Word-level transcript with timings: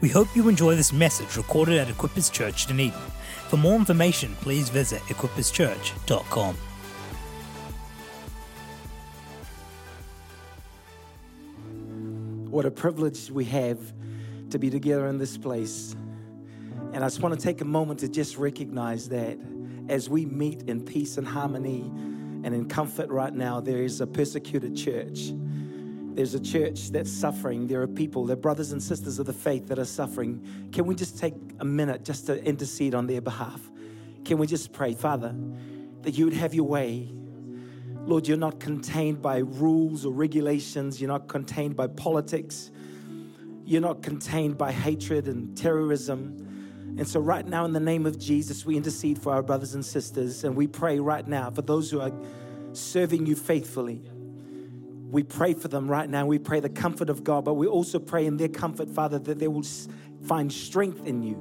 We 0.00 0.08
hope 0.08 0.28
you 0.36 0.48
enjoy 0.48 0.76
this 0.76 0.92
message 0.92 1.36
recorded 1.36 1.76
at 1.76 1.88
Equippers 1.88 2.30
Church 2.30 2.66
Dunedin. 2.66 2.92
For 3.48 3.56
more 3.56 3.74
information, 3.74 4.36
please 4.40 4.68
visit 4.68 5.00
equipperschurch.com. 5.02 6.54
What 12.48 12.64
a 12.64 12.70
privilege 12.70 13.28
we 13.32 13.44
have 13.46 13.78
to 14.50 14.58
be 14.58 14.70
together 14.70 15.08
in 15.08 15.18
this 15.18 15.36
place. 15.36 15.96
And 16.92 16.98
I 16.98 17.08
just 17.08 17.20
want 17.20 17.34
to 17.34 17.40
take 17.40 17.60
a 17.60 17.64
moment 17.64 17.98
to 18.00 18.08
just 18.08 18.36
recognize 18.36 19.08
that 19.08 19.36
as 19.88 20.08
we 20.08 20.26
meet 20.26 20.62
in 20.68 20.80
peace 20.84 21.18
and 21.18 21.26
harmony 21.26 21.80
and 22.44 22.54
in 22.54 22.68
comfort 22.68 23.10
right 23.10 23.34
now, 23.34 23.60
there 23.60 23.82
is 23.82 24.00
a 24.00 24.06
persecuted 24.06 24.76
church. 24.76 25.32
There's 26.18 26.34
a 26.34 26.40
church 26.40 26.90
that's 26.90 27.12
suffering. 27.12 27.68
There 27.68 27.80
are 27.80 27.86
people, 27.86 28.26
there 28.26 28.34
are 28.34 28.40
brothers 28.40 28.72
and 28.72 28.82
sisters 28.82 29.20
of 29.20 29.26
the 29.26 29.32
faith 29.32 29.68
that 29.68 29.78
are 29.78 29.84
suffering. 29.84 30.68
Can 30.72 30.84
we 30.84 30.96
just 30.96 31.16
take 31.16 31.34
a 31.60 31.64
minute 31.64 32.04
just 32.04 32.26
to 32.26 32.44
intercede 32.44 32.92
on 32.92 33.06
their 33.06 33.20
behalf? 33.20 33.60
Can 34.24 34.38
we 34.38 34.48
just 34.48 34.72
pray, 34.72 34.94
Father, 34.94 35.32
that 36.02 36.18
you 36.18 36.24
would 36.24 36.34
have 36.34 36.54
your 36.54 36.64
way? 36.64 37.08
Lord, 38.04 38.26
you're 38.26 38.36
not 38.36 38.58
contained 38.58 39.22
by 39.22 39.36
rules 39.36 40.04
or 40.04 40.12
regulations. 40.12 41.00
You're 41.00 41.06
not 41.06 41.28
contained 41.28 41.76
by 41.76 41.86
politics. 41.86 42.72
You're 43.64 43.80
not 43.80 44.02
contained 44.02 44.58
by 44.58 44.72
hatred 44.72 45.28
and 45.28 45.56
terrorism. 45.56 46.96
And 46.98 47.06
so, 47.06 47.20
right 47.20 47.46
now, 47.46 47.64
in 47.64 47.72
the 47.72 47.78
name 47.78 48.06
of 48.06 48.18
Jesus, 48.18 48.66
we 48.66 48.76
intercede 48.76 49.22
for 49.22 49.32
our 49.32 49.42
brothers 49.44 49.74
and 49.74 49.86
sisters. 49.86 50.42
And 50.42 50.56
we 50.56 50.66
pray 50.66 50.98
right 50.98 51.28
now 51.28 51.52
for 51.52 51.62
those 51.62 51.92
who 51.92 52.00
are 52.00 52.10
serving 52.72 53.26
you 53.26 53.36
faithfully. 53.36 54.02
We 55.10 55.22
pray 55.22 55.54
for 55.54 55.68
them 55.68 55.88
right 55.88 56.08
now. 56.08 56.26
We 56.26 56.38
pray 56.38 56.60
the 56.60 56.68
comfort 56.68 57.08
of 57.08 57.24
God, 57.24 57.44
but 57.44 57.54
we 57.54 57.66
also 57.66 57.98
pray 57.98 58.26
in 58.26 58.36
their 58.36 58.48
comfort, 58.48 58.90
Father, 58.90 59.18
that 59.18 59.38
they 59.38 59.48
will 59.48 59.64
find 60.26 60.52
strength 60.52 61.06
in 61.06 61.22
you. 61.22 61.36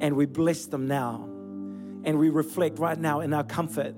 And 0.00 0.16
we 0.16 0.26
bless 0.26 0.66
them 0.66 0.86
now. 0.86 1.28
And 2.04 2.18
we 2.18 2.30
reflect 2.30 2.78
right 2.78 2.98
now 2.98 3.20
in 3.20 3.32
our 3.32 3.44
comfort 3.44 3.94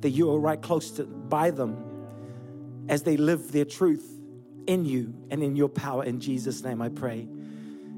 that 0.00 0.10
you 0.10 0.30
are 0.30 0.38
right 0.38 0.60
close 0.60 0.90
to 0.92 1.04
by 1.04 1.50
them 1.50 2.86
as 2.88 3.02
they 3.02 3.16
live 3.16 3.52
their 3.52 3.64
truth 3.64 4.06
in 4.66 4.84
you 4.84 5.14
and 5.30 5.42
in 5.42 5.56
your 5.56 5.68
power. 5.68 6.04
In 6.04 6.20
Jesus' 6.20 6.62
name 6.62 6.82
I 6.82 6.88
pray. 6.88 7.26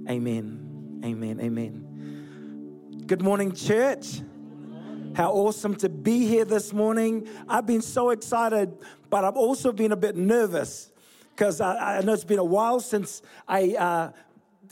Amen. 0.09 1.01
Amen. 1.05 1.41
Amen. 1.41 3.05
Good 3.07 3.23
morning, 3.23 3.53
church. 3.53 4.21
How 5.15 5.33
awesome 5.33 5.75
to 5.77 5.89
be 5.89 6.27
here 6.27 6.45
this 6.45 6.73
morning. 6.73 7.29
I've 7.49 7.67
been 7.67 7.83
so 7.83 8.11
excited, 8.11 8.77
but 9.11 9.25
I've 9.25 9.37
also 9.37 9.73
been 9.73 9.93
a 9.93 9.97
bit 9.97 10.17
nervous 10.17 10.91
because 11.35 11.61
I, 11.61 11.99
I, 11.99 12.01
know 12.03 12.13
it's 12.13 12.25
been 12.25 12.39
a 12.39 12.45
while 12.45 12.81
since 12.81 13.23
I 13.47 13.75
uh, 13.75 14.13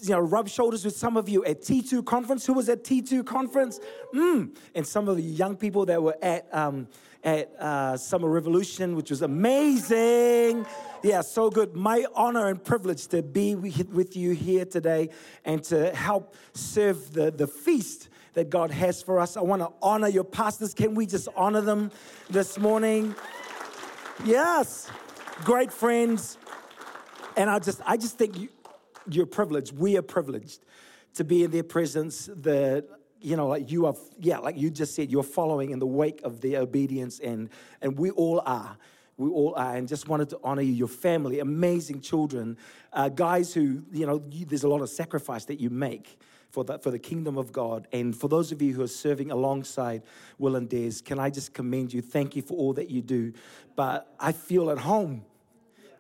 you 0.03 0.11
know, 0.11 0.21
rub 0.21 0.49
shoulders 0.49 0.85
with 0.85 0.97
some 0.97 1.17
of 1.17 1.29
you 1.29 1.45
at 1.45 1.63
T2 1.63 2.05
conference. 2.05 2.47
Who 2.47 2.53
was 2.53 2.69
at 2.69 2.85
T2 2.85 3.25
conference? 3.25 3.81
Mm. 4.15 4.57
And 4.75 4.87
some 4.87 5.09
of 5.09 5.17
the 5.17 5.23
young 5.23 5.57
people 5.57 5.87
that 5.87 6.03
were 6.03 6.17
at 6.23 6.53
um, 6.55 6.89
at 7.25 7.53
uh, 7.61 7.97
Summer 7.97 8.29
Revolution, 8.29 8.95
which 8.95 9.11
was 9.11 9.23
amazing. 9.23 10.65
Yeah, 11.03 11.23
so 11.23 11.51
good. 11.51 11.75
My 11.75 12.07
honor 12.15 12.47
and 12.47 12.63
privilege 12.63 13.09
to 13.09 13.23
be 13.23 13.55
with 13.57 14.17
you 14.17 14.31
here 14.31 14.65
today 14.65 15.11
and 15.45 15.63
to 15.65 15.95
help 15.95 16.37
serve 16.53 17.13
the, 17.13 17.33
the 17.33 17.49
feast 17.49 18.09
that 18.35 18.49
God 18.49 18.71
has 18.71 19.03
for 19.03 19.19
us. 19.19 19.37
I 19.37 19.41
want 19.41 19.63
to 19.63 19.71
honor 19.83 20.09
your 20.09 20.25
pastors. 20.25 20.73
Can 20.73 20.95
we 20.95 21.07
just 21.07 21.27
honor 21.37 21.63
them 21.63 21.91
this 22.31 22.59
morning? 22.59 23.15
Yes, 24.25 24.91
great 25.45 25.73
friends. 25.73 26.39
And 27.37 27.51
I 27.51 27.59
just, 27.59 27.81
I 27.85 27.97
just 27.97 28.17
think 28.17 28.39
you, 28.39 28.49
you're 29.09 29.27
privileged. 29.27 29.77
We 29.77 29.97
are 29.99 30.03
privileged 30.03 30.65
to 31.15 31.25
be 31.25 31.45
in 31.45 31.51
their 31.51 31.63
presence. 31.63 32.27
The 32.27 32.87
you 33.21 33.37
know, 33.37 33.49
like 33.49 33.71
you 33.71 33.87
are, 33.87 33.95
yeah, 34.21 34.39
like 34.39 34.57
you 34.57 34.71
just 34.71 34.95
said, 34.95 35.11
you're 35.11 35.23
following 35.23 35.71
in 35.71 35.79
the 35.79 35.87
wake 35.87 36.21
of 36.23 36.41
their 36.41 36.61
obedience, 36.61 37.19
and 37.19 37.51
and 37.83 37.99
we 37.99 38.11
all 38.11 38.43
are. 38.47 38.77
We 39.19 39.31
all 39.31 39.55
are, 39.57 39.77
and 39.77 39.89
just 39.89 40.09
wanted 40.09 40.29
to 40.31 40.39
honor 40.45 40.61
you, 40.61 40.73
your 40.73 40.89
family, 40.89 41.41
amazing 41.41 42.03
children, 42.03 42.59
uh, 42.93 43.09
guys 43.09 43.55
who, 43.55 43.83
you 43.91 44.05
know, 44.07 44.23
you, 44.31 44.45
there's 44.45 44.65
a 44.65 44.69
lot 44.69 44.83
of 44.83 44.91
sacrifice 44.91 45.47
that 45.47 45.59
you 45.59 45.71
make 45.71 46.19
for 46.51 46.65
the, 46.65 46.79
for 46.79 46.91
the 46.91 46.99
kingdom 46.99 47.37
of 47.37 47.53
God. 47.53 47.87
And 47.93 48.17
for 48.17 48.29
those 48.29 48.53
of 48.53 48.63
you 48.63 48.75
who 48.75 48.83
are 48.83 48.89
serving 48.89 49.31
alongside 49.31 50.03
Will 50.39 50.57
and 50.57 50.69
Des, 50.69 51.03
can 51.05 51.19
I 51.19 51.31
just 51.31 51.55
commend 51.55 51.93
you? 51.93 52.03
Thank 52.03 52.37
you 52.37 52.43
for 52.43 52.55
all 52.55 52.73
that 52.75 52.91
you 52.91 53.03
do. 53.03 53.33
But 53.75 54.15
I 54.19 54.33
feel 54.33 54.71
at 54.71 54.79
home 54.79 55.25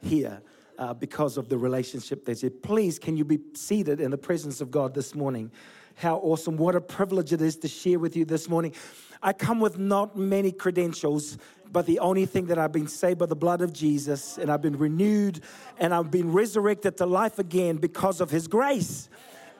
here. 0.02 0.42
Uh, 0.78 0.92
because 0.92 1.38
of 1.38 1.48
the 1.48 1.56
relationship 1.56 2.26
that's 2.26 2.42
here. 2.42 2.50
Please, 2.50 2.98
can 2.98 3.16
you 3.16 3.24
be 3.24 3.38
seated 3.54 3.98
in 3.98 4.10
the 4.10 4.18
presence 4.18 4.60
of 4.60 4.70
God 4.70 4.92
this 4.92 5.14
morning? 5.14 5.50
How 5.94 6.18
awesome. 6.18 6.58
What 6.58 6.74
a 6.74 6.80
privilege 6.82 7.32
it 7.32 7.40
is 7.40 7.56
to 7.58 7.68
share 7.68 7.98
with 7.98 8.14
you 8.14 8.26
this 8.26 8.50
morning. 8.50 8.74
I 9.22 9.32
come 9.32 9.58
with 9.58 9.78
not 9.78 10.14
many 10.14 10.52
credentials, 10.52 11.38
but 11.72 11.86
the 11.86 11.98
only 12.00 12.26
thing 12.26 12.44
that 12.46 12.58
I've 12.58 12.72
been 12.72 12.88
saved 12.88 13.18
by 13.18 13.24
the 13.24 13.34
blood 13.34 13.62
of 13.62 13.72
Jesus, 13.72 14.36
and 14.36 14.50
I've 14.50 14.60
been 14.60 14.76
renewed, 14.76 15.40
and 15.78 15.94
I've 15.94 16.10
been 16.10 16.30
resurrected 16.30 16.98
to 16.98 17.06
life 17.06 17.38
again 17.38 17.78
because 17.78 18.20
of 18.20 18.30
His 18.30 18.46
grace. 18.46 19.08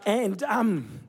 And 0.06 0.41
um, 0.44 1.00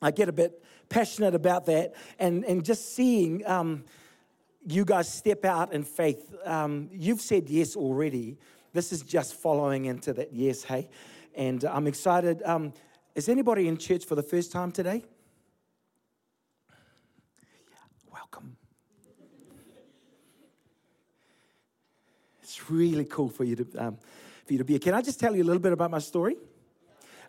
I 0.00 0.10
get 0.10 0.30
a 0.30 0.32
bit 0.32 0.64
passionate 0.88 1.34
about 1.34 1.66
that, 1.66 1.94
and, 2.18 2.42
and 2.46 2.64
just 2.64 2.94
seeing 2.94 3.46
um, 3.46 3.84
you 4.66 4.86
guys 4.86 5.12
step 5.12 5.44
out 5.44 5.74
in 5.74 5.84
faith. 5.84 6.34
Um, 6.46 6.88
you've 6.90 7.20
said 7.20 7.50
yes 7.50 7.76
already. 7.76 8.38
This 8.72 8.92
is 8.92 9.02
just 9.02 9.34
following 9.34 9.84
into 9.84 10.14
that 10.14 10.32
yes, 10.32 10.64
hey. 10.64 10.88
And 11.34 11.64
I'm 11.64 11.86
excited. 11.86 12.42
Um, 12.44 12.72
is 13.14 13.28
anybody 13.28 13.68
in 13.68 13.76
church 13.76 14.06
for 14.06 14.14
the 14.14 14.22
first 14.22 14.50
time 14.50 14.72
today? 14.72 15.04
welcome. 18.10 18.56
It's 22.42 22.70
really 22.70 23.04
cool 23.04 23.28
for 23.28 23.44
you 23.44 23.56
to 23.56 23.66
um, 23.76 23.98
for 24.46 24.52
you 24.52 24.58
to 24.58 24.64
be 24.64 24.74
here. 24.74 24.80
Can 24.80 24.94
I 24.94 25.02
just 25.02 25.20
tell 25.20 25.36
you 25.36 25.42
a 25.42 25.44
little 25.46 25.62
bit 25.62 25.72
about 25.72 25.90
my 25.90 25.98
story? 25.98 26.36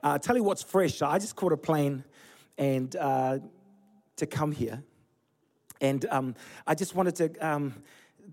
Uh, 0.05 0.19
tell 0.19 0.37
you 0.37 0.43
what's 0.43 0.61
fresh. 0.61 1.01
I 1.01 1.17
just 1.17 1.35
caught 1.35 1.51
a 1.51 1.57
plane 1.57 2.03
and 2.59 2.95
uh, 2.95 3.39
to 4.17 4.27
come 4.27 4.51
here, 4.51 4.83
and 5.81 6.05
um, 6.11 6.35
I 6.67 6.75
just 6.75 6.93
wanted 6.93 7.15
to 7.15 7.33
um, 7.39 7.73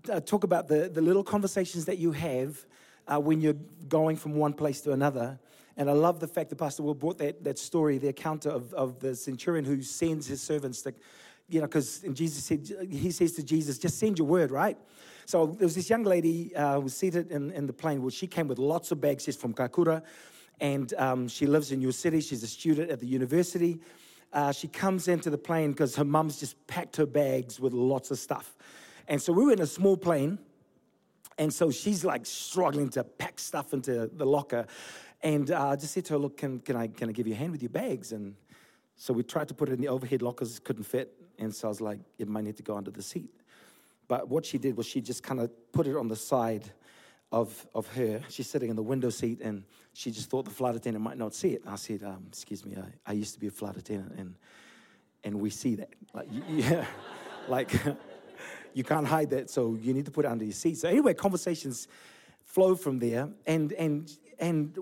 uh, 0.07 0.19
talk 0.19 0.43
about 0.43 0.67
the 0.67 0.87
the 0.87 1.01
little 1.01 1.23
conversations 1.23 1.85
that 1.85 1.97
you 1.97 2.11
have 2.11 2.63
uh, 3.07 3.19
when 3.19 3.41
you're 3.41 3.57
going 3.87 4.17
from 4.17 4.35
one 4.35 4.53
place 4.53 4.81
to 4.81 4.91
another. 4.91 5.39
And 5.75 5.89
I 5.89 5.93
love 5.93 6.19
the 6.19 6.27
fact 6.27 6.51
that 6.51 6.57
Pastor 6.57 6.83
Will 6.83 6.93
brought 6.93 7.17
that, 7.17 7.43
that 7.43 7.57
story, 7.57 7.97
the 7.97 8.09
account 8.09 8.45
of, 8.45 8.71
of 8.75 8.99
the 8.99 9.15
centurion 9.15 9.65
who 9.65 9.81
sends 9.81 10.27
his 10.27 10.43
servants 10.43 10.83
to, 10.83 10.93
you 11.49 11.59
know, 11.59 11.65
because 11.65 12.05
Jesus 12.13 12.43
said, 12.43 12.69
he 12.87 13.09
says 13.09 13.31
to 13.31 13.43
Jesus, 13.43 13.79
just 13.79 13.97
send 13.97 14.19
your 14.19 14.27
word, 14.27 14.51
right? 14.51 14.77
So 15.25 15.47
there 15.47 15.65
was 15.65 15.73
this 15.73 15.89
young 15.89 16.03
lady 16.03 16.55
uh, 16.55 16.75
who 16.75 16.81
was 16.81 16.95
seated 16.95 17.31
in, 17.31 17.51
in 17.53 17.65
the 17.65 17.73
plane. 17.73 18.03
Well, 18.03 18.11
she 18.11 18.27
came 18.27 18.47
with 18.47 18.59
lots 18.59 18.91
of 18.91 19.01
bags. 19.01 19.23
She's 19.23 19.35
from 19.35 19.55
Kaikoura, 19.55 20.03
and 20.59 20.93
um, 20.95 21.27
she 21.27 21.45
lives 21.45 21.71
in 21.71 21.81
your 21.81 21.91
city. 21.91 22.21
She's 22.21 22.43
a 22.43 22.47
student 22.47 22.89
at 22.89 22.99
the 22.99 23.07
university. 23.07 23.79
Uh, 24.31 24.51
she 24.51 24.67
comes 24.67 25.07
into 25.07 25.29
the 25.29 25.37
plane 25.37 25.71
because 25.71 25.95
her 25.95 26.03
mum's 26.03 26.39
just 26.39 26.65
packed 26.67 26.95
her 26.95 27.05
bags 27.05 27.59
with 27.59 27.73
lots 27.73 28.09
of 28.11 28.17
stuff. 28.17 28.55
And 29.07 29.21
so 29.21 29.31
we 29.31 29.45
were 29.45 29.53
in 29.53 29.61
a 29.61 29.67
small 29.67 29.97
plane, 29.97 30.39
and 31.37 31.53
so 31.53 31.71
she's 31.71 32.03
like 32.03 32.25
struggling 32.25 32.89
to 32.89 33.03
pack 33.03 33.39
stuff 33.39 33.73
into 33.73 34.09
the 34.13 34.25
locker. 34.25 34.65
And 35.21 35.51
uh, 35.51 35.69
I 35.69 35.75
just 35.75 35.93
said 35.93 36.05
to 36.05 36.13
her, 36.13 36.19
Look, 36.19 36.37
can, 36.37 36.59
can, 36.59 36.75
I, 36.75 36.87
can 36.87 37.09
I 37.09 37.11
give 37.11 37.27
you 37.27 37.33
a 37.33 37.37
hand 37.37 37.51
with 37.51 37.61
your 37.61 37.69
bags? 37.69 38.11
And 38.11 38.35
so 38.95 39.13
we 39.13 39.23
tried 39.23 39.47
to 39.49 39.53
put 39.53 39.69
it 39.69 39.73
in 39.73 39.81
the 39.81 39.87
overhead 39.87 40.21
lockers, 40.21 40.59
couldn't 40.59 40.83
fit. 40.83 41.13
And 41.39 41.53
so 41.53 41.67
I 41.67 41.69
was 41.69 41.81
like, 41.81 41.99
It 42.17 42.27
might 42.27 42.43
need 42.43 42.57
to 42.57 42.63
go 42.63 42.75
under 42.75 42.91
the 42.91 43.01
seat. 43.01 43.29
But 44.07 44.29
what 44.29 44.45
she 44.45 44.57
did 44.57 44.77
was 44.77 44.85
she 44.85 45.01
just 45.01 45.23
kind 45.23 45.39
of 45.39 45.49
put 45.71 45.87
it 45.87 45.95
on 45.95 46.07
the 46.07 46.15
side 46.15 46.71
of, 47.33 47.67
of 47.73 47.87
her. 47.95 48.21
She's 48.29 48.47
sitting 48.47 48.69
in 48.69 48.75
the 48.75 48.83
window 48.83 49.09
seat 49.09 49.41
and 49.41 49.63
she 49.93 50.11
just 50.11 50.29
thought 50.29 50.45
the 50.45 50.51
flight 50.51 50.75
attendant 50.75 51.03
might 51.03 51.17
not 51.17 51.33
see 51.33 51.49
it. 51.49 51.63
I 51.67 51.75
said, 51.75 52.03
um, 52.03 52.25
Excuse 52.29 52.63
me, 52.63 52.77
I, 52.77 53.11
I, 53.11 53.13
used 53.13 53.33
to 53.33 53.39
be 53.39 53.47
a 53.47 53.51
flight 53.51 53.75
attendant 53.75 54.13
and, 54.17 54.35
and 55.23 55.39
we 55.39 55.49
see 55.49 55.75
that. 55.75 55.89
Like, 56.13 56.27
yeah, 56.47 56.85
like 57.49 57.71
you 58.73 58.83
can't 58.83 59.07
hide 59.07 59.31
that, 59.31 59.49
so 59.49 59.75
you 59.81 59.93
need 59.93 60.05
to 60.05 60.11
put 60.11 60.25
it 60.25 60.31
under 60.31 60.45
your 60.45 60.53
seat. 60.53 60.77
So, 60.77 60.87
anyway, 60.87 61.15
conversations 61.15 61.87
flow 62.43 62.75
from 62.75 62.99
there. 62.99 63.29
And, 63.47 63.73
and 63.73 64.15
and 64.39 64.77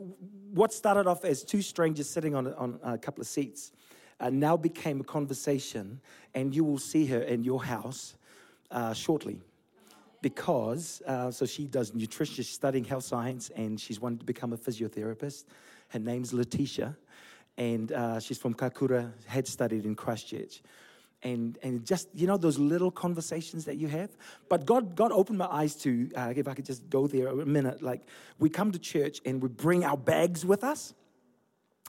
what 0.54 0.74
started 0.74 1.08
off 1.08 1.24
as 1.24 1.44
two 1.44 1.62
strangers 1.62 2.10
sitting 2.10 2.36
on, 2.36 2.54
on 2.56 2.80
a 2.84 2.98
couple 2.98 3.22
of 3.22 3.28
seats 3.28 3.72
uh, 4.20 4.30
now 4.30 4.58
became 4.58 5.02
a 5.02 5.04
conversation, 5.04 6.02
and 6.34 6.56
you 6.56 6.64
will 6.64 6.80
see 6.80 7.06
her 7.06 7.22
in 7.22 7.44
your 7.44 7.64
house 7.64 8.16
uh, 8.72 8.94
shortly. 8.94 9.40
Because, 10.22 11.02
uh, 11.08 11.32
so 11.32 11.46
she 11.46 11.66
does 11.66 11.94
nutrition, 11.94 12.36
she's 12.36 12.50
studying 12.50 12.84
health 12.84 13.04
science, 13.06 13.50
and 13.56 13.80
she's 13.80 14.00
wanted 14.00 14.20
to 14.20 14.26
become 14.26 14.54
a 14.54 14.58
physiotherapist. 14.58 15.46
Her 15.90 16.00
name's 16.00 16.32
Letitia, 16.32 16.96
and 17.58 17.92
uh, 17.92 18.20
she's 18.20 18.38
from 18.38 18.54
Kaikoura, 18.54 19.12
had 19.26 19.48
studied 19.48 19.86
in 19.86 19.96
Christchurch 19.96 20.62
and 21.24 21.60
and 21.62 21.86
just 21.86 22.08
you 22.16 22.26
know 22.26 22.36
those 22.38 22.58
little 22.58 22.90
conversations 22.90 23.66
that 23.66 23.78
you 23.78 23.88
have 23.88 24.10
but 24.50 24.66
god 24.66 24.96
god 24.96 25.12
opened 25.12 25.38
my 25.38 25.46
eyes 25.46 25.76
to 25.76 26.10
uh, 26.16 26.34
if 26.36 26.48
i 26.48 26.54
could 26.56 26.66
just 26.66 26.90
go 26.90 27.06
there 27.06 27.28
a 27.28 27.46
minute 27.46 27.80
like 27.84 28.02
we 28.40 28.50
come 28.50 28.72
to 28.72 28.80
church 28.80 29.22
and 29.24 29.40
we 29.40 29.48
bring 29.48 29.86
our 29.86 29.98
bags 29.98 30.44
with 30.44 30.64
us 30.64 30.96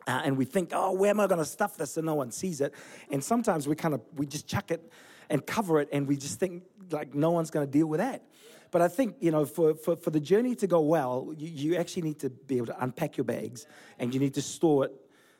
Uh, 0.06 0.22
and 0.24 0.36
we 0.36 0.44
think, 0.44 0.70
oh, 0.72 0.92
where 0.92 1.10
am 1.10 1.20
I 1.20 1.26
going 1.26 1.38
to 1.38 1.44
stuff 1.44 1.76
this 1.76 1.92
so 1.94 2.00
no 2.00 2.14
one 2.14 2.30
sees 2.32 2.60
it? 2.60 2.74
And 3.12 3.22
sometimes 3.22 3.68
we 3.68 3.76
kind 3.76 3.94
of, 3.94 4.00
we 4.16 4.26
just 4.26 4.46
chuck 4.48 4.70
it 4.70 4.90
and 5.30 5.46
cover 5.46 5.80
it 5.80 5.88
and 5.92 6.08
we 6.08 6.16
just 6.16 6.40
think 6.40 6.64
like 6.92 7.14
no 7.14 7.30
one's 7.30 7.50
going 7.50 7.66
to 7.66 7.70
deal 7.70 7.86
with 7.86 8.00
that. 8.00 8.24
But 8.70 8.80
I 8.80 8.88
think, 8.88 9.16
you 9.20 9.30
know, 9.30 9.44
for, 9.44 9.74
for, 9.74 9.96
for 9.96 10.10
the 10.10 10.20
journey 10.20 10.54
to 10.56 10.66
go 10.66 10.80
well, 10.80 11.32
you, 11.36 11.48
you 11.48 11.76
actually 11.76 12.02
need 12.02 12.18
to 12.20 12.30
be 12.30 12.56
able 12.56 12.66
to 12.66 12.82
unpack 12.82 13.16
your 13.18 13.24
bags 13.24 13.66
and 13.98 14.14
you 14.14 14.18
need 14.18 14.34
to 14.34 14.42
store 14.42 14.86
it 14.86 14.92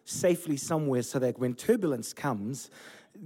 safely 0.04 0.56
somewhere 0.56 1.02
so 1.02 1.18
that 1.18 1.38
when 1.38 1.54
turbulence 1.54 2.12
comes, 2.12 2.70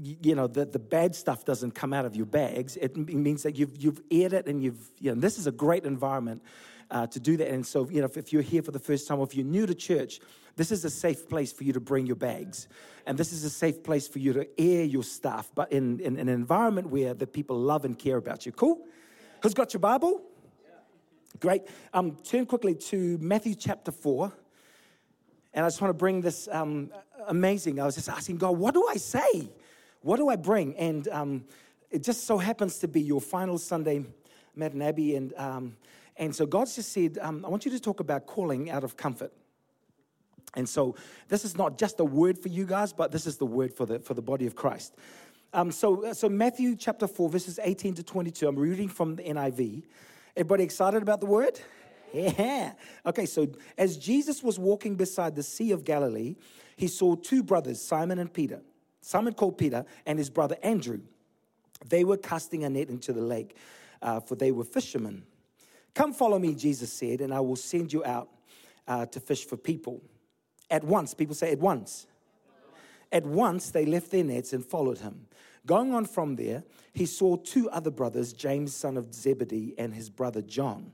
you 0.01 0.35
know, 0.35 0.47
the, 0.47 0.65
the 0.65 0.79
bad 0.79 1.15
stuff 1.15 1.45
doesn't 1.45 1.73
come 1.73 1.93
out 1.93 2.05
of 2.05 2.15
your 2.15 2.27
bags. 2.27 2.77
It 2.77 2.97
means 2.97 3.43
that 3.43 3.57
you've, 3.57 3.77
you've 3.77 4.01
aired 4.11 4.33
it 4.33 4.47
and 4.47 4.63
you've, 4.63 4.91
you 5.01 5.13
know, 5.13 5.21
this 5.21 5.39
is 5.39 5.47
a 5.47 5.53
great 5.53 5.85
environment 5.85 6.43
uh, 6.91 7.07
to 7.09 7.21
do 7.21 7.37
that. 7.37 7.49
And 7.49 7.67
so, 7.67 7.89
you 7.89 8.01
know, 8.01 8.07
if, 8.07 8.17
if, 8.17 8.33
you're 8.33 8.43
here 8.43 8.63
for 8.63 8.73
the 8.73 8.79
first 8.79 9.09
time 9.09 9.19
or 9.19 9.27
if 9.27 9.35
you're 9.35 9.47
new 9.47 9.67
to 9.67 9.75
church, 9.75 10.21
this 10.57 10.73
is 10.73 10.85
a 10.85 10.91
safe 10.91 11.29
place 11.29 11.53
for 11.53 11.65
you 11.65 11.73
to 11.75 11.81
bring 11.81 12.07
your 12.07 12.17
bags. 12.17 12.67
And 13.07 13.17
this 13.17 13.33
is 13.33 13.45
a 13.45 13.51
safe 13.51 13.83
place 13.83 14.09
for 14.09 14.19
you 14.19 14.33
to 14.33 14.49
air 14.61 14.85
your 14.85 15.05
stuff, 15.05 15.51
but 15.55 15.71
in, 15.71 16.01
in, 16.01 16.19
in 16.19 16.29
an 16.29 16.35
environment 16.35 16.89
where 16.89 17.15
the 17.15 17.27
people 17.27 17.59
love 17.59 17.85
and 17.85 17.99
care 17.99 18.17
about 18.17 18.47
you. 18.47 18.53
Cool? 18.53 18.81
Who's 19.43 19.55
got 19.55 19.75
your 19.75 19.81
Bible? 19.81 20.23
Great. 21.39 21.63
Um, 21.93 22.17
turn 22.25 22.47
quickly 22.47 22.75
to 22.75 23.19
Matthew 23.21 23.55
chapter 23.55 23.93
4. 23.93 24.33
And 25.53 25.65
I 25.65 25.69
just 25.69 25.81
want 25.81 25.91
to 25.91 25.99
bring 25.99 26.23
this 26.23 26.49
um, 26.51 26.91
amazing. 27.29 27.79
I 27.79 27.85
was 27.85 27.95
just 27.95 28.09
asking 28.09 28.39
God, 28.39 28.57
what 28.57 28.73
do 28.73 28.87
I 28.89 28.97
say? 28.97 29.51
What 30.01 30.17
do 30.17 30.29
I 30.29 30.37
bring? 30.37 30.75
And 30.77 31.07
um, 31.09 31.45
it 31.91 32.03
just 32.03 32.27
so 32.27 32.39
happens 32.39 32.79
to 32.79 32.89
be 32.89 33.03
your 33.03 33.21
final 33.21 33.59
Sunday, 33.59 34.05
Matt 34.55 34.73
and 34.73 34.83
Abby. 34.83 35.17
And, 35.17 35.35
um, 35.37 35.77
and 36.17 36.35
so 36.35 36.47
God's 36.47 36.77
just 36.77 36.93
said, 36.93 37.19
um, 37.21 37.45
I 37.45 37.49
want 37.49 37.67
you 37.67 37.71
to 37.73 37.81
talk 37.81 38.01
about 38.01 38.27
calling 38.27 38.71
out 38.71 38.85
of 38.85 38.97
comfort. 38.97 39.33
And 40.55 40.69
so 40.69 40.95
this 41.29 41.45
is 41.45 41.57
not 41.57 41.79
just 41.79 42.01
a 42.01 42.05
word 42.05 42.39
for 42.39 42.49
you 42.49 42.65
guys, 42.65 42.93
but 42.93 43.13
this 43.13 43.27
is 43.27 43.37
the 43.37 43.47
word 43.47 43.75
for 43.75 43.85
the, 43.85 43.99
for 43.99 44.15
the 44.15 44.23
body 44.23 44.47
of 44.47 44.55
Christ. 44.55 44.95
Um, 45.53 45.71
so, 45.71 46.13
so 46.13 46.29
Matthew 46.29 46.77
chapter 46.77 47.07
4, 47.07 47.29
verses 47.29 47.59
18 47.63 47.95
to 47.95 48.03
22, 48.03 48.49
I'm 48.49 48.59
reading 48.59 48.89
from 48.89 49.17
the 49.17 49.23
NIV. 49.23 49.85
Everybody 50.37 50.65
excited 50.65 51.03
about 51.03 51.21
the 51.21 51.27
word? 51.27 51.61
Yeah. 52.13 52.73
Okay, 53.05 53.27
so 53.27 53.49
as 53.77 53.97
Jesus 53.97 54.43
was 54.43 54.59
walking 54.59 54.97
beside 54.97 55.35
the 55.35 55.43
Sea 55.43 55.73
of 55.73 55.85
Galilee, 55.85 56.37
he 56.77 56.89
saw 56.89 57.15
two 57.15 57.43
brothers, 57.43 57.81
Simon 57.81 58.19
and 58.19 58.33
Peter. 58.33 58.61
Simon 59.01 59.35
called 59.35 59.59
Peter 59.59 59.85
and 60.05 60.19
his 60.19 60.31
brother 60.31 60.57
Andrew. 60.63 61.01
They 61.89 62.05
were 62.05 62.17
casting 62.17 62.65
a 62.65 62.71
net 62.71 62.89
into 62.89 63.13
the 63.13 63.21
lake, 63.21 63.57
uh, 64.03 64.21
for 64.21 64.35
they 64.35 64.51
were 64.51 64.65
fishermen. 64.65 65.25
Come 65.95 66.13
follow 66.13 66.39
me, 66.39 66.55
Jesus 66.55 66.93
said, 66.93 67.21
and 67.21 67.33
I 67.33 67.41
will 67.41 67.57
send 67.57 67.93
you 67.93 68.05
out 68.05 68.29
uh, 68.87 69.07
to 69.07 69.21
fish 69.21 69.47
for 69.47 69.57
people. 69.57 70.03
At 70.71 70.85
once, 70.85 71.15
people 71.15 71.35
say, 71.35 71.53
at 71.53 71.61
once. 71.61 72.07
At 73.13 73.25
once, 73.25 73.71
they 73.71 73.87
left 73.87 74.11
their 74.11 74.25
nets 74.25 74.53
and 74.53 74.65
followed 74.65 74.99
him. 74.99 75.27
Going 75.65 75.95
on 75.95 76.05
from 76.05 76.37
there, 76.37 76.65
he 76.93 77.07
saw 77.07 77.37
two 77.37 77.69
other 77.71 77.91
brothers, 77.91 78.33
James, 78.33 78.75
son 78.75 78.97
of 78.97 79.13
Zebedee, 79.13 79.75
and 79.79 79.95
his 79.95 80.11
brother 80.11 80.43
John. 80.43 80.93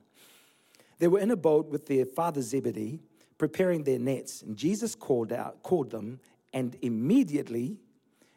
They 0.98 1.08
were 1.08 1.19
in 1.19 1.30
a 1.30 1.36
boat 1.36 1.69
with 1.69 1.86
their 1.86 2.06
father 2.06 2.42
Zebedee, 2.42 3.00
preparing 3.38 3.84
their 3.84 3.98
nets. 3.98 4.42
And 4.42 4.56
Jesus 4.56 4.94
called 4.94 5.32
out, 5.32 5.62
called 5.62 5.90
them, 5.90 6.20
and 6.52 6.76
immediately 6.82 7.76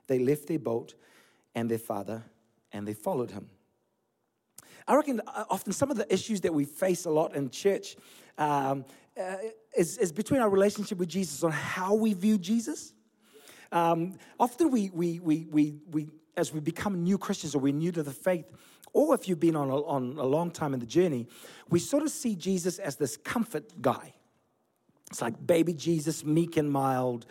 they 0.08 0.20
left 0.20 0.48
their 0.48 0.60
boat 0.60 0.96
and 1.54 1.70
their 1.70 1.78
father, 1.80 2.24
and 2.72 2.88
they 2.88 2.94
followed 2.94 3.32
him. 3.32 3.50
I 4.88 4.96
reckon 4.96 5.22
uh, 5.26 5.46
often 5.50 5.74
some 5.74 5.90
of 5.90 5.98
the 5.98 6.12
issues 6.14 6.42
that 6.42 6.54
we 6.54 6.66
face 6.66 7.06
a 7.06 7.10
lot 7.10 7.36
in 7.36 7.50
church 7.50 7.96
um, 8.38 8.86
uh, 9.20 9.36
is, 9.76 9.98
is 9.98 10.12
between 10.12 10.42
our 10.42 10.50
relationship 10.50 10.98
with 10.98 11.10
Jesus 11.10 11.44
on 11.44 11.52
how 11.52 11.96
we 11.96 12.14
view 12.14 12.38
Jesus. 12.38 12.94
Um, 13.72 14.14
often 14.40 14.72
we, 14.72 14.90
we, 14.94 15.20
we, 15.20 15.48
we, 15.50 15.78
we, 15.92 16.08
as 16.38 16.54
we 16.54 16.60
become 16.60 17.04
new 17.04 17.18
Christians 17.18 17.56
or 17.56 17.60
we're 17.60 17.74
new 17.74 17.92
to 17.92 18.04
the 18.04 18.12
faith, 18.12 18.46
or 18.94 19.14
if 19.14 19.28
you've 19.28 19.40
been 19.40 19.56
on 19.56 19.70
a, 19.70 19.84
on 19.84 20.18
a 20.18 20.24
long 20.26 20.52
time 20.52 20.74
in 20.74 20.80
the 20.80 20.86
journey, 20.86 21.28
we 21.70 21.80
sort 21.80 22.04
of 22.04 22.10
see 22.10 22.36
Jesus 22.36 22.80
as 22.80 22.96
this 22.96 23.18
comfort 23.18 23.82
guy. 23.82 24.14
It's 25.12 25.22
like 25.22 25.46
baby 25.46 25.74
Jesus, 25.74 26.24
meek 26.24 26.58
and 26.58 26.72
mild, 26.72 27.26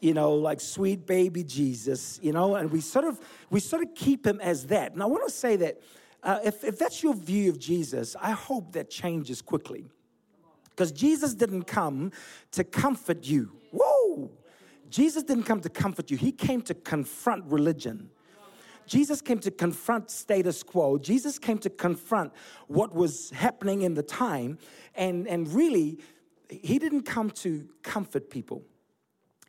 you 0.00 0.14
know, 0.14 0.32
like 0.32 0.60
sweet 0.60 1.06
baby 1.06 1.44
Jesus, 1.44 2.18
you 2.22 2.32
know, 2.32 2.56
and 2.56 2.70
we 2.70 2.80
sort 2.80 3.04
of 3.04 3.20
we 3.50 3.60
sort 3.60 3.82
of 3.82 3.94
keep 3.94 4.26
him 4.26 4.40
as 4.40 4.66
that. 4.68 4.92
And 4.92 5.02
I 5.02 5.06
want 5.06 5.26
to 5.26 5.32
say 5.32 5.56
that 5.56 5.80
uh, 6.22 6.40
if, 6.44 6.64
if 6.64 6.78
that's 6.78 7.02
your 7.02 7.14
view 7.14 7.50
of 7.50 7.58
Jesus, 7.58 8.16
I 8.20 8.32
hope 8.32 8.72
that 8.72 8.90
changes 8.90 9.42
quickly. 9.42 9.86
Because 10.80 10.92
Jesus 10.92 11.34
didn't 11.34 11.64
come 11.64 12.10
to 12.52 12.64
comfort 12.64 13.26
you. 13.26 13.52
Whoa! 13.70 14.30
Jesus 14.88 15.22
didn't 15.22 15.42
come 15.42 15.60
to 15.60 15.68
comfort 15.68 16.10
you, 16.10 16.16
He 16.16 16.32
came 16.32 16.62
to 16.62 16.72
confront 16.72 17.44
religion. 17.44 18.08
Jesus 18.86 19.20
came 19.20 19.40
to 19.40 19.50
confront 19.50 20.10
status 20.10 20.62
quo. 20.62 20.96
Jesus 20.96 21.38
came 21.38 21.58
to 21.58 21.68
confront 21.68 22.32
what 22.66 22.94
was 22.94 23.28
happening 23.28 23.82
in 23.82 23.92
the 23.92 24.02
time. 24.02 24.56
And, 24.94 25.28
and 25.28 25.52
really, 25.52 25.98
He 26.48 26.78
didn't 26.78 27.02
come 27.02 27.28
to 27.42 27.68
comfort 27.82 28.30
people. 28.30 28.62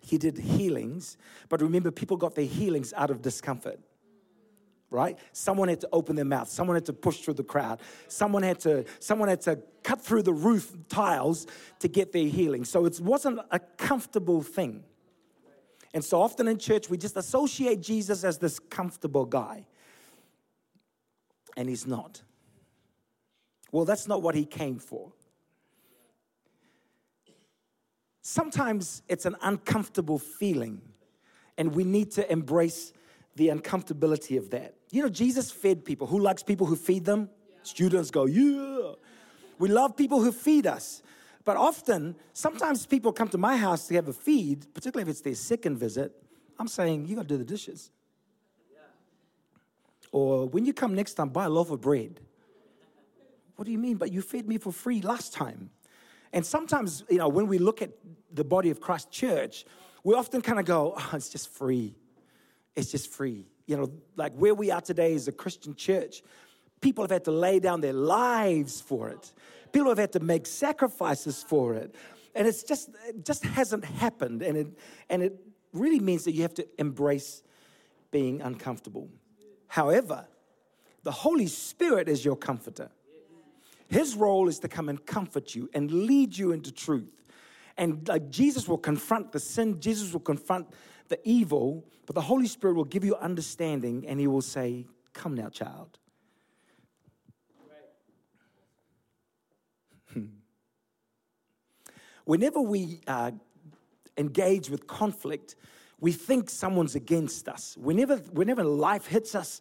He 0.02 0.18
did 0.18 0.38
healings. 0.38 1.16
But 1.48 1.62
remember, 1.62 1.92
people 1.92 2.18
got 2.18 2.36
their 2.36 2.44
healings 2.44 2.92
out 2.92 3.10
of 3.10 3.22
discomfort 3.22 3.80
right? 4.92 5.18
Someone 5.32 5.70
had 5.70 5.82
to 5.82 5.90
open 5.92 6.16
their 6.16 6.26
mouth. 6.26 6.50
Someone 6.50 6.76
had 6.76 6.86
to 6.86 6.94
push 6.94 7.22
through 7.22 7.36
the 7.36 7.44
crowd. 7.44 7.80
Someone 8.10 8.44
had 8.44 8.60
to, 8.60 8.86
someone 9.00 9.30
had 9.30 9.42
to 9.42 9.60
cut 9.84 10.02
through 10.02 10.22
the 10.22 10.34
roof 10.34 10.76
tiles 10.90 11.48
to 11.80 11.88
get 11.88 12.12
their 12.12 12.28
healing. 12.28 12.66
So 12.66 12.86
it 12.86 13.00
wasn't 13.00 13.40
a 13.50 13.60
comfortable 13.60 14.44
thing. 14.44 14.84
And 15.94 16.04
so 16.04 16.22
often 16.22 16.48
in 16.48 16.58
church, 16.58 16.90
we 16.90 16.98
just 16.98 17.18
associate 17.18 17.82
Jesus 17.82 18.24
as 18.24 18.38
this 18.38 18.60
comfortable 18.60 19.26
guy. 19.26 19.66
And 21.58 21.68
he's 21.68 21.88
not. 21.88 22.22
Well, 23.72 23.86
that's 23.86 24.08
not 24.08 24.22
what 24.22 24.36
he 24.36 24.46
came 24.46 24.78
for. 24.78 25.14
Sometimes 28.22 29.02
it's 29.08 29.26
an 29.26 29.36
uncomfortable 29.42 30.20
feeling, 30.20 30.82
and 31.58 31.74
we 31.74 31.84
need 31.84 32.12
to 32.12 32.32
embrace 32.32 32.94
the 33.36 33.50
uncomfortability 33.50 34.38
of 34.38 34.50
that. 34.52 34.76
You 34.92 35.04
know, 35.04 35.10
Jesus 35.10 35.52
fed 35.52 35.86
people. 35.86 36.08
Who 36.08 36.20
likes 36.20 36.44
people 36.44 36.68
who 36.68 36.76
feed 36.76 37.06
them? 37.06 37.30
Yeah. 37.50 37.56
Students 37.64 38.12
go, 38.12 38.26
yeah. 38.26 38.94
We 39.58 39.70
love 39.70 39.96
people 39.96 40.22
who 40.22 40.32
feed 40.32 40.68
us. 40.68 41.02
But 41.44 41.58
often, 41.58 42.16
sometimes 42.34 42.86
people 42.86 43.12
come 43.12 43.28
to 43.30 43.38
my 43.38 43.58
house 43.58 43.88
to 43.88 43.96
have 43.96 44.08
a 44.08 44.14
feed, 44.14 44.72
particularly 44.74 45.10
if 45.10 45.14
it's 45.14 45.22
their 45.22 45.36
second 45.36 45.78
visit. 45.78 46.12
I'm 46.60 46.68
saying, 46.68 47.08
you 47.08 47.16
got 47.16 47.24
to 47.24 47.28
do 47.28 47.38
the 47.38 47.46
dishes. 47.46 47.90
Yeah. 48.72 48.80
Or 50.12 50.48
when 50.48 50.66
you 50.66 50.74
come 50.74 50.94
next 50.94 51.14
time, 51.14 51.30
buy 51.30 51.46
a 51.46 51.50
loaf 51.50 51.72
of 51.72 51.82
bread. 51.82 52.20
What 53.56 53.66
do 53.66 53.72
you 53.72 53.80
mean? 53.80 53.98
But 53.98 54.12
you 54.12 54.22
fed 54.22 54.48
me 54.48 54.58
for 54.58 54.72
free 54.72 55.02
last 55.02 55.34
time. 55.34 55.70
And 56.34 56.46
sometimes, 56.46 57.04
you 57.10 57.18
know, 57.18 57.30
when 57.30 57.48
we 57.48 57.58
look 57.58 57.82
at 57.82 57.92
the 58.32 58.44
body 58.44 58.70
of 58.70 58.80
Christ 58.80 59.12
Church, 59.12 59.66
we 60.04 60.16
often 60.16 60.42
kind 60.42 60.60
of 60.60 60.66
go, 60.66 60.96
oh, 60.98 61.10
it's 61.14 61.30
just 61.30 61.50
free. 61.50 61.96
It's 62.76 62.92
just 62.92 63.12
free. 63.12 63.46
You 63.66 63.78
know, 63.78 63.92
like 64.16 64.34
where 64.34 64.56
we 64.56 64.72
are 64.72 64.82
today 64.82 65.14
is 65.14 65.28
a 65.28 65.32
Christian 65.32 65.76
church. 65.76 66.24
People 66.80 67.04
have 67.04 67.12
had 67.12 67.26
to 67.26 67.32
lay 67.32 67.60
down 67.60 67.82
their 67.82 67.94
lives 67.94 68.82
for 68.82 69.10
it. 69.10 69.32
People 69.72 69.90
have 69.90 69.98
had 69.98 70.14
to 70.14 70.20
make 70.20 70.46
sacrifices 70.48 71.44
for 71.44 71.76
it. 71.76 71.96
And 72.34 72.48
it's 72.48 72.64
just 72.64 72.90
it 73.08 73.26
just 73.26 73.44
hasn't 73.44 73.86
happened. 73.86 74.42
And 74.42 74.58
it 74.58 74.68
and 75.10 75.22
it 75.22 75.36
really 75.74 76.00
means 76.00 76.26
that 76.26 76.34
you 76.34 76.42
have 76.42 76.54
to 76.56 76.68
embrace 76.78 77.44
being 78.10 78.42
uncomfortable. 78.42 79.10
However, 79.68 80.28
the 81.04 81.12
Holy 81.12 81.48
Spirit 81.48 82.10
is 82.10 82.24
your 82.24 82.36
comforter. 82.36 82.90
His 83.88 84.16
role 84.16 84.48
is 84.48 84.60
to 84.60 84.68
come 84.68 84.88
and 84.90 85.06
comfort 85.06 85.54
you 85.56 85.70
and 85.74 85.92
lead 85.92 86.38
you 86.38 86.52
into 86.52 86.72
truth. 86.72 87.14
And 87.78 88.08
like 88.08 88.30
Jesus 88.30 88.68
will 88.68 88.78
confront 88.78 89.32
the 89.32 89.40
sin, 89.40 89.80
Jesus 89.80 90.14
will 90.14 90.22
confront 90.22 90.68
the 91.12 91.20
evil, 91.24 91.86
but 92.08 92.16
the 92.16 92.22
Holy 92.22 92.48
Spirit 92.48 92.74
will 92.76 92.86
give 92.86 93.04
you 93.04 93.16
understanding 93.18 94.06
and 94.08 94.20
He 94.20 94.26
will 94.26 94.42
say, 94.42 94.88
Come 95.14 95.36
now, 95.36 95.50
child. 95.50 96.00
Whenever 102.26 102.62
we 102.62 103.02
uh, 103.08 103.32
engage 104.18 104.70
with 104.70 104.88
conflict, 104.88 105.56
we 106.00 106.14
think 106.14 106.50
someone's 106.50 106.96
against 106.96 107.50
us. 107.50 107.78
Whenever, 107.78 108.16
whenever 108.32 108.64
life 108.64 109.06
hits 109.06 109.36
us 109.36 109.60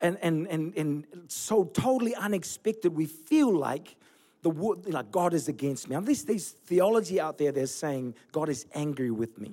and, 0.00 0.18
and, 0.20 0.48
and, 0.48 0.76
and 0.76 1.06
so 1.28 1.64
totally 1.64 2.16
unexpected, 2.16 2.94
we 2.94 3.06
feel 3.06 3.56
like 3.56 3.96
the 4.42 4.50
like 4.50 5.12
God 5.12 5.34
is 5.34 5.48
against 5.48 5.88
me. 5.88 5.94
And 5.94 6.04
there's, 6.06 6.24
there's 6.24 6.50
theology 6.50 7.20
out 7.20 7.38
there 7.38 7.52
that's 7.52 7.70
saying 7.72 8.14
God 8.32 8.48
is 8.48 8.66
angry 8.74 9.12
with 9.12 9.38
me. 9.38 9.52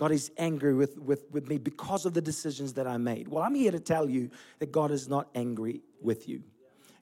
God 0.00 0.12
is 0.12 0.32
angry 0.38 0.72
with, 0.72 0.96
with, 0.96 1.30
with 1.30 1.46
me 1.50 1.58
because 1.58 2.06
of 2.06 2.14
the 2.14 2.22
decisions 2.22 2.72
that 2.72 2.86
I 2.86 2.96
made. 2.96 3.28
Well, 3.28 3.44
I'm 3.44 3.54
here 3.54 3.70
to 3.70 3.78
tell 3.78 4.08
you 4.08 4.30
that 4.58 4.72
God 4.72 4.90
is 4.90 5.10
not 5.10 5.28
angry 5.34 5.82
with 6.00 6.26
you. 6.26 6.42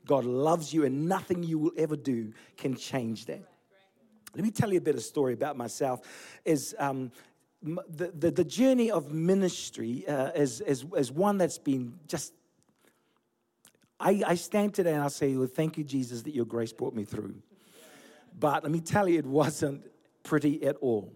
God 0.04 0.24
loves 0.24 0.74
you, 0.74 0.84
and 0.84 1.08
nothing 1.08 1.44
you 1.44 1.60
will 1.60 1.70
ever 1.76 1.94
do 1.94 2.32
can 2.56 2.74
change 2.74 3.26
that. 3.26 3.44
Let 4.34 4.42
me 4.42 4.50
tell 4.50 4.72
you 4.72 4.78
a 4.78 4.80
bit 4.80 4.96
of 4.96 5.02
story 5.02 5.32
about 5.32 5.56
myself. 5.56 6.00
Is 6.44 6.74
um, 6.76 7.12
the, 7.62 8.10
the, 8.18 8.32
the, 8.32 8.42
journey 8.42 8.90
of 8.90 9.12
ministry 9.12 10.04
uh, 10.08 10.32
is, 10.34 10.60
is, 10.62 10.84
is 10.96 11.12
one 11.12 11.38
that's 11.38 11.58
been 11.58 12.00
just 12.08 12.32
I, 14.00 14.24
I, 14.26 14.34
stand 14.34 14.74
today 14.74 14.94
and 14.94 15.04
I 15.04 15.08
say, 15.08 15.36
well, 15.36 15.46
thank 15.46 15.78
you, 15.78 15.84
Jesus, 15.84 16.22
that 16.22 16.34
your 16.34 16.46
grace 16.46 16.72
brought 16.72 16.94
me 16.94 17.04
through. 17.04 17.36
But 18.36 18.64
let 18.64 18.72
me 18.72 18.80
tell 18.80 19.08
you, 19.08 19.20
it 19.20 19.26
wasn't 19.26 19.86
pretty 20.24 20.64
at 20.64 20.74
all. 20.80 21.12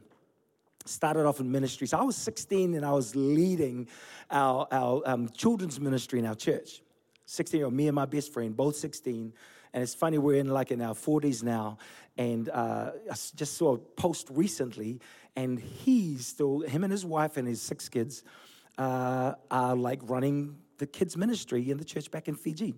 Started 0.85 1.27
off 1.27 1.41
in 1.41 1.51
ministry. 1.51 1.87
So 1.87 1.99
I 1.99 2.03
was 2.03 2.17
16 2.17 2.75
and 2.75 2.85
I 2.85 2.93
was 2.93 3.15
leading 3.15 3.89
our, 4.31 4.67
our 4.71 5.03
um, 5.07 5.29
children's 5.29 5.81
ministry 5.81 6.19
in 6.19 6.27
our 6.27 6.35
church. 6.35 6.83
16 7.27 7.59
year 7.59 7.67
old, 7.67 7.75
me 7.75 7.89
and 7.89 7.95
my 7.95 8.05
best 8.05 8.33
friend, 8.33 8.57
both 8.57 8.77
16. 8.77 9.33
And 9.75 9.83
it's 9.83 9.95
funny, 9.95 10.19
we're 10.19 10.39
in 10.39 10.49
like 10.49 10.71
in 10.71 10.83
our 10.83 10.95
40s 10.95 11.43
now. 11.43 11.79
And 12.19 12.49
uh, 12.51 12.93
I 13.11 13.15
just 13.35 13.57
saw 13.57 13.75
a 13.75 13.79
post 13.79 14.29
recently, 14.31 15.01
and 15.35 15.59
he's 15.59 16.27
still, 16.27 16.61
him 16.61 16.85
and 16.85 16.93
his 16.93 17.07
wife 17.07 17.37
and 17.39 17.49
his 17.49 17.63
six 17.63 17.89
kids 17.89 18.23
uh, 18.77 19.35
are 19.51 19.75
like 19.75 20.01
running 20.03 20.59
the 20.79 20.87
kids' 20.87 21.17
ministry 21.17 21.71
in 21.71 21.79
the 21.79 21.85
church 21.85 22.11
back 22.11 22.29
in 22.29 22.35
Fiji. 22.35 22.75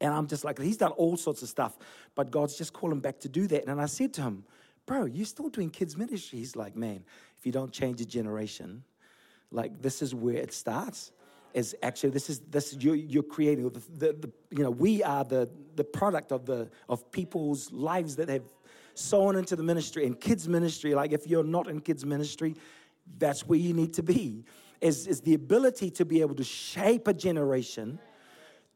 And 0.00 0.12
I'm 0.12 0.26
just 0.26 0.44
like, 0.44 0.58
he's 0.58 0.76
done 0.76 0.92
all 0.92 1.16
sorts 1.16 1.42
of 1.42 1.48
stuff, 1.48 1.78
but 2.14 2.30
God's 2.30 2.58
just 2.58 2.72
calling 2.72 3.00
back 3.00 3.20
to 3.20 3.28
do 3.28 3.46
that. 3.46 3.66
And 3.66 3.80
I 3.80 3.86
said 3.86 4.12
to 4.14 4.22
him, 4.22 4.44
Bro, 4.86 5.06
you're 5.06 5.26
still 5.26 5.48
doing 5.48 5.70
kids' 5.70 5.96
ministry. 5.96 6.38
He's 6.38 6.56
like, 6.56 6.76
Man, 6.76 7.04
if 7.38 7.44
you 7.44 7.52
don't 7.52 7.72
change 7.72 8.00
a 8.00 8.06
generation, 8.06 8.84
like 9.50 9.82
this 9.82 10.02
is 10.02 10.14
where 10.14 10.36
it 10.36 10.52
starts. 10.52 11.12
Is 11.54 11.74
actually 11.82 12.10
this 12.10 12.28
is 12.28 12.40
this 12.50 12.76
you're, 12.78 12.94
you're 12.94 13.22
creating 13.22 13.70
the, 13.70 13.80
the, 13.96 14.12
the, 14.12 14.32
you 14.50 14.62
know 14.62 14.70
we 14.70 15.02
are 15.02 15.24
the 15.24 15.48
the 15.74 15.84
product 15.84 16.30
of 16.30 16.44
the 16.44 16.68
of 16.88 17.10
people's 17.12 17.72
lives 17.72 18.16
that 18.16 18.28
have 18.28 18.44
sown 18.92 19.36
into 19.36 19.56
the 19.56 19.62
ministry 19.62 20.04
and 20.04 20.20
kids 20.20 20.48
ministry. 20.48 20.94
Like 20.94 21.12
if 21.12 21.26
you're 21.26 21.44
not 21.44 21.66
in 21.68 21.80
kids 21.80 22.04
ministry 22.04 22.56
that's 23.18 23.46
where 23.46 23.58
you 23.58 23.72
need 23.72 23.94
to 23.94 24.02
be. 24.02 24.44
Is, 24.80 25.06
is 25.06 25.20
the 25.22 25.34
ability 25.34 25.90
to 25.92 26.04
be 26.04 26.20
able 26.20 26.34
to 26.34 26.44
shape 26.44 27.08
a 27.08 27.14
generation 27.14 27.98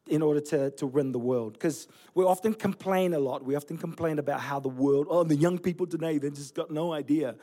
in 0.07 0.21
order 0.21 0.39
to, 0.39 0.71
to 0.71 0.87
win 0.87 1.11
the 1.11 1.19
world. 1.19 1.53
Because 1.53 1.87
we 2.13 2.25
often 2.25 2.53
complain 2.53 3.13
a 3.13 3.19
lot. 3.19 3.43
We 3.43 3.55
often 3.55 3.77
complain 3.77 4.19
about 4.19 4.41
how 4.41 4.59
the 4.59 4.69
world, 4.69 5.07
oh, 5.09 5.23
the 5.23 5.35
young 5.35 5.57
people 5.57 5.85
today, 5.85 6.17
they 6.17 6.29
just 6.29 6.55
got 6.55 6.71
no 6.71 6.93
idea. 6.93 7.35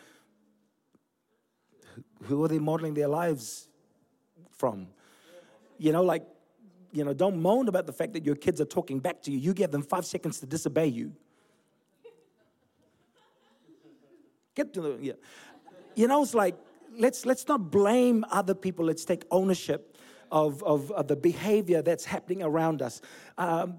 Who 2.24 2.44
are 2.44 2.48
they 2.48 2.58
modeling 2.58 2.94
their 2.94 3.08
lives 3.08 3.68
from? 4.50 4.88
You 5.78 5.92
know, 5.92 6.02
like, 6.02 6.26
you 6.92 7.04
know, 7.04 7.12
don't 7.14 7.40
moan 7.40 7.68
about 7.68 7.86
the 7.86 7.92
fact 7.92 8.12
that 8.14 8.24
your 8.24 8.34
kids 8.34 8.60
are 8.60 8.64
talking 8.66 8.98
back 8.98 9.22
to 9.22 9.30
you. 9.30 9.38
You 9.38 9.54
give 9.54 9.70
them 9.70 9.82
five 9.82 10.04
seconds 10.04 10.40
to 10.40 10.46
disobey 10.46 10.86
you. 10.86 11.12
Get 14.54 14.74
to 14.74 14.80
the, 14.80 14.98
yeah. 15.00 15.12
You 15.94 16.08
know, 16.08 16.22
it's 16.22 16.34
like, 16.34 16.56
let's, 16.96 17.24
let's 17.24 17.46
not 17.46 17.70
blame 17.70 18.24
other 18.30 18.54
people. 18.54 18.84
Let's 18.84 19.04
take 19.04 19.24
ownership 19.30 19.96
of, 20.30 20.62
of, 20.62 20.90
of 20.92 21.08
the 21.08 21.16
behavior 21.16 21.82
that's 21.82 22.04
happening 22.04 22.42
around 22.42 22.82
us. 22.82 23.00
Um, 23.36 23.78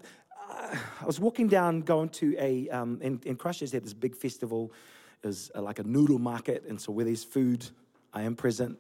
I 0.50 1.06
was 1.06 1.20
walking 1.20 1.48
down, 1.48 1.82
going 1.82 2.10
to 2.10 2.36
a, 2.40 2.70
um, 2.70 3.00
in, 3.02 3.22
in 3.26 3.36
Christchurch, 3.36 3.72
they 3.72 3.78
had 3.78 3.86
this 3.86 3.94
big 3.94 4.16
festival. 4.16 4.72
It 5.24 5.28
was 5.28 5.52
uh, 5.56 5.62
like 5.62 5.80
a 5.80 5.84
noodle 5.84 6.20
market, 6.20 6.64
and 6.68 6.80
so 6.80 6.92
where 6.92 7.06
there's 7.06 7.24
food, 7.24 7.66
I 8.14 8.24
am 8.24 8.36
present. 8.36 8.80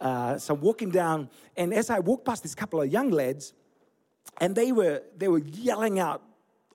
Uh, 0.00 0.38
so 0.38 0.54
I'm 0.54 0.60
walking 0.60 0.90
down, 0.90 1.28
and 1.56 1.74
as 1.74 1.90
I 1.90 1.98
walked 1.98 2.24
past 2.24 2.42
this 2.42 2.54
couple 2.54 2.80
of 2.80 2.90
young 2.90 3.10
lads, 3.10 3.52
and 4.40 4.54
they 4.54 4.72
were 4.72 5.02
they 5.16 5.28
were 5.28 5.40
yelling 5.40 5.98
out 5.98 6.22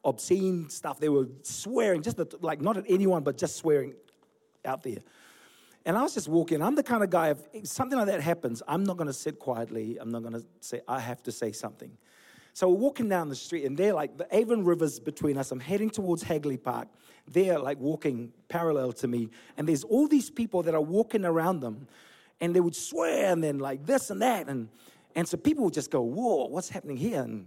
obscene 0.04 0.70
stuff. 0.70 1.00
They 1.00 1.10
were 1.10 1.28
swearing, 1.42 2.04
just 2.04 2.20
like 2.42 2.62
not 2.62 2.78
at 2.78 2.86
anyone, 2.88 3.24
but 3.24 3.38
just 3.38 3.56
swearing 3.56 3.94
out 4.64 4.84
there. 4.84 5.00
And 5.86 5.96
I 5.96 6.02
was 6.02 6.16
just 6.16 6.28
walking. 6.28 6.64
I'm 6.64 6.74
the 6.74 6.84
kind 6.84 7.04
of 7.04 7.12
guy, 7.12 7.36
if 7.54 7.68
something 7.68 7.98
like 7.98 8.08
that 8.08 8.22
happens, 8.22 8.64
I'm 8.68 8.84
not 8.84 8.98
going 8.98 9.08
to 9.08 9.14
sit 9.14 9.38
quietly. 9.38 9.98
I'm 10.02 10.10
not 10.10 10.24
going 10.24 10.34
to 10.34 10.44
say, 10.60 10.82
I 10.88 11.00
have 11.00 11.22
to 11.24 11.32
say 11.32 11.52
something. 11.52 11.96
So 12.54 12.70
we're 12.70 12.78
walking 12.78 13.08
down 13.08 13.30
the 13.30 13.36
street, 13.36 13.66
and 13.66 13.78
they're 13.78 13.94
like, 13.94 14.18
the 14.18 14.28
Avon 14.36 14.64
River's 14.64 15.00
between 15.00 15.38
us. 15.38 15.52
I'm 15.52 15.60
heading 15.60 15.90
towards 15.90 16.24
Hagley 16.24 16.58
Park. 16.58 16.88
They're 17.28 17.60
like 17.60 17.80
walking 17.80 18.32
parallel 18.48 18.94
to 18.94 19.08
me. 19.08 19.30
And 19.58 19.68
there's 19.68 19.84
all 19.84 20.08
these 20.08 20.30
people 20.30 20.64
that 20.64 20.74
are 20.74 20.82
walking 20.82 21.24
around 21.26 21.60
them, 21.60 21.88
and 22.42 22.56
they 22.56 22.62
would 22.62 22.76
swear, 22.76 23.32
and 23.32 23.44
then 23.44 23.60
like 23.60 23.86
this 23.86 24.10
and 24.10 24.22
that. 24.22 24.48
And, 24.48 24.70
and 25.16 25.28
so 25.28 25.38
people 25.38 25.66
would 25.66 25.74
just 25.74 25.92
go, 25.92 26.02
Whoa, 26.02 26.46
what's 26.48 26.70
happening 26.70 26.98
here? 26.98 27.22
And, 27.22 27.46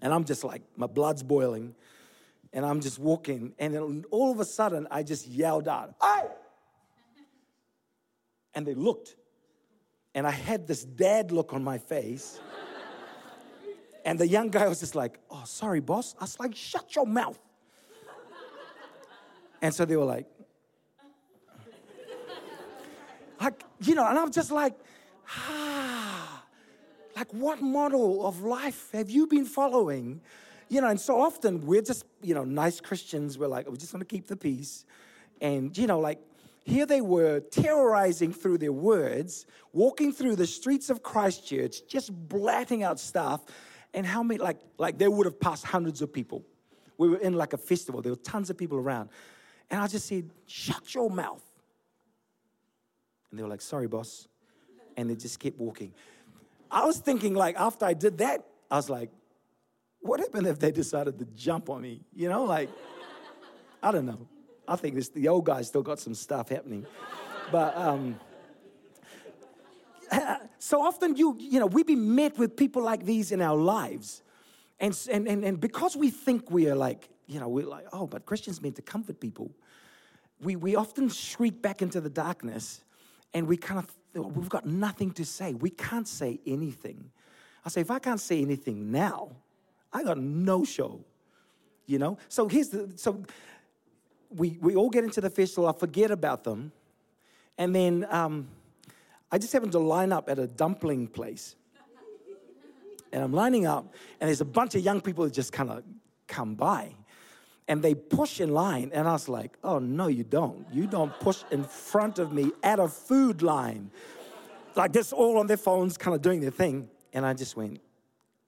and 0.00 0.12
I'm 0.12 0.24
just 0.24 0.44
like, 0.44 0.62
my 0.76 0.88
blood's 0.88 1.22
boiling. 1.22 1.74
And 2.52 2.66
I'm 2.66 2.80
just 2.80 2.98
walking, 2.98 3.54
and 3.58 3.74
then 3.74 4.04
all 4.10 4.32
of 4.32 4.40
a 4.40 4.44
sudden, 4.44 4.88
I 4.90 5.02
just 5.02 5.26
yelled 5.26 5.68
out, 5.68 5.94
Hey! 6.02 6.26
And 8.56 8.66
they 8.66 8.74
looked. 8.74 9.14
And 10.14 10.26
I 10.26 10.32
had 10.32 10.66
this 10.66 10.84
dad 10.84 11.30
look 11.30 11.52
on 11.52 11.62
my 11.62 11.78
face. 11.78 12.40
and 14.04 14.18
the 14.18 14.26
young 14.26 14.48
guy 14.48 14.66
was 14.66 14.80
just 14.80 14.96
like, 14.96 15.20
Oh, 15.30 15.44
sorry, 15.44 15.80
boss. 15.80 16.16
I 16.18 16.24
was 16.24 16.40
like, 16.40 16.56
Shut 16.56 16.96
your 16.96 17.06
mouth. 17.06 17.38
And 19.62 19.74
so 19.74 19.84
they 19.84 19.96
were 19.96 20.04
like, 20.04 20.26
like, 23.40 23.62
you 23.80 23.94
know, 23.94 24.06
and 24.06 24.18
I'm 24.18 24.30
just 24.30 24.50
like, 24.50 24.74
ah, 25.28 26.44
like 27.14 27.32
what 27.32 27.60
model 27.60 28.26
of 28.26 28.42
life 28.42 28.90
have 28.92 29.10
you 29.10 29.26
been 29.26 29.44
following? 29.44 30.20
You 30.68 30.80
know, 30.80 30.88
and 30.88 31.00
so 31.00 31.20
often 31.20 31.64
we're 31.66 31.82
just, 31.82 32.04
you 32.22 32.34
know, 32.34 32.44
nice 32.44 32.80
Christians. 32.80 33.38
We're 33.38 33.46
like, 33.46 33.70
we 33.70 33.76
just 33.76 33.92
want 33.94 34.06
to 34.06 34.14
keep 34.14 34.26
the 34.26 34.36
peace. 34.36 34.84
And, 35.40 35.76
you 35.76 35.86
know, 35.86 36.00
like, 36.00 36.20
here 36.66 36.84
they 36.84 37.00
were 37.00 37.38
terrorizing 37.38 38.32
through 38.32 38.58
their 38.58 38.72
words, 38.72 39.46
walking 39.72 40.12
through 40.12 40.34
the 40.34 40.48
streets 40.48 40.90
of 40.90 41.00
Christchurch, 41.00 41.86
just 41.86 42.10
blatting 42.28 42.82
out 42.82 42.98
stuff. 42.98 43.44
And 43.94 44.04
how 44.04 44.24
many, 44.24 44.38
like, 44.38 44.58
like 44.76 44.98
they 44.98 45.06
would 45.06 45.26
have 45.26 45.38
passed 45.38 45.64
hundreds 45.64 46.02
of 46.02 46.12
people. 46.12 46.44
We 46.98 47.08
were 47.08 47.18
in 47.18 47.34
like 47.34 47.52
a 47.52 47.56
festival, 47.56 48.02
there 48.02 48.10
were 48.10 48.16
tons 48.16 48.50
of 48.50 48.58
people 48.58 48.78
around. 48.78 49.10
And 49.70 49.80
I 49.80 49.86
just 49.86 50.06
said, 50.06 50.30
Shut 50.46 50.92
your 50.92 51.08
mouth. 51.08 51.42
And 53.30 53.38
they 53.38 53.44
were 53.44 53.48
like, 53.48 53.60
Sorry, 53.60 53.86
boss. 53.86 54.26
And 54.96 55.08
they 55.08 55.14
just 55.14 55.38
kept 55.38 55.58
walking. 55.58 55.94
I 56.68 56.84
was 56.84 56.98
thinking, 56.98 57.34
like, 57.34 57.54
after 57.56 57.84
I 57.84 57.94
did 57.94 58.18
that, 58.18 58.44
I 58.68 58.76
was 58.76 58.90
like, 58.90 59.10
What 60.00 60.18
happened 60.18 60.48
if 60.48 60.58
they 60.58 60.72
decided 60.72 61.16
to 61.20 61.26
jump 61.36 61.70
on 61.70 61.82
me? 61.82 62.00
You 62.12 62.28
know, 62.28 62.42
like, 62.44 62.70
I 63.80 63.92
don't 63.92 64.06
know. 64.06 64.26
I 64.68 64.76
think 64.76 64.94
this, 64.94 65.08
the 65.08 65.28
old 65.28 65.44
guy's 65.46 65.68
still 65.68 65.82
got 65.82 65.98
some 65.98 66.14
stuff 66.14 66.48
happening. 66.48 66.86
But 67.52 67.76
um, 67.76 68.18
so 70.58 70.82
often 70.82 71.14
you, 71.16 71.36
you 71.38 71.60
know, 71.60 71.66
we 71.66 71.84
be 71.84 71.94
met 71.94 72.38
with 72.38 72.56
people 72.56 72.82
like 72.82 73.04
these 73.04 73.32
in 73.32 73.40
our 73.40 73.56
lives. 73.56 74.22
And, 74.80 74.98
and, 75.10 75.26
and, 75.28 75.44
and 75.44 75.60
because 75.60 75.96
we 75.96 76.10
think 76.10 76.50
we 76.50 76.68
are 76.68 76.74
like, 76.74 77.08
you 77.26 77.40
know, 77.40 77.48
we're 77.48 77.66
like, 77.66 77.86
oh, 77.92 78.06
but 78.06 78.26
Christians 78.26 78.60
meant 78.60 78.76
to 78.76 78.82
comfort 78.82 79.20
people. 79.20 79.50
We, 80.40 80.56
we 80.56 80.76
often 80.76 81.08
shriek 81.08 81.62
back 81.62 81.82
into 81.82 82.00
the 82.00 82.10
darkness 82.10 82.82
and 83.32 83.46
we 83.46 83.56
kind 83.56 83.78
of, 83.80 84.36
we've 84.36 84.48
got 84.48 84.66
nothing 84.66 85.12
to 85.12 85.24
say. 85.24 85.54
We 85.54 85.70
can't 85.70 86.06
say 86.06 86.40
anything. 86.46 87.10
I 87.64 87.68
say, 87.68 87.80
if 87.80 87.90
I 87.90 87.98
can't 87.98 88.20
say 88.20 88.40
anything 88.42 88.90
now, 88.92 89.30
I 89.92 90.02
got 90.02 90.18
no 90.18 90.64
show, 90.64 91.04
you 91.86 91.98
know? 91.98 92.18
So 92.28 92.48
here's 92.48 92.68
the, 92.68 92.92
so 92.96 93.24
we, 94.30 94.58
we 94.60 94.74
all 94.74 94.90
get 94.90 95.04
into 95.04 95.20
the 95.20 95.30
festival, 95.30 95.68
I 95.68 95.72
forget 95.72 96.10
about 96.10 96.44
them. 96.44 96.72
And 97.58 97.74
then 97.74 98.06
um, 98.10 98.48
I 99.30 99.38
just 99.38 99.52
happen 99.52 99.70
to 99.70 99.78
line 99.78 100.12
up 100.12 100.28
at 100.28 100.38
a 100.38 100.46
dumpling 100.46 101.06
place. 101.08 101.56
And 103.12 103.22
I'm 103.22 103.32
lining 103.32 103.66
up, 103.66 103.94
and 104.20 104.28
there's 104.28 104.40
a 104.40 104.44
bunch 104.44 104.74
of 104.74 104.82
young 104.82 105.00
people 105.00 105.24
that 105.24 105.32
just 105.32 105.52
kind 105.52 105.70
of 105.70 105.82
come 106.26 106.54
by. 106.54 106.92
And 107.68 107.82
they 107.82 107.94
push 107.94 108.40
in 108.40 108.52
line, 108.52 108.90
and 108.92 109.08
I 109.08 109.12
was 109.12 109.28
like, 109.28 109.56
oh, 109.64 109.78
no, 109.78 110.08
you 110.08 110.22
don't. 110.22 110.66
You 110.72 110.86
don't 110.86 111.12
push 111.20 111.42
in 111.50 111.64
front 111.64 112.18
of 112.18 112.32
me 112.32 112.52
at 112.62 112.78
a 112.78 112.88
food 112.88 113.42
line. 113.42 113.90
Like 114.74 114.92
this, 114.92 115.12
all 115.12 115.38
on 115.38 115.46
their 115.46 115.56
phones, 115.56 115.96
kind 115.96 116.14
of 116.14 116.20
doing 116.20 116.40
their 116.40 116.50
thing. 116.50 116.88
And 117.12 117.24
I 117.24 117.32
just 117.32 117.56
went, 117.56 117.80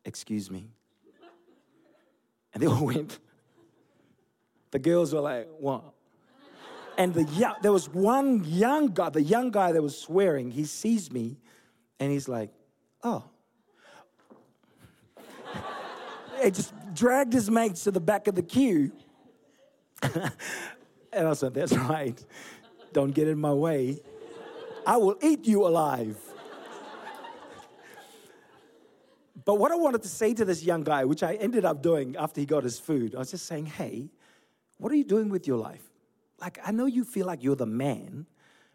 excuse 0.04 0.50
me. 0.50 0.68
And 2.52 2.62
they 2.62 2.66
all 2.66 2.85
went, 2.94 3.18
the 4.71 4.79
girls 4.79 5.15
were 5.15 5.21
like, 5.21 5.49
what? 5.59 5.85
And 6.97 7.15
the 7.15 7.25
young, 7.25 7.55
there 7.63 7.73
was 7.73 7.89
one 7.89 8.43
young 8.45 8.89
guy, 8.89 9.11
the 9.11 9.23
young 9.23 9.51
guy 9.51 9.73
that 9.73 9.81
was 9.81 9.97
swearing, 9.97 10.51
he 10.51 10.65
sees 10.65 11.13
me 11.13 11.39
and 12.01 12.11
he's 12.11 12.29
like, 12.29 12.51
oh. 13.05 13.25
he 16.43 16.51
just 16.51 16.73
dragged 16.95 17.33
his 17.33 17.51
mates 17.51 17.85
to 17.85 17.91
the 17.91 18.01
back 18.01 18.27
of 18.27 18.35
the 18.35 18.43
queue. 18.43 18.91
and 20.03 21.29
I 21.29 21.33
said, 21.35 21.55
that's 21.55 21.73
right. 21.73 22.23
Don't 22.93 23.13
get 23.13 23.29
in 23.29 23.39
my 23.39 23.53
way. 23.53 24.01
I 24.87 24.97
will 24.97 25.17
eat 25.23 25.47
you 25.47 25.67
alive. 25.67 26.17
But 29.45 29.55
what 29.55 29.73
I 29.73 29.77
wanted 29.77 30.03
to 30.03 30.09
say 30.09 30.35
to 30.35 30.45
this 30.45 30.63
young 30.63 30.83
guy, 30.83 31.05
which 31.05 31.23
I 31.23 31.35
ended 31.35 31.65
up 31.65 31.83
doing 31.83 32.17
after 32.17 32.41
he 32.41 32.47
got 32.47 32.65
his 32.65 32.79
food, 32.79 33.15
I 33.15 33.21
was 33.21 33.31
just 33.31 33.47
saying, 33.47 33.67
hey, 33.67 34.11
what 34.78 34.90
are 34.90 34.97
you 34.97 35.04
doing 35.04 35.28
with 35.28 35.47
your 35.47 35.58
life? 35.58 35.88
like, 36.40 36.58
I 36.64 36.73
know 36.73 36.87
you 36.87 37.04
feel 37.04 37.26
like 37.26 37.42
you're 37.42 37.56
the 37.56 37.66
man, 37.66 38.26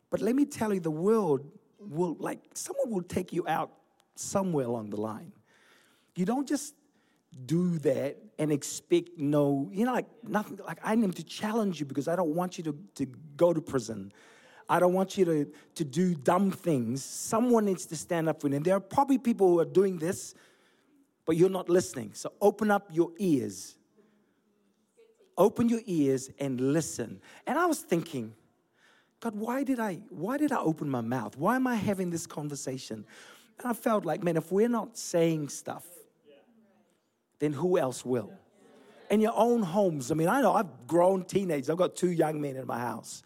but 0.10 0.22
let 0.22 0.36
me 0.36 0.46
tell 0.46 0.74
you, 0.74 0.80
the 0.80 0.92
world 0.92 1.50
will, 1.80 2.16
like, 2.20 2.40
someone 2.54 2.92
will 2.92 3.04
take 3.04 3.32
you 3.32 3.48
out 3.48 3.72
somewhere 4.16 4.66
along 4.66 4.90
the 4.90 5.00
line. 5.00 5.32
You 6.16 6.26
don't 6.26 6.48
just 6.48 6.76
do 7.46 7.80
that 7.80 8.18
and 8.38 8.52
expect 8.52 9.18
no, 9.18 9.70
you 9.72 9.86
know, 9.86 9.94
like 9.94 10.06
nothing. 10.28 10.60
Like 10.64 10.80
I 10.84 10.94
need 10.94 11.16
to 11.16 11.24
challenge 11.24 11.80
you 11.80 11.86
because 11.88 12.08
I 12.08 12.16
don't 12.16 12.36
want 12.36 12.60
you 12.60 12.64
to, 12.66 12.78
to 12.96 13.06
go 13.36 13.54
to 13.54 13.62
prison. 13.62 14.12
I 14.70 14.80
don't 14.80 14.94
want 14.94 15.18
you 15.18 15.26
to, 15.26 15.52
to 15.76 15.84
do 15.84 16.14
dumb 16.14 16.52
things. 16.52 17.04
Someone 17.04 17.66
needs 17.66 17.88
to 17.88 17.96
stand 17.96 18.30
up 18.30 18.40
for 18.40 18.50
you. 18.50 18.56
And 18.56 18.66
there 18.66 18.76
are 18.76 18.80
probably 18.80 19.18
people 19.18 19.48
who 19.48 19.60
are 19.60 19.66
doing 19.66 19.98
this, 19.98 20.36
but 21.26 21.36
you're 21.36 21.50
not 21.50 21.70
listening. 21.70 22.12
So 22.14 22.34
open 22.40 22.70
up 22.70 22.90
your 22.92 23.12
ears. 23.18 23.76
Open 25.38 25.70
your 25.70 25.82
ears 25.86 26.30
and 26.40 26.60
listen. 26.74 27.20
And 27.48 27.58
I 27.58 27.66
was 27.66 27.80
thinking, 27.80 28.34
God, 29.20 29.36
why 29.36 29.64
did 29.64 29.80
I 29.80 30.02
why 30.10 30.38
did 30.38 30.52
I 30.52 30.58
open 30.58 30.90
my 30.90 31.02
mouth? 31.02 31.38
Why 31.38 31.56
am 31.56 31.66
I 31.66 31.76
having 31.76 32.10
this 32.10 32.28
conversation? 32.28 33.06
And 33.60 33.68
I 33.68 33.74
felt 33.74 34.06
like, 34.06 34.22
man, 34.24 34.36
if 34.36 34.52
we're 34.52 34.68
not 34.68 34.98
saying 34.98 35.50
stuff, 35.50 35.86
then 37.40 37.54
who 37.54 37.78
else 37.78 38.04
will? 38.06 38.32
In 39.10 39.22
your 39.22 39.34
own 39.36 39.62
homes. 39.62 40.12
I 40.12 40.16
mean, 40.16 40.28
I 40.28 40.42
know 40.42 40.54
I've 40.54 40.88
grown 40.88 41.24
teenagers. 41.24 41.70
I've 41.70 41.78
got 41.78 41.96
two 41.96 42.12
young 42.12 42.42
men 42.42 42.56
in 42.58 42.68
my 42.68 42.80
house. 42.80 43.24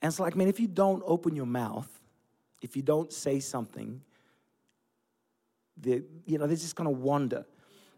And 0.00 0.10
it's 0.10 0.20
like, 0.20 0.36
man, 0.36 0.48
if 0.48 0.58
you 0.58 0.68
don't 0.68 1.02
open 1.06 1.36
your 1.36 1.46
mouth, 1.46 1.88
if 2.62 2.76
you 2.76 2.82
don't 2.82 3.12
say 3.12 3.40
something, 3.40 4.00
you 5.84 6.38
know, 6.38 6.46
they're 6.46 6.56
just 6.56 6.76
gonna 6.76 6.90
wander. 6.90 7.46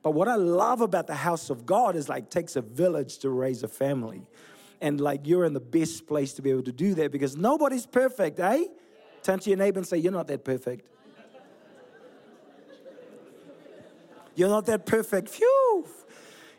But 0.03 0.13
what 0.13 0.29
I 0.29 0.37
love 0.37 0.81
about 0.81 1.07
the 1.07 1.15
house 1.15 1.51
of 1.51 1.67
God 1.67 1.95
is 1.95 2.09
like 2.09 2.31
takes 2.31 2.57
a 2.57 2.63
village 2.63 3.19
to 3.19 3.31
raise 3.31 3.63
a 3.63 3.69
family. 3.69 4.23
And 4.81 5.01
like 5.01 5.27
you're 5.27 5.45
in 5.45 5.53
the 5.53 5.61
best 5.61 6.07
place 6.07 6.33
to 6.35 6.43
be 6.43 6.51
able 6.51 6.63
to 6.63 6.73
do 6.73 6.95
that 6.95 7.13
because 7.13 7.37
nobody's 7.37 7.87
perfect, 7.87 8.41
eh? 8.41 8.65
Turn 9.23 9.39
to 9.41 9.51
your 9.51 9.59
neighbor 9.59 9.79
and 9.79 9.87
say, 9.87 9.99
You're 9.99 10.13
not 10.13 10.27
that 10.29 10.45
perfect. 10.45 10.87
You're 14.35 14.49
not 14.49 14.65
that 14.67 14.87
perfect. 14.87 15.29
Phew. 15.29 15.87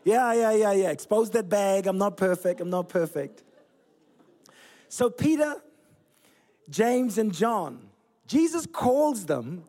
Yeah, 0.04 0.32
yeah, 0.32 0.52
yeah, 0.52 0.72
yeah. 0.72 0.90
Expose 0.90 1.30
that 1.30 1.48
bag. 1.48 1.86
I'm 1.86 1.98
not 1.98 2.16
perfect. 2.16 2.60
I'm 2.60 2.70
not 2.70 2.88
perfect. 2.88 3.42
So, 4.88 5.08
Peter, 5.10 5.56
James, 6.68 7.18
and 7.18 7.32
John, 7.32 7.88
Jesus 8.26 8.66
calls 8.66 9.26
them 9.26 9.64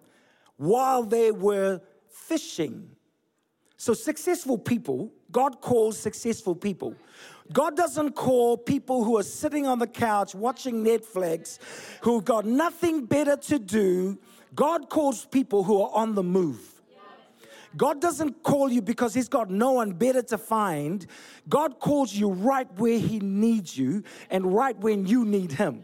while 0.57 1.03
they 1.03 1.31
were 1.31 1.81
fishing. 2.09 2.95
So, 3.83 3.93
successful 3.93 4.57
people, 4.57 5.11
God 5.29 5.59
calls 5.59 5.99
successful 5.99 6.55
people. 6.55 6.95
God 7.51 7.75
doesn't 7.75 8.11
call 8.11 8.55
people 8.55 9.03
who 9.03 9.17
are 9.17 9.23
sitting 9.23 9.67
on 9.67 9.77
the 9.77 9.87
couch 9.87 10.33
watching 10.33 10.85
Netflix, 10.85 11.59
who've 11.99 12.23
got 12.23 12.45
nothing 12.45 13.03
better 13.03 13.35
to 13.35 13.59
do. 13.59 14.17
God 14.55 14.89
calls 14.89 15.25
people 15.25 15.65
who 15.65 15.81
are 15.81 15.91
on 15.93 16.15
the 16.15 16.23
move. 16.23 16.81
God 17.75 17.99
doesn't 17.99 18.41
call 18.41 18.71
you 18.71 18.81
because 18.81 19.13
He's 19.13 19.27
got 19.27 19.49
no 19.49 19.73
one 19.73 19.91
better 19.91 20.21
to 20.21 20.37
find. 20.37 21.05
God 21.49 21.81
calls 21.81 22.13
you 22.13 22.29
right 22.29 22.71
where 22.79 22.97
He 22.97 23.19
needs 23.19 23.77
you 23.77 24.05
and 24.29 24.55
right 24.55 24.77
when 24.77 25.05
you 25.05 25.25
need 25.25 25.51
Him. 25.51 25.83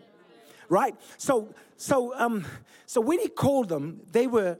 Right? 0.69 0.95
So, 1.17 1.53
so, 1.75 2.17
um, 2.17 2.45
so 2.85 3.01
when 3.01 3.19
He 3.19 3.27
called 3.27 3.67
them, 3.67 3.99
they 4.09 4.25
were 4.25 4.57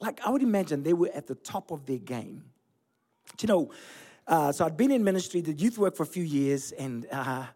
like, 0.00 0.20
I 0.26 0.30
would 0.30 0.42
imagine 0.42 0.82
they 0.82 0.92
were 0.92 1.12
at 1.14 1.28
the 1.28 1.36
top 1.36 1.70
of 1.70 1.86
their 1.86 1.98
game. 1.98 2.42
You 3.40 3.48
know, 3.48 3.70
uh, 4.26 4.52
so 4.52 4.64
I'd 4.64 4.76
been 4.76 4.90
in 4.90 5.04
ministry, 5.04 5.42
did 5.42 5.60
youth 5.60 5.78
work 5.78 5.96
for 5.96 6.02
a 6.02 6.06
few 6.06 6.24
years, 6.24 6.72
and 6.72 7.06
uh, 7.10 7.46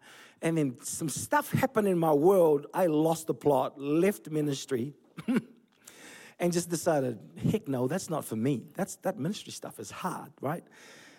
and 0.41 0.57
then 0.57 0.77
some 0.83 1.09
stuff 1.09 1.51
happened 1.51 1.87
in 1.87 1.97
my 1.97 2.13
world. 2.13 2.67
I 2.73 2.85
lost 2.85 3.27
the 3.27 3.33
plot, 3.33 3.79
left 3.79 4.29
ministry. 4.29 4.93
and 6.39 6.53
just 6.53 6.69
decided, 6.69 7.19
heck 7.51 7.67
no, 7.67 7.87
that's 7.87 8.09
not 8.09 8.23
for 8.23 8.37
me. 8.37 8.63
That's, 8.75 8.95
that 8.97 9.19
ministry 9.19 9.51
stuff 9.51 9.79
is 9.79 9.91
hard, 9.91 10.31
right? 10.39 10.63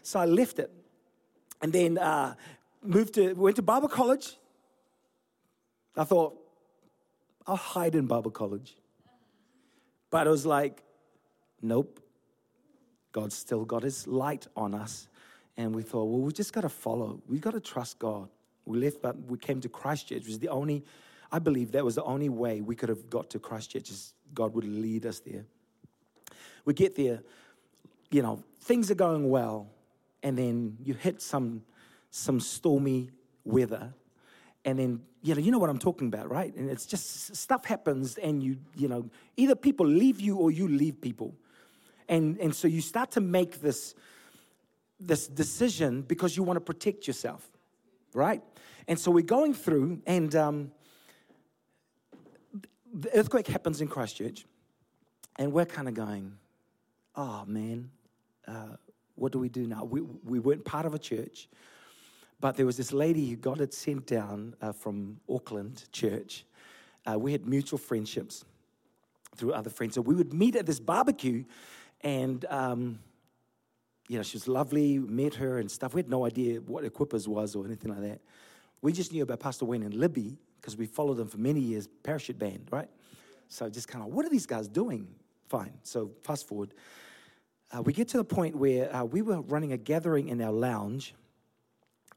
So 0.02 0.18
I 0.18 0.24
left 0.24 0.58
it. 0.58 0.72
And 1.60 1.72
then 1.72 1.98
uh, 1.98 2.34
moved 2.82 3.14
to, 3.14 3.34
went 3.34 3.56
to 3.56 3.62
Bible 3.62 3.88
college. 3.88 4.36
I 5.94 6.04
thought, 6.04 6.38
I'll 7.46 7.56
hide 7.56 7.94
in 7.94 8.06
Bible 8.06 8.30
college. 8.30 8.74
But 10.08 10.26
it 10.26 10.30
was 10.30 10.46
like, 10.46 10.82
nope. 11.60 11.99
God's 13.12 13.36
still 13.36 13.64
got 13.64 13.82
his 13.82 14.06
light 14.06 14.46
on 14.56 14.74
us. 14.74 15.08
And 15.56 15.74
we 15.74 15.82
thought, 15.82 16.04
well, 16.04 16.20
we 16.20 16.32
just 16.32 16.52
got 16.52 16.62
to 16.62 16.68
follow. 16.68 17.20
We 17.28 17.38
got 17.38 17.52
to 17.52 17.60
trust 17.60 17.98
God. 17.98 18.28
We 18.64 18.78
left, 18.78 19.02
but 19.02 19.16
we 19.26 19.36
came 19.36 19.60
to 19.62 19.68
Christchurch. 19.68 20.22
It 20.22 20.26
was 20.26 20.38
the 20.38 20.48
only, 20.48 20.84
I 21.32 21.38
believe 21.38 21.72
that 21.72 21.84
was 21.84 21.96
the 21.96 22.04
only 22.04 22.28
way 22.28 22.60
we 22.60 22.76
could 22.76 22.88
have 22.88 23.10
got 23.10 23.30
to 23.30 23.38
Christchurch 23.38 23.90
is 23.90 24.14
God 24.32 24.54
would 24.54 24.64
lead 24.64 25.06
us 25.06 25.20
there. 25.20 25.44
We 26.64 26.74
get 26.74 26.94
there, 26.94 27.20
you 28.10 28.22
know, 28.22 28.42
things 28.60 28.90
are 28.90 28.94
going 28.94 29.28
well, 29.28 29.68
and 30.22 30.36
then 30.36 30.76
you 30.84 30.94
hit 30.94 31.20
some 31.22 31.62
some 32.12 32.40
stormy 32.40 33.10
weather, 33.44 33.92
and 34.64 34.78
then 34.78 35.00
you 35.22 35.34
know 35.34 35.40
you 35.40 35.50
know 35.50 35.58
what 35.58 35.70
I'm 35.70 35.78
talking 35.78 36.08
about, 36.08 36.30
right? 36.30 36.54
And 36.54 36.70
it's 36.70 36.86
just 36.86 37.34
stuff 37.36 37.64
happens, 37.64 38.18
and 38.18 38.42
you 38.42 38.58
you 38.76 38.88
know 38.88 39.08
either 39.36 39.54
people 39.54 39.86
leave 39.86 40.20
you 40.20 40.36
or 40.36 40.50
you 40.50 40.68
leave 40.68 41.00
people, 41.00 41.34
and 42.10 42.38
and 42.38 42.54
so 42.54 42.68
you 42.68 42.82
start 42.82 43.12
to 43.12 43.20
make 43.22 43.62
this 43.62 43.94
this 44.98 45.26
decision 45.26 46.02
because 46.02 46.36
you 46.36 46.42
want 46.42 46.58
to 46.58 46.60
protect 46.60 47.06
yourself, 47.06 47.48
right? 48.12 48.42
And 48.86 48.98
so 48.98 49.10
we're 49.10 49.22
going 49.22 49.54
through, 49.54 50.02
and 50.06 50.34
um, 50.34 50.72
the 52.92 53.16
earthquake 53.16 53.46
happens 53.46 53.80
in 53.80 53.88
Christchurch, 53.88 54.44
and 55.36 55.52
we're 55.52 55.64
kind 55.64 55.88
of 55.88 55.94
going, 55.94 56.36
oh 57.16 57.44
man, 57.46 57.90
uh, 58.46 58.76
what 59.14 59.32
do 59.32 59.38
we 59.38 59.48
do 59.48 59.66
now? 59.66 59.84
We, 59.84 60.02
we 60.02 60.38
weren't 60.38 60.64
part 60.64 60.84
of 60.86 60.94
a 60.94 60.98
church, 60.98 61.48
but 62.40 62.56
there 62.56 62.66
was 62.66 62.76
this 62.76 62.92
lady 62.92 63.28
who 63.30 63.36
God 63.36 63.60
had 63.60 63.72
sent 63.72 64.06
down 64.06 64.54
uh, 64.60 64.72
from 64.72 65.20
Auckland 65.28 65.84
Church. 65.92 66.44
Uh, 67.06 67.18
we 67.18 67.32
had 67.32 67.46
mutual 67.46 67.78
friendships 67.78 68.44
through 69.36 69.52
other 69.52 69.70
friends. 69.70 69.94
So 69.94 70.00
we 70.00 70.14
would 70.14 70.34
meet 70.34 70.56
at 70.56 70.66
this 70.66 70.80
barbecue, 70.80 71.44
and 72.02 72.44
um, 72.48 72.98
you 74.08 74.16
know, 74.16 74.22
she 74.24 74.36
was 74.36 74.48
lovely, 74.48 74.98
met 74.98 75.34
her 75.34 75.58
and 75.58 75.70
stuff. 75.70 75.94
We 75.94 76.00
had 76.00 76.10
no 76.10 76.26
idea 76.26 76.60
what 76.60 76.84
Equippers 76.84 77.28
was 77.28 77.54
or 77.54 77.64
anything 77.64 77.92
like 77.92 78.02
that. 78.02 78.20
We 78.82 78.92
just 78.92 79.12
knew 79.12 79.22
about 79.22 79.38
Pastor 79.38 79.64
Wayne 79.66 79.84
and 79.84 79.94
Libby, 79.94 80.36
because 80.60 80.76
we 80.76 80.86
followed 80.86 81.14
them 81.14 81.28
for 81.28 81.38
many 81.38 81.60
years, 81.60 81.88
parachute 82.02 82.38
band, 82.38 82.68
right? 82.70 82.88
So 83.48 83.70
just 83.70 83.88
kind 83.88 84.04
of, 84.04 84.12
what 84.12 84.26
are 84.26 84.28
these 84.28 84.46
guys 84.46 84.68
doing? 84.68 85.06
Fine. 85.48 85.72
So 85.84 86.10
fast 86.22 86.48
forward. 86.48 86.74
Uh, 87.70 87.82
we 87.82 87.92
get 87.92 88.08
to 88.08 88.16
the 88.16 88.24
point 88.24 88.56
where 88.56 88.94
uh, 88.94 89.04
we 89.04 89.22
were 89.22 89.42
running 89.42 89.72
a 89.72 89.76
gathering 89.76 90.28
in 90.28 90.40
our 90.42 90.52
lounge, 90.52 91.14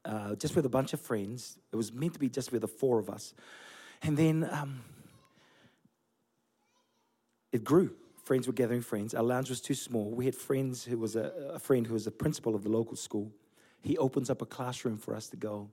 uh, 0.04 0.34
just 0.34 0.56
with 0.56 0.66
a 0.66 0.68
bunch 0.68 0.94
of 0.94 1.00
friends. 1.00 1.58
It 1.72 1.76
was 1.76 1.92
meant 1.92 2.14
to 2.14 2.18
be 2.18 2.28
just 2.28 2.50
with 2.50 2.62
the 2.62 2.68
four 2.68 2.98
of 2.98 3.08
us. 3.08 3.34
And 4.02 4.16
then 4.16 4.48
um, 4.50 4.80
it 7.52 7.62
grew. 7.62 7.94
Friends 8.24 8.46
were 8.46 8.54
gathering 8.54 8.80
friends. 8.80 9.14
Our 9.14 9.22
lounge 9.22 9.50
was 9.50 9.60
too 9.60 9.74
small. 9.74 10.10
We 10.10 10.24
had 10.24 10.34
friends 10.34 10.82
who 10.82 10.96
was 10.96 11.14
a, 11.14 11.52
a 11.52 11.58
friend 11.58 11.86
who 11.86 11.92
was 11.92 12.06
a 12.06 12.10
principal 12.10 12.54
of 12.54 12.62
the 12.62 12.70
local 12.70 12.96
school. 12.96 13.30
He 13.82 13.98
opens 13.98 14.30
up 14.30 14.40
a 14.40 14.46
classroom 14.46 14.96
for 14.96 15.14
us 15.14 15.28
to 15.28 15.36
go 15.36 15.68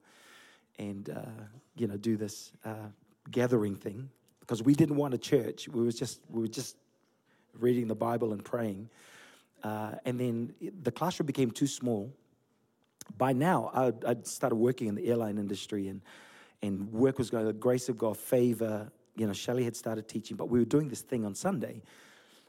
and 0.78 1.10
uh, 1.10 1.46
you 1.78 1.88
know 1.88 1.96
do 1.96 2.18
this 2.18 2.52
uh, 2.66 2.90
gathering 3.30 3.76
thing 3.76 4.10
because 4.42 4.62
we 4.62 4.76
didn't 4.76 4.98
want 4.98 5.14
a 5.14 5.18
church. 5.18 5.70
We 5.70 5.82
was 5.82 5.96
just 5.96 6.20
we 6.30 6.42
were 6.42 6.48
just 6.50 6.76
reading 7.58 7.88
the 7.88 7.96
Bible 7.96 8.34
and 8.34 8.44
praying, 8.44 8.90
uh, 9.64 9.94
and 10.04 10.20
then 10.20 10.54
the 10.84 10.92
classroom 10.92 11.28
became 11.28 11.52
too 11.52 11.68
small. 11.68 12.12
By 13.18 13.34
now, 13.34 13.72
I'd, 13.74 14.06
I'd, 14.06 14.28
started 14.28 14.56
working 14.56 14.88
in 14.88 14.96
the 14.96 15.08
airline 15.08 15.38
industry, 15.38 15.88
and 15.88 16.02
and 16.62 16.92
work 16.92 17.18
was 17.18 17.30
going. 17.30 17.46
The 17.46 17.54
grace 17.54 17.88
of 17.88 17.98
God, 17.98 18.18
favor. 18.18 18.92
You 19.16 19.28
know, 19.28 19.34
Shelley 19.34 19.64
had 19.64 19.76
started 19.76 20.10
teaching, 20.10 20.36
but 20.36 20.50
we 20.50 20.60
were 20.60 20.66
doing 20.66 20.90
this 20.90 21.02
thing 21.02 21.26
on 21.26 21.34
Sunday. 21.34 21.82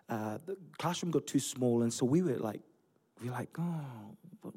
Uh, 0.08 0.38
the 0.44 0.56
classroom 0.78 1.10
got 1.10 1.26
too 1.26 1.38
small, 1.38 1.82
and 1.82 1.92
so 1.92 2.04
we 2.04 2.22
were 2.22 2.36
like, 2.36 2.60
we 3.20 3.28
were 3.28 3.34
like, 3.34 3.48
oh, 3.58 4.52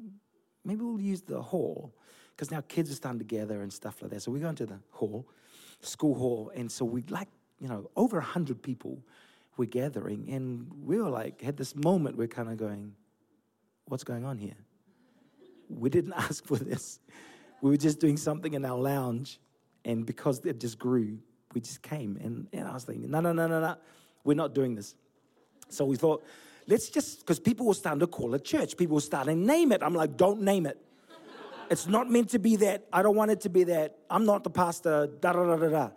maybe 0.64 0.82
we'll 0.82 1.00
use 1.00 1.22
the 1.22 1.40
hall 1.40 1.94
because 2.30 2.50
now 2.50 2.60
kids 2.68 2.90
are 2.90 2.94
standing 2.94 3.18
together 3.18 3.62
and 3.62 3.72
stuff 3.72 4.02
like 4.02 4.10
that. 4.10 4.20
So 4.20 4.30
we 4.30 4.40
go 4.40 4.48
into 4.48 4.66
the 4.66 4.78
hall, 4.90 5.26
school 5.80 6.14
hall, 6.14 6.52
and 6.54 6.70
so 6.70 6.84
we 6.84 7.02
like, 7.08 7.28
you 7.58 7.68
know, 7.68 7.90
over 7.96 8.18
100 8.18 8.62
people 8.62 8.98
were 9.56 9.66
gathering, 9.66 10.28
and 10.30 10.70
we 10.84 10.98
were 10.98 11.08
like, 11.08 11.40
had 11.40 11.56
this 11.56 11.74
moment, 11.74 12.16
we're 12.16 12.26
kind 12.26 12.50
of 12.50 12.58
going, 12.58 12.92
what's 13.86 14.04
going 14.04 14.24
on 14.24 14.36
here? 14.36 14.56
We 15.68 15.88
didn't 15.88 16.12
ask 16.16 16.44
for 16.44 16.56
this. 16.56 17.00
We 17.62 17.70
were 17.70 17.78
just 17.78 18.00
doing 18.00 18.18
something 18.18 18.52
in 18.52 18.64
our 18.64 18.78
lounge, 18.78 19.40
and 19.84 20.04
because 20.04 20.44
it 20.44 20.60
just 20.60 20.78
grew, 20.78 21.18
we 21.54 21.60
just 21.62 21.80
came. 21.80 22.18
And, 22.22 22.48
and 22.52 22.68
I 22.68 22.74
was 22.74 22.84
thinking, 22.84 23.10
no, 23.10 23.20
no, 23.20 23.32
no, 23.32 23.46
no, 23.46 23.60
no, 23.60 23.76
we're 24.24 24.34
not 24.34 24.54
doing 24.54 24.74
this. 24.74 24.94
So 25.68 25.84
we 25.84 25.96
thought, 25.96 26.24
let's 26.66 26.88
just, 26.88 27.20
because 27.20 27.38
people 27.38 27.66
were 27.66 27.74
starting 27.74 28.00
to 28.00 28.06
call 28.06 28.34
it 28.34 28.44
church. 28.44 28.76
People 28.76 28.94
were 28.94 29.00
starting 29.00 29.40
to 29.40 29.46
name 29.46 29.72
it. 29.72 29.82
I'm 29.82 29.94
like, 29.94 30.16
don't 30.16 30.42
name 30.42 30.66
it. 30.66 30.78
It's 31.70 31.86
not 31.86 32.08
meant 32.08 32.30
to 32.30 32.38
be 32.38 32.56
that. 32.56 32.86
I 32.92 33.02
don't 33.02 33.16
want 33.16 33.32
it 33.32 33.40
to 33.42 33.48
be 33.48 33.64
that. 33.64 33.98
I'm 34.08 34.24
not 34.24 34.44
the 34.44 34.50
pastor. 34.50 35.08
Da 35.20 35.32
da 35.32 35.44
da 35.44 35.56
da 35.56 35.68
da. 35.68 35.90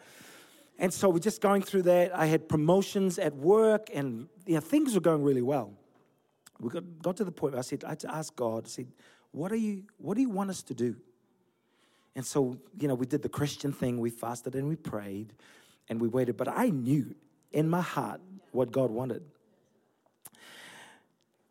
And 0.79 0.93
so 0.93 1.09
we're 1.09 1.19
just 1.19 1.41
going 1.41 1.61
through 1.61 1.83
that. 1.83 2.15
I 2.15 2.25
had 2.25 2.47
promotions 2.47 3.19
at 3.19 3.35
work, 3.35 3.89
and 3.93 4.27
you 4.45 4.55
know, 4.55 4.61
things 4.61 4.95
were 4.95 5.01
going 5.01 5.23
really 5.23 5.41
well. 5.41 5.73
We 6.59 6.69
got, 6.69 7.01
got 7.01 7.17
to 7.17 7.23
the 7.23 7.31
point 7.31 7.53
where 7.53 7.59
I 7.59 7.63
said, 7.63 7.83
I 7.83 7.89
had 7.89 7.99
to 7.99 8.13
ask 8.13 8.35
God, 8.35 8.65
I 8.65 8.69
said, 8.69 8.87
what, 9.31 9.51
are 9.51 9.57
you, 9.57 9.83
what 9.97 10.15
do 10.15 10.21
you 10.21 10.29
want 10.29 10.49
us 10.49 10.63
to 10.63 10.73
do? 10.73 10.95
And 12.15 12.25
so, 12.25 12.57
you 12.77 12.87
know, 12.87 12.95
we 12.95 13.05
did 13.05 13.21
the 13.21 13.29
Christian 13.29 13.71
thing. 13.71 13.99
We 13.99 14.09
fasted 14.09 14.55
and 14.55 14.67
we 14.67 14.75
prayed 14.75 15.33
and 15.87 16.01
we 16.01 16.07
waited. 16.07 16.35
But 16.35 16.47
I 16.47 16.69
knew 16.69 17.15
in 17.51 17.69
my 17.69 17.81
heart 17.81 18.19
what 18.51 18.71
God 18.71 18.89
wanted. 18.89 19.23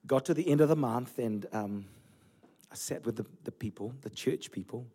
Got 0.08 0.24
to 0.24 0.34
the 0.34 0.48
end 0.48 0.60
of 0.60 0.68
the 0.68 0.76
month, 0.76 1.18
and 1.18 1.46
um, 1.52 1.84
I 2.72 2.74
sat 2.74 3.04
with 3.04 3.16
the, 3.16 3.26
the 3.44 3.52
people, 3.52 3.94
the 4.00 4.10
church 4.10 4.50
people, 4.50 4.86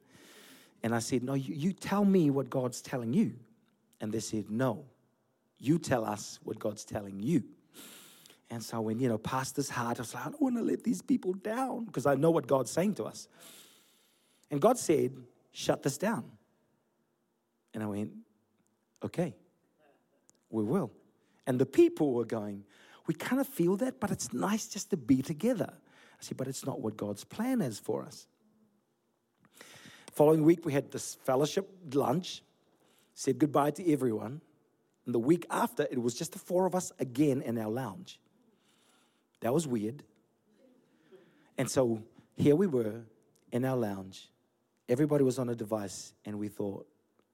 and 0.82 0.93
I 0.93 0.99
said, 0.99 1.23
No, 1.23 1.36
you, 1.36 1.54
you 1.54 1.71
tell 1.71 2.04
me 2.04 2.30
what 2.32 2.49
God's 2.49 2.82
telling 2.82 3.13
you. 3.13 3.34
And 4.02 4.12
they 4.12 4.19
said, 4.19 4.49
No, 4.49 4.84
you 5.60 5.78
tell 5.78 6.04
us 6.04 6.39
what 6.43 6.58
God's 6.60 6.84
telling 6.84 7.21
you. 7.21 7.43
And 8.49 8.62
so 8.62 8.82
when, 8.82 8.99
you 8.99 9.08
know, 9.08 9.17
pastor's 9.17 9.69
heart, 9.69 9.99
I 9.99 10.02
was 10.02 10.13
like, 10.13 10.26
I 10.26 10.30
don't 10.30 10.41
want 10.41 10.58
to 10.58 10.63
let 10.63 10.84
these 10.84 11.02
people 11.02 11.34
down 11.34 11.86
because 11.86 12.06
I 12.06 12.15
know 12.15 12.30
what 12.32 12.45
God's 12.45 12.69
saying 12.69 12.95
to 12.95 13.06
us. 13.06 13.28
And 14.52 14.62
God 14.62 14.78
said, 14.78 15.12
shut 15.52 15.82
this 15.82 15.97
down. 15.97 16.26
And 17.73 17.82
I 17.82 17.88
went, 17.88 18.12
okay, 19.04 19.34
we 20.49 20.63
will. 20.63 20.91
And 21.47 21.58
the 21.58 21.65
people 21.65 22.13
were 22.13 22.26
going, 22.26 22.63
we 23.07 23.13
kind 23.13 23.41
of 23.41 23.47
feel 23.47 23.75
that, 23.77 23.99
but 23.99 24.11
it's 24.11 24.33
nice 24.33 24.67
just 24.67 24.89
to 24.91 24.97
be 24.97 25.21
together. 25.21 25.69
I 25.71 26.23
said, 26.23 26.37
but 26.37 26.47
it's 26.47 26.65
not 26.65 26.79
what 26.79 26.95
God's 26.95 27.23
plan 27.23 27.61
is 27.61 27.79
for 27.79 28.03
us. 28.03 28.27
Following 30.13 30.43
week, 30.43 30.65
we 30.65 30.73
had 30.73 30.91
this 30.91 31.15
fellowship 31.15 31.69
lunch, 31.93 32.43
said 33.13 33.39
goodbye 33.39 33.71
to 33.71 33.91
everyone. 33.91 34.41
And 35.05 35.13
the 35.13 35.19
week 35.19 35.45
after, 35.49 35.83
it 35.89 36.01
was 36.01 36.13
just 36.13 36.31
the 36.33 36.39
four 36.39 36.65
of 36.65 36.75
us 36.75 36.91
again 36.99 37.41
in 37.41 37.57
our 37.57 37.69
lounge. 37.69 38.19
That 39.41 39.53
was 39.53 39.67
weird. 39.67 40.03
And 41.57 41.69
so 41.69 42.03
here 42.37 42.55
we 42.55 42.67
were 42.67 43.01
in 43.51 43.65
our 43.65 43.75
lounge. 43.75 44.29
Everybody 44.87 45.23
was 45.23 45.39
on 45.39 45.49
a 45.49 45.55
device, 45.55 46.13
and 46.25 46.39
we 46.39 46.47
thought, 46.47 46.87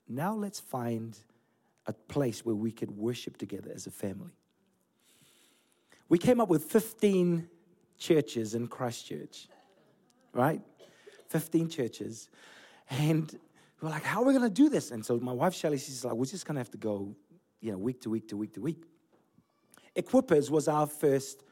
now 0.07 0.33
let's 0.33 0.59
find 0.59 1.17
a 1.85 1.93
place 1.93 2.45
where 2.45 2.55
we 2.55 2.71
could 2.71 2.91
worship 2.91 3.37
together 3.37 3.71
as 3.73 3.87
a 3.87 3.91
family. 3.91 4.38
We 6.09 6.17
came 6.17 6.41
up 6.41 6.49
with 6.49 6.63
15 6.63 7.47
churches 7.97 8.55
in 8.55 8.67
Christchurch, 8.67 9.47
right? 10.33 10.61
15 11.29 11.69
churches. 11.69 12.29
And 12.89 13.31
we 13.79 13.87
are 13.87 13.91
like, 13.91 14.03
how 14.03 14.21
are 14.21 14.25
we 14.25 14.33
going 14.33 14.43
to 14.43 14.53
do 14.53 14.69
this? 14.69 14.89
And 14.91 15.05
so 15.05 15.19
my 15.19 15.31
wife, 15.31 15.53
Shelly, 15.53 15.77
she's 15.77 16.03
like, 16.03 16.15
we're 16.15 16.25
just 16.25 16.45
going 16.45 16.55
to 16.55 16.59
have 16.59 16.71
to 16.71 16.77
go, 16.77 17.15
you 17.61 17.71
know, 17.71 17.77
week 17.77 18.01
to 18.01 18.09
week 18.09 18.27
to 18.29 18.37
week 18.37 18.53
to 18.55 18.61
week. 18.61 18.83
Equippers 19.95 20.49
was 20.49 20.67
our 20.67 20.87
first 20.87 21.43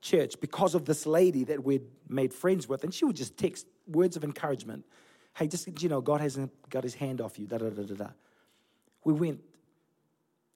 church 0.00 0.40
because 0.40 0.74
of 0.74 0.86
this 0.86 1.06
lady 1.06 1.44
that 1.44 1.62
we'd 1.62 1.86
made 2.08 2.32
friends 2.32 2.68
with. 2.68 2.84
And 2.84 2.94
she 2.94 3.04
would 3.04 3.16
just 3.16 3.36
text 3.36 3.66
words 3.86 4.16
of 4.16 4.24
encouragement. 4.24 4.84
Hey, 5.34 5.48
just, 5.48 5.82
you 5.82 5.88
know, 5.88 6.00
God 6.00 6.20
hasn't 6.20 6.50
got 6.70 6.82
his 6.82 6.94
hand 6.94 7.20
off 7.20 7.38
you, 7.38 7.46
da 7.46 7.58
da 7.58 7.68
da 7.68 7.82
da 7.82 7.94
da. 7.94 8.08
We 9.04 9.12
went. 9.12 9.40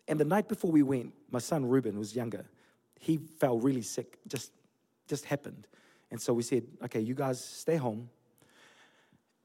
And 0.09 0.21
the 0.21 0.25
night 0.25 0.49
before 0.49 0.71
we 0.71 0.83
went, 0.83 1.13
my 1.31 1.41
son 1.41 1.67
Ruben 1.67 1.99
was 1.99 2.15
younger. 2.15 2.47
He 2.99 3.19
fell 3.19 3.59
really 3.59 3.83
sick, 3.83 4.19
just, 4.27 4.53
just 5.07 5.25
happened. 5.25 5.67
And 6.11 6.21
so 6.21 6.33
we 6.33 6.43
said, 6.43 6.65
okay, 6.85 7.01
you 7.01 7.15
guys 7.15 7.43
stay 7.43 7.77
home. 7.77 8.09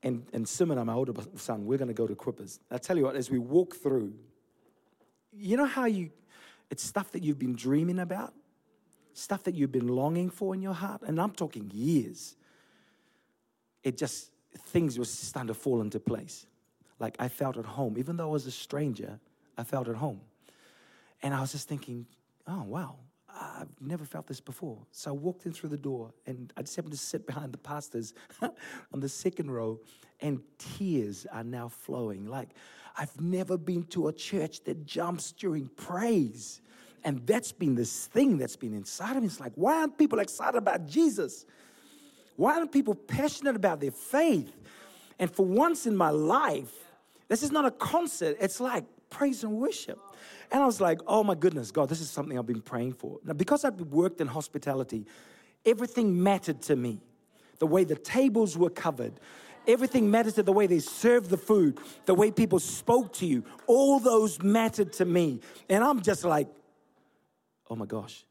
And, 0.04 0.26
and 0.34 0.48
Simon, 0.48 0.84
my 0.86 0.94
older 0.94 1.14
son, 1.36 1.66
we're 1.66 1.78
going 1.78 1.88
to 1.88 1.94
go 1.94 2.08
to 2.08 2.16
Equippers. 2.16 2.60
I 2.72 2.78
tell 2.78 2.98
you 2.98 3.04
what, 3.04 3.16
as 3.16 3.30
we 3.30 3.38
walk 3.38 3.76
through, 3.76 4.14
you 5.32 5.58
know 5.58 5.66
how 5.66 5.86
you, 5.86 6.12
it's 6.70 6.84
stuff 6.84 7.12
that 7.12 7.24
you've 7.24 7.40
been 7.40 7.56
dreaming 7.56 8.00
about? 8.00 8.34
stuff 9.14 9.44
that 9.44 9.56
you've 9.56 9.72
been 9.72 9.88
longing 9.88 10.30
for 10.30 10.54
in 10.54 10.62
your 10.62 10.74
heart, 10.74 11.02
and 11.04 11.20
I'm 11.20 11.32
talking 11.32 11.70
years, 11.74 12.36
it 13.84 13.98
just, 13.98 14.32
things 14.68 14.98
were 14.98 15.06
starting 15.06 15.48
to 15.48 15.54
fall 15.54 15.82
into 15.82 16.00
place. 16.00 16.46
Like 17.00 17.16
I 17.20 17.28
felt 17.28 17.58
at 17.58 17.66
home. 17.66 17.98
Even 17.98 18.18
though 18.18 18.30
I 18.30 18.32
was 18.32 18.46
a 18.46 18.52
stranger, 18.52 19.20
I 19.58 19.64
felt 19.64 19.88
at 19.88 19.96
home. 19.96 20.22
And 21.24 21.34
I 21.34 21.42
was 21.42 21.52
just 21.52 21.68
thinking, 21.68 22.06
oh, 22.48 22.64
wow, 22.64 22.96
I've 23.40 23.70
never 23.80 24.06
felt 24.06 24.28
this 24.28 24.40
before. 24.40 24.80
So 24.92 25.12
I 25.12 25.14
walked 25.14 25.46
in 25.46 25.54
through 25.54 25.70
the 25.70 25.78
door, 25.78 26.14
and 26.26 26.52
I 26.58 26.62
just 26.62 26.76
happened 26.76 26.94
to 26.94 27.00
sit 27.00 27.26
behind 27.26 27.54
the 27.54 27.58
pastors 27.58 28.14
on 28.42 29.00
the 29.00 29.10
second 29.10 29.52
row, 29.52 29.80
and 30.20 30.42
tears 30.58 31.26
are 31.32 31.44
now 31.44 31.68
flowing. 31.68 32.26
Like, 32.26 32.50
I've 32.98 33.20
never 33.20 33.58
been 33.58 33.84
to 33.86 34.08
a 34.10 34.14
church 34.14 34.64
that 34.66 34.86
jumps 34.86 35.32
during 35.32 35.68
praise. 35.68 36.62
And 37.04 37.26
that's 37.26 37.52
been 37.52 37.76
this 37.76 38.08
thing 38.08 38.38
that's 38.38 38.56
been 38.56 38.74
inside 38.74 39.16
of 39.16 39.24
me. 39.24 39.28
It's 39.28 39.40
like, 39.40 39.54
why 39.56 39.78
aren't 39.78 39.98
people 39.98 40.20
excited 40.20 40.58
about 40.58 40.86
Jesus? 40.86 41.46
Why 42.36 42.58
aren't 42.58 42.72
people 42.72 42.96
passionate 42.96 43.56
about 43.56 43.80
their 43.80 43.92
faith? 43.92 44.56
And 45.18 45.32
for 45.32 45.46
once 45.46 45.88
in 45.88 45.96
my 45.96 46.10
life, 46.10 46.72
this 47.28 47.44
is 47.44 47.52
not 47.52 47.66
a 47.66 47.72
concert, 47.72 48.38
it's 48.40 48.60
like 48.60 48.86
praise 49.10 49.44
and 49.44 49.54
worship. 49.54 50.00
And 50.52 50.62
I 50.62 50.66
was 50.66 50.82
like, 50.82 51.00
oh 51.08 51.24
my 51.24 51.36
goodness, 51.36 51.72
God, 51.72 51.90
this 51.90 52.02
is 52.02 52.10
something 52.10 52.38
I've 52.38 52.46
been 52.46 52.62
praying 52.62 52.94
for. 52.94 53.20
Now, 53.24 53.34
because 53.34 53.66
I've 53.66 53.80
worked 53.82 54.22
in 54.22 54.28
hospitality, 54.28 55.06
everything 55.66 56.22
mattered 56.22 56.62
to 56.64 56.76
me. 56.76 57.02
The 57.60 57.68
way 57.68 57.84
the 57.84 57.96
tables 57.96 58.58
were 58.58 58.70
covered, 58.70 59.14
everything 59.68 60.10
mattered 60.10 60.36
to 60.36 60.44
the 60.44 60.52
way 60.52 60.68
they 60.68 60.80
served 60.80 61.30
the 61.30 61.38
food, 61.38 61.78
the 62.06 62.16
way 62.16 62.32
people 62.32 62.60
spoke 62.60 63.14
to 63.14 63.26
you. 63.26 63.44
All 63.68 64.00
those 64.00 64.42
mattered 64.42 64.94
to 64.94 65.06
me. 65.06 65.42
And 65.70 65.84
I'm 65.84 66.02
just 66.02 66.26
like, 66.26 66.48
oh 67.70 67.76
my 67.76 67.86
gosh. 67.86 68.26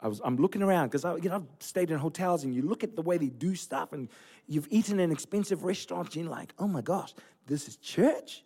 I 0.00 0.08
was, 0.08 0.20
I'm 0.22 0.36
looking 0.36 0.62
around 0.62 0.90
because 0.90 1.04
you 1.22 1.30
know, 1.30 1.36
I've 1.36 1.46
stayed 1.58 1.90
in 1.90 1.98
hotels 1.98 2.44
and 2.44 2.54
you 2.54 2.62
look 2.62 2.84
at 2.84 2.94
the 2.94 3.02
way 3.02 3.16
they 3.16 3.28
do 3.28 3.54
stuff 3.54 3.92
and 3.92 4.08
you've 4.46 4.68
eaten 4.70 5.00
in 5.00 5.10
expensive 5.10 5.64
restaurants 5.64 6.14
and 6.14 6.26
you're 6.26 6.32
like, 6.32 6.52
oh 6.58 6.68
my 6.68 6.82
gosh, 6.82 7.14
this 7.46 7.66
is 7.66 7.76
church? 7.76 8.44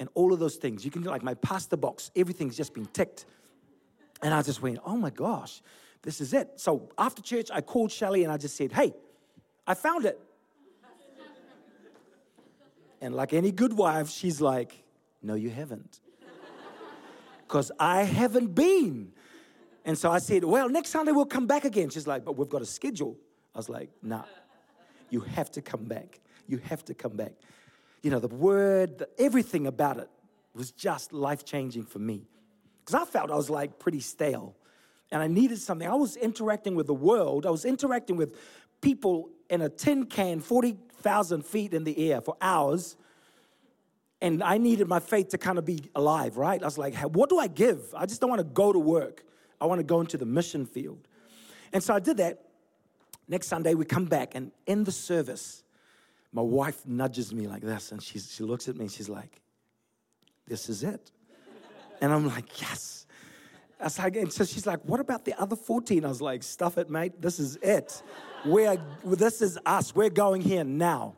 And 0.00 0.08
all 0.14 0.32
of 0.32 0.40
those 0.40 0.56
things. 0.56 0.84
You 0.84 0.90
can, 0.90 1.02
do, 1.02 1.10
like 1.10 1.22
my 1.22 1.34
pasta 1.34 1.76
box, 1.76 2.10
everything's 2.16 2.56
just 2.56 2.74
been 2.74 2.86
ticked. 2.86 3.26
And 4.22 4.34
I 4.34 4.42
just 4.42 4.60
went, 4.60 4.80
oh 4.84 4.96
my 4.96 5.10
gosh, 5.10 5.62
this 6.02 6.20
is 6.20 6.34
it. 6.34 6.48
So 6.56 6.88
after 6.98 7.22
church, 7.22 7.48
I 7.52 7.60
called 7.60 7.92
Shelly 7.92 8.24
and 8.24 8.32
I 8.32 8.36
just 8.36 8.56
said, 8.56 8.72
hey, 8.72 8.92
I 9.66 9.74
found 9.74 10.06
it. 10.06 10.18
and 13.00 13.14
like 13.14 13.32
any 13.32 13.52
good 13.52 13.74
wife, 13.74 14.10
she's 14.10 14.40
like, 14.40 14.82
no, 15.22 15.34
you 15.34 15.50
haven't 15.50 16.00
because 17.50 17.72
I 17.80 18.04
haven't 18.04 18.54
been. 18.54 19.10
And 19.84 19.98
so 19.98 20.08
I 20.08 20.20
said, 20.20 20.44
Well, 20.44 20.68
next 20.68 20.90
Sunday 20.90 21.10
we'll 21.10 21.26
come 21.26 21.48
back 21.48 21.64
again. 21.64 21.90
She's 21.90 22.06
like, 22.06 22.24
But 22.24 22.36
we've 22.36 22.48
got 22.48 22.62
a 22.62 22.66
schedule. 22.66 23.16
I 23.52 23.58
was 23.58 23.68
like, 23.68 23.90
Nah, 24.02 24.22
you 25.10 25.20
have 25.20 25.50
to 25.52 25.60
come 25.60 25.84
back. 25.84 26.20
You 26.46 26.58
have 26.58 26.84
to 26.84 26.94
come 26.94 27.16
back. 27.16 27.32
You 28.02 28.10
know, 28.10 28.18
the 28.18 28.28
word, 28.28 28.98
the, 28.98 29.08
everything 29.18 29.66
about 29.66 29.98
it 29.98 30.08
was 30.54 30.70
just 30.70 31.12
life 31.12 31.44
changing 31.44 31.84
for 31.84 31.98
me. 31.98 32.26
Because 32.84 33.02
I 33.02 33.10
felt 33.10 33.30
I 33.30 33.36
was 33.36 33.50
like 33.50 33.78
pretty 33.78 34.00
stale 34.00 34.56
and 35.12 35.22
I 35.22 35.26
needed 35.26 35.58
something. 35.58 35.86
I 35.86 35.94
was 35.94 36.16
interacting 36.16 36.74
with 36.74 36.86
the 36.86 36.94
world, 36.94 37.46
I 37.46 37.50
was 37.50 37.64
interacting 37.64 38.16
with 38.16 38.36
people 38.80 39.30
in 39.48 39.60
a 39.60 39.68
tin 39.68 40.06
can 40.06 40.40
40,000 40.40 41.44
feet 41.44 41.74
in 41.74 41.84
the 41.84 42.10
air 42.10 42.20
for 42.20 42.36
hours 42.40 42.96
and 44.22 44.42
I 44.42 44.58
needed 44.58 44.86
my 44.86 45.00
faith 45.00 45.28
to 45.30 45.38
kind 45.38 45.58
of 45.58 45.64
be 45.64 45.90
alive, 45.94 46.36
right? 46.36 46.60
I 46.60 46.64
was 46.64 46.76
like, 46.76 46.94
what 46.96 47.30
do 47.30 47.38
I 47.38 47.46
give? 47.46 47.94
I 47.96 48.06
just 48.06 48.20
don't 48.20 48.30
want 48.30 48.40
to 48.40 48.44
go 48.44 48.72
to 48.72 48.78
work. 48.78 49.24
I 49.60 49.66
want 49.66 49.78
to 49.78 49.84
go 49.84 50.00
into 50.00 50.18
the 50.18 50.26
mission 50.26 50.66
field. 50.66 51.06
And 51.72 51.82
so 51.82 51.94
I 51.94 52.00
did 52.00 52.18
that. 52.18 52.42
Next 53.28 53.46
Sunday, 53.46 53.74
we 53.74 53.84
come 53.84 54.06
back, 54.06 54.34
and 54.34 54.50
in 54.66 54.82
the 54.82 54.90
service, 54.90 55.62
my 56.32 56.42
wife 56.42 56.86
nudges 56.86 57.32
me 57.32 57.48
like 57.48 57.62
this, 57.62 57.92
and 57.92 58.02
she's, 58.02 58.32
she 58.32 58.44
looks 58.44 58.68
at 58.68 58.76
me 58.76 58.82
and 58.82 58.92
she's 58.92 59.08
like, 59.08 59.40
This 60.46 60.68
is 60.68 60.82
it. 60.82 61.10
And 62.00 62.12
I'm 62.12 62.26
like, 62.26 62.60
Yes. 62.60 63.06
I 63.80 63.84
was 63.84 63.98
like, 63.98 64.16
and 64.16 64.32
so 64.32 64.44
she's 64.44 64.66
like, 64.66 64.80
What 64.84 65.00
about 65.00 65.24
the 65.24 65.34
other 65.40 65.56
14? 65.56 66.04
I 66.04 66.08
was 66.08 66.22
like, 66.22 66.42
Stuff 66.42 66.78
it, 66.78 66.88
mate. 66.88 67.20
This 67.20 67.40
is 67.40 67.56
it. 67.56 68.02
We're, 68.44 68.80
this 69.04 69.42
is 69.42 69.58
us. 69.66 69.94
We're 69.94 70.10
going 70.10 70.42
here 70.42 70.64
now. 70.64 71.16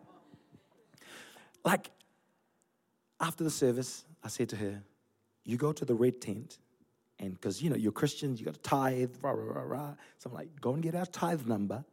Like, 1.64 1.90
after 3.20 3.44
the 3.44 3.50
service, 3.50 4.04
I 4.24 4.28
said 4.28 4.48
to 4.50 4.56
her, 4.56 4.82
You 5.44 5.58
go 5.58 5.72
to 5.72 5.84
the 5.84 5.94
red 5.94 6.22
tent, 6.22 6.58
and 7.18 7.34
because 7.34 7.60
you 7.60 7.68
know, 7.68 7.76
you're 7.76 7.92
Christians, 7.92 8.40
you 8.40 8.46
got 8.46 8.54
to 8.54 8.60
tithe, 8.60 9.14
rah, 9.20 9.32
rah, 9.32 9.60
rah, 9.60 9.62
rah. 9.62 9.94
So 10.18 10.30
I'm 10.30 10.34
like, 10.34 10.58
Go 10.60 10.72
and 10.72 10.82
get 10.82 10.94
our 10.94 11.06
tithe 11.06 11.46
number, 11.46 11.84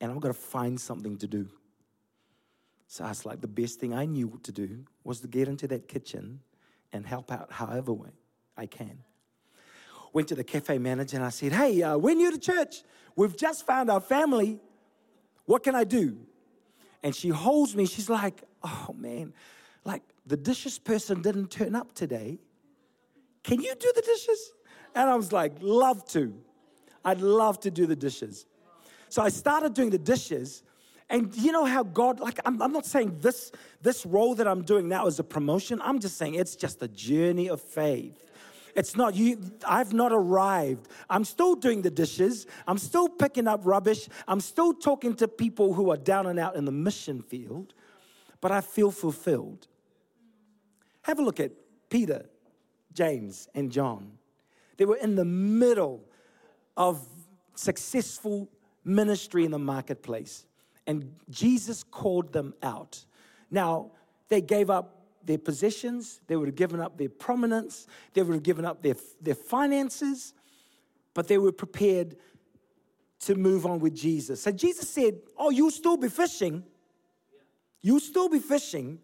and 0.00 0.12
I'm 0.12 0.20
to 0.20 0.38
find 0.38 0.78
something 0.78 1.16
to 1.18 1.26
do. 1.26 1.48
So 2.88 3.04
I 3.04 3.10
was 3.10 3.24
like, 3.24 3.40
the 3.40 3.46
best 3.46 3.78
thing 3.78 3.94
I 3.94 4.06
knew 4.06 4.26
what 4.26 4.42
to 4.44 4.52
do 4.52 4.84
was 5.04 5.20
to 5.20 5.28
get 5.28 5.46
into 5.46 5.68
that 5.68 5.86
kitchen 5.86 6.40
and 6.92 7.06
help 7.06 7.30
out 7.30 7.52
however 7.52 7.92
way 7.92 8.10
I 8.56 8.66
can. 8.66 8.98
Went 10.12 10.26
to 10.28 10.34
the 10.34 10.42
cafe 10.42 10.78
manager 10.78 11.16
and 11.16 11.24
I 11.24 11.28
said, 11.28 11.52
Hey, 11.52 11.82
uh, 11.82 11.96
we're 11.96 12.16
new 12.16 12.32
to 12.32 12.38
church. 12.38 12.82
We've 13.14 13.36
just 13.36 13.64
found 13.64 13.90
our 13.90 14.00
family. 14.00 14.58
What 15.44 15.62
can 15.62 15.76
I 15.76 15.84
do? 15.84 16.18
and 17.02 17.14
she 17.14 17.28
holds 17.28 17.76
me. 17.76 17.86
She's 17.86 18.10
like, 18.10 18.42
oh 18.62 18.94
man, 18.96 19.32
like 19.84 20.02
the 20.26 20.36
dishes 20.36 20.78
person 20.78 21.22
didn't 21.22 21.50
turn 21.50 21.74
up 21.74 21.94
today. 21.94 22.38
Can 23.42 23.60
you 23.60 23.74
do 23.74 23.92
the 23.94 24.02
dishes? 24.02 24.52
And 24.94 25.08
I 25.08 25.14
was 25.14 25.32
like, 25.32 25.52
love 25.60 26.04
to. 26.10 26.34
I'd 27.04 27.20
love 27.20 27.60
to 27.60 27.70
do 27.70 27.86
the 27.86 27.96
dishes. 27.96 28.46
So 29.08 29.22
I 29.22 29.28
started 29.28 29.74
doing 29.74 29.90
the 29.90 29.98
dishes. 29.98 30.62
And 31.10 31.34
you 31.34 31.52
know 31.52 31.64
how 31.64 31.82
God, 31.82 32.20
like, 32.20 32.38
I'm, 32.44 32.60
I'm, 32.60 32.72
not 32.72 32.84
saying 32.84 33.18
this, 33.20 33.50
this 33.80 34.04
role 34.04 34.34
that 34.34 34.46
I'm 34.46 34.62
doing 34.62 34.88
now 34.88 35.06
is 35.06 35.18
a 35.18 35.24
promotion. 35.24 35.80
I'm 35.82 36.00
just 36.00 36.18
saying 36.18 36.34
it's 36.34 36.54
just 36.54 36.82
a 36.82 36.88
journey 36.88 37.48
of 37.48 37.62
faith. 37.62 38.28
It's 38.74 38.94
not 38.94 39.14
you, 39.14 39.40
I've 39.66 39.92
not 39.92 40.12
arrived. 40.12 40.86
I'm 41.08 41.24
still 41.24 41.54
doing 41.54 41.82
the 41.82 41.90
dishes. 41.90 42.46
I'm 42.66 42.78
still 42.78 43.08
picking 43.08 43.48
up 43.48 43.62
rubbish. 43.64 44.08
I'm 44.28 44.40
still 44.40 44.74
talking 44.74 45.14
to 45.16 45.26
people 45.26 45.72
who 45.72 45.90
are 45.90 45.96
down 45.96 46.26
and 46.26 46.38
out 46.38 46.56
in 46.56 46.64
the 46.64 46.72
mission 46.72 47.22
field, 47.22 47.74
but 48.40 48.52
I 48.52 48.60
feel 48.60 48.90
fulfilled. 48.90 49.66
Have 51.02 51.18
a 51.18 51.22
look 51.22 51.40
at 51.40 51.52
Peter, 51.88 52.26
James, 52.92 53.48
and 53.54 53.72
John. 53.72 54.12
They 54.76 54.84
were 54.84 54.96
in 54.96 55.16
the 55.16 55.24
middle 55.24 56.04
of 56.76 57.04
successful 57.54 58.48
ministry 58.84 59.44
in 59.44 59.50
the 59.50 59.58
marketplace, 59.58 60.46
and 60.88 61.14
Jesus 61.28 61.84
called 61.84 62.32
them 62.32 62.54
out. 62.62 63.04
Now, 63.50 63.92
they 64.28 64.40
gave 64.40 64.70
up 64.70 64.94
their 65.22 65.38
possessions, 65.38 66.20
they 66.26 66.34
would 66.34 66.48
have 66.48 66.56
given 66.56 66.80
up 66.80 66.96
their 66.96 67.10
prominence, 67.10 67.86
they 68.14 68.22
would 68.22 68.32
have 68.32 68.42
given 68.42 68.64
up 68.64 68.82
their, 68.82 68.94
their 69.20 69.34
finances, 69.34 70.32
but 71.12 71.28
they 71.28 71.36
were 71.36 71.52
prepared 71.52 72.16
to 73.20 73.34
move 73.34 73.66
on 73.66 73.80
with 73.80 73.94
Jesus. 73.94 74.42
So 74.42 74.50
Jesus 74.50 74.88
said, 74.88 75.18
Oh, 75.36 75.50
you'll 75.50 75.70
still 75.70 75.98
be 75.98 76.08
fishing. 76.08 76.64
You'll 77.82 78.00
still 78.00 78.30
be 78.30 78.38
fishing, 78.38 78.98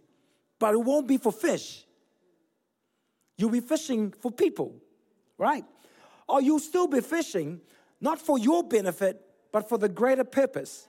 but 0.59 0.73
it 0.73 0.83
won't 0.83 1.07
be 1.07 1.18
for 1.18 1.33
fish. 1.33 1.85
You'll 3.37 3.51
be 3.51 3.61
fishing 3.61 4.12
for 4.20 4.31
people, 4.31 4.75
right? 5.37 5.64
Or 6.29 6.40
you'll 6.40 6.61
still 6.61 6.87
be 6.87 7.01
fishing, 7.03 7.61
not 8.01 8.18
for 8.18 8.38
your 8.38 8.62
benefit, 8.62 9.20
but 9.53 9.68
for 9.68 9.77
the 9.77 9.88
greater 9.88 10.25
purpose. 10.25 10.88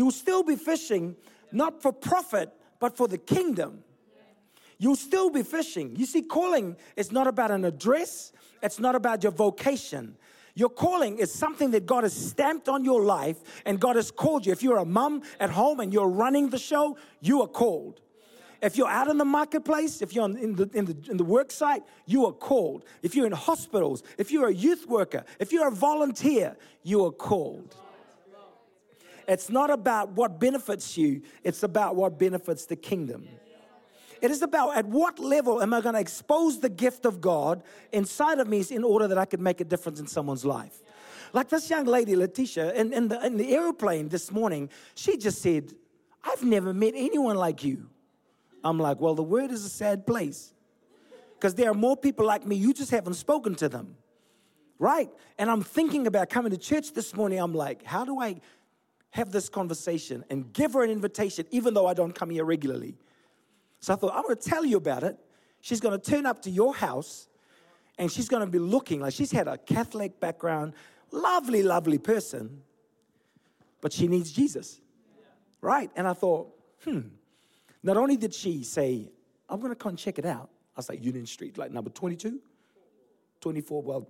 You'll 0.00 0.10
still 0.10 0.42
be 0.42 0.56
fishing, 0.56 1.14
not 1.52 1.82
for 1.82 1.92
profit, 1.92 2.48
but 2.78 2.96
for 2.96 3.06
the 3.06 3.18
kingdom 3.18 3.84
you'll 4.80 4.96
still 4.96 5.30
be 5.30 5.42
fishing. 5.42 5.94
You 5.94 6.06
see, 6.06 6.22
calling 6.22 6.74
is 6.96 7.12
not 7.12 7.26
about 7.26 7.50
an 7.50 7.64
address, 7.64 8.32
it's 8.62 8.80
not 8.80 8.94
about 8.94 9.22
your 9.22 9.30
vocation. 9.30 10.16
Your 10.54 10.70
calling 10.70 11.18
is 11.18 11.32
something 11.32 11.70
that 11.72 11.86
God 11.86 12.02
has 12.02 12.14
stamped 12.14 12.68
on 12.68 12.84
your 12.84 13.04
life 13.04 13.36
and 13.64 13.78
God 13.78 13.96
has 13.96 14.10
called 14.10 14.46
you. 14.46 14.52
If 14.52 14.62
you're 14.62 14.78
a 14.78 14.84
mom 14.84 15.22
at 15.38 15.50
home 15.50 15.80
and 15.80 15.92
you're 15.92 16.08
running 16.08 16.48
the 16.48 16.58
show, 16.58 16.96
you 17.20 17.42
are 17.42 17.46
called. 17.46 18.00
If 18.62 18.76
you're 18.76 18.88
out 18.88 19.08
in 19.08 19.18
the 19.18 19.24
marketplace, 19.24 20.02
if 20.02 20.14
you're 20.14 20.24
in 20.24 20.56
the, 20.56 20.70
in, 20.74 20.86
the, 20.86 20.96
in 21.10 21.16
the 21.18 21.24
work 21.24 21.50
site, 21.50 21.82
you 22.06 22.26
are 22.26 22.32
called. 22.32 22.84
If 23.02 23.14
you're 23.14 23.26
in 23.26 23.32
hospitals, 23.32 24.02
if 24.16 24.30
you're 24.32 24.48
a 24.48 24.54
youth 24.54 24.86
worker, 24.86 25.24
if 25.38 25.52
you're 25.52 25.68
a 25.68 25.74
volunteer, 25.74 26.56
you 26.82 27.04
are 27.04 27.12
called. 27.12 27.76
It's 29.30 29.48
not 29.48 29.70
about 29.70 30.10
what 30.10 30.40
benefits 30.40 30.98
you, 30.98 31.22
it's 31.44 31.62
about 31.62 31.94
what 31.94 32.18
benefits 32.18 32.66
the 32.66 32.74
kingdom. 32.74 33.28
It 34.20 34.32
is 34.32 34.42
about 34.42 34.76
at 34.76 34.86
what 34.86 35.20
level 35.20 35.62
am 35.62 35.72
I 35.72 35.80
going 35.80 35.94
to 35.94 36.00
expose 36.00 36.58
the 36.58 36.68
gift 36.68 37.06
of 37.06 37.20
God 37.20 37.62
inside 37.92 38.40
of 38.40 38.48
me 38.48 38.64
in 38.68 38.82
order 38.82 39.06
that 39.06 39.16
I 39.18 39.24
could 39.24 39.40
make 39.40 39.60
a 39.60 39.64
difference 39.64 40.00
in 40.00 40.08
someone's 40.08 40.44
life. 40.44 40.82
Like 41.32 41.48
this 41.48 41.70
young 41.70 41.84
lady, 41.84 42.16
Letitia, 42.16 42.72
in, 42.72 42.92
in, 42.92 43.06
the, 43.06 43.24
in 43.24 43.36
the 43.36 43.54
airplane 43.54 44.08
this 44.08 44.32
morning, 44.32 44.68
she 44.96 45.16
just 45.16 45.40
said, 45.40 45.74
I've 46.24 46.42
never 46.42 46.74
met 46.74 46.94
anyone 46.96 47.36
like 47.36 47.62
you. 47.62 47.88
I'm 48.64 48.80
like, 48.80 49.00
well, 49.00 49.14
the 49.14 49.22
word 49.22 49.52
is 49.52 49.64
a 49.64 49.70
sad 49.70 50.08
place. 50.08 50.52
Because 51.34 51.54
there 51.54 51.70
are 51.70 51.74
more 51.74 51.96
people 51.96 52.26
like 52.26 52.44
me, 52.44 52.56
you 52.56 52.74
just 52.74 52.90
haven't 52.90 53.14
spoken 53.14 53.54
to 53.54 53.68
them. 53.68 53.96
Right? 54.80 55.08
And 55.38 55.48
I'm 55.48 55.62
thinking 55.62 56.08
about 56.08 56.30
coming 56.30 56.50
to 56.50 56.58
church 56.58 56.94
this 56.94 57.14
morning. 57.14 57.38
I'm 57.38 57.54
like, 57.54 57.84
how 57.84 58.04
do 58.04 58.20
I 58.20 58.40
have 59.10 59.32
this 59.32 59.48
conversation 59.48 60.24
and 60.30 60.52
give 60.52 60.74
her 60.74 60.82
an 60.82 60.90
invitation, 60.90 61.46
even 61.50 61.74
though 61.74 61.86
I 61.86 61.94
don't 61.94 62.14
come 62.14 62.30
here 62.30 62.44
regularly? 62.44 62.96
So 63.80 63.92
I 63.92 63.96
thought, 63.96 64.14
I'm 64.14 64.22
going 64.22 64.36
to 64.36 64.48
tell 64.48 64.64
you 64.64 64.76
about 64.76 65.02
it. 65.02 65.18
She's 65.60 65.80
going 65.80 65.98
to 65.98 66.10
turn 66.10 66.26
up 66.26 66.42
to 66.42 66.50
your 66.50 66.74
house 66.74 67.28
and 67.98 68.10
she's 68.10 68.28
going 68.28 68.44
to 68.44 68.50
be 68.50 68.58
looking 68.58 69.00
like 69.00 69.12
she's 69.12 69.32
had 69.32 69.48
a 69.48 69.58
Catholic 69.58 70.20
background, 70.20 70.74
lovely, 71.10 71.62
lovely 71.62 71.98
person, 71.98 72.62
but 73.80 73.92
she 73.92 74.08
needs 74.08 74.32
Jesus. 74.32 74.80
Right? 75.60 75.90
And 75.96 76.06
I 76.08 76.14
thought, 76.14 76.54
hmm. 76.84 77.00
Not 77.82 77.96
only 77.96 78.16
did 78.16 78.34
she 78.34 78.62
say, 78.62 79.10
I'm 79.48 79.60
going 79.60 79.72
to 79.72 79.76
come 79.76 79.96
check 79.96 80.18
it 80.18 80.26
out, 80.26 80.50
I 80.76 80.78
was 80.78 80.88
like, 80.88 81.02
Union 81.02 81.26
Street, 81.26 81.58
like 81.58 81.70
number 81.70 81.90
22, 81.90 82.38
24, 83.40 83.82
well, 83.82 84.06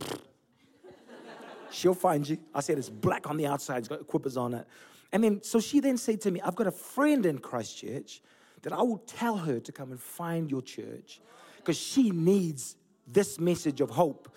she'll 1.70 1.94
find 1.94 2.28
you. 2.28 2.38
I 2.54 2.60
said, 2.60 2.78
it's 2.78 2.90
black 2.90 3.28
on 3.28 3.36
the 3.36 3.46
outside, 3.46 3.78
it's 3.78 3.88
got 3.88 4.00
Equippers 4.00 4.36
on 4.36 4.54
it. 4.54 4.66
And 5.12 5.24
then, 5.24 5.42
so 5.42 5.60
she 5.60 5.80
then 5.80 5.96
said 5.96 6.20
to 6.22 6.30
me, 6.30 6.40
I've 6.40 6.54
got 6.54 6.66
a 6.66 6.72
friend 6.72 7.26
in 7.26 7.38
Christchurch 7.38 8.22
that 8.62 8.72
I 8.72 8.82
will 8.82 9.02
tell 9.06 9.36
her 9.36 9.58
to 9.60 9.72
come 9.72 9.90
and 9.90 10.00
find 10.00 10.50
your 10.50 10.62
church 10.62 11.20
because 11.56 11.76
she 11.76 12.10
needs 12.10 12.76
this 13.06 13.40
message 13.40 13.80
of 13.80 13.90
hope. 13.90 14.34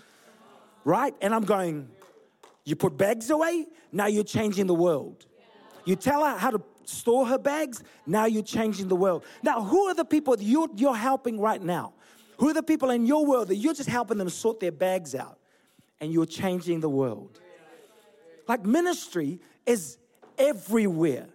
Right? 0.83 1.13
And 1.21 1.33
I'm 1.33 1.43
going, 1.43 1.89
you 2.65 2.75
put 2.75 2.97
bags 2.97 3.29
away, 3.29 3.67
now 3.91 4.07
you're 4.07 4.23
changing 4.23 4.67
the 4.67 4.73
world. 4.73 5.25
You 5.85 5.95
tell 5.95 6.25
her 6.25 6.37
how 6.37 6.51
to 6.51 6.61
store 6.85 7.25
her 7.27 7.37
bags, 7.37 7.83
now 8.05 8.25
you're 8.25 8.43
changing 8.43 8.87
the 8.87 8.95
world. 8.95 9.23
Now, 9.41 9.61
who 9.61 9.87
are 9.87 9.93
the 9.93 10.05
people 10.05 10.35
that 10.35 10.43
you're, 10.43 10.69
you're 10.75 10.95
helping 10.95 11.39
right 11.39 11.61
now? 11.61 11.93
Who 12.37 12.49
are 12.49 12.53
the 12.53 12.63
people 12.63 12.89
in 12.89 13.05
your 13.05 13.25
world 13.25 13.49
that 13.49 13.57
you're 13.57 13.73
just 13.73 13.89
helping 13.89 14.17
them 14.17 14.29
sort 14.29 14.59
their 14.59 14.71
bags 14.71 15.13
out 15.13 15.37
and 15.99 16.11
you're 16.11 16.25
changing 16.25 16.79
the 16.79 16.89
world? 16.89 17.39
Like 18.47 18.65
ministry 18.65 19.39
is 19.65 19.97
everywhere. 20.37 21.27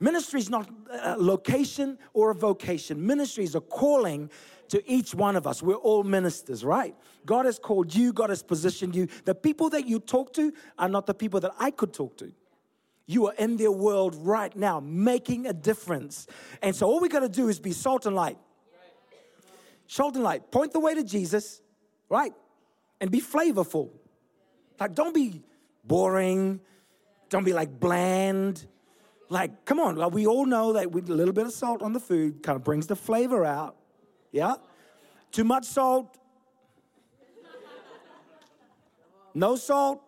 Ministry 0.00 0.40
is 0.40 0.50
not 0.50 0.68
a 0.90 1.16
location 1.16 1.98
or 2.12 2.30
a 2.30 2.34
vocation. 2.34 3.06
Ministry 3.06 3.44
is 3.44 3.54
a 3.54 3.60
calling 3.60 4.30
to 4.68 4.82
each 4.90 5.14
one 5.14 5.36
of 5.36 5.46
us. 5.46 5.62
We're 5.62 5.74
all 5.74 6.02
ministers, 6.02 6.64
right? 6.64 6.96
God 7.26 7.44
has 7.44 7.58
called 7.58 7.94
you, 7.94 8.12
God 8.12 8.30
has 8.30 8.42
positioned 8.42 8.96
you. 8.96 9.06
The 9.24 9.34
people 9.34 9.70
that 9.70 9.86
you 9.86 10.00
talk 10.00 10.32
to 10.34 10.52
are 10.78 10.88
not 10.88 11.06
the 11.06 11.14
people 11.14 11.40
that 11.40 11.52
I 11.58 11.70
could 11.70 11.92
talk 11.92 12.16
to. 12.18 12.32
You 13.06 13.26
are 13.26 13.34
in 13.34 13.56
their 13.56 13.70
world 13.70 14.14
right 14.16 14.54
now, 14.56 14.80
making 14.80 15.46
a 15.46 15.52
difference. 15.52 16.26
And 16.62 16.74
so 16.74 16.86
all 16.86 17.00
we 17.00 17.08
got 17.08 17.20
to 17.20 17.28
do 17.28 17.48
is 17.48 17.60
be 17.60 17.72
salt 17.72 18.06
and 18.06 18.16
light. 18.16 18.38
Salt 19.86 20.14
and 20.14 20.24
light. 20.24 20.50
Point 20.50 20.72
the 20.72 20.80
way 20.80 20.94
to 20.94 21.04
Jesus, 21.04 21.60
right? 22.08 22.32
And 23.00 23.10
be 23.10 23.20
flavorful. 23.20 23.90
Like, 24.78 24.94
don't 24.94 25.14
be 25.14 25.42
boring. 25.84 26.60
Don't 27.28 27.44
be 27.44 27.52
like 27.52 27.80
bland. 27.80 28.66
Like, 29.28 29.64
come 29.64 29.80
on, 29.80 29.96
like 29.96 30.12
we 30.12 30.26
all 30.26 30.44
know 30.44 30.74
that 30.74 30.90
with 30.92 31.08
a 31.08 31.14
little 31.14 31.32
bit 31.32 31.46
of 31.46 31.52
salt 31.52 31.80
on 31.80 31.94
the 31.94 32.00
food 32.00 32.42
kind 32.42 32.56
of 32.56 32.62
brings 32.62 32.86
the 32.86 32.94
flavor 32.96 33.46
out. 33.46 33.76
Yeah? 34.30 34.56
Too 35.30 35.44
much 35.44 35.64
salt. 35.64 36.18
No 39.32 39.56
salt. 39.56 40.02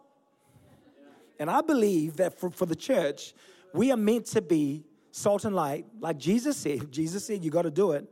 And 1.39 1.49
I 1.49 1.63
believe 1.63 2.19
that 2.19 2.39
for, 2.39 2.51
for 2.51 2.67
the 2.67 2.77
church, 2.77 3.33
we 3.73 3.91
are 3.91 3.97
meant 3.97 4.27
to 4.27 4.43
be 4.43 4.85
salt 5.11 5.47
and 5.47 5.57
light. 5.57 5.87
Like 5.99 6.19
Jesus 6.19 6.59
said, 6.59 6.93
Jesus 6.93 7.25
said, 7.25 7.43
you 7.43 7.51
got 7.51 7.63
to 7.63 7.71
do 7.71 7.93
it. 7.93 8.07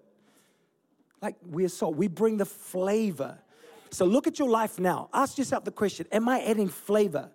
Like 1.20 1.36
we're 1.44 1.68
salt. 1.68 1.96
We 1.96 2.08
bring 2.08 2.38
the 2.38 2.46
flavor. 2.46 3.38
So 3.92 4.04
look 4.06 4.26
at 4.26 4.38
your 4.38 4.48
life 4.48 4.80
now. 4.80 5.08
Ask 5.12 5.38
yourself 5.38 5.64
the 5.64 5.70
question 5.70 6.06
Am 6.10 6.28
I 6.28 6.42
adding 6.42 6.68
flavor? 6.68 7.30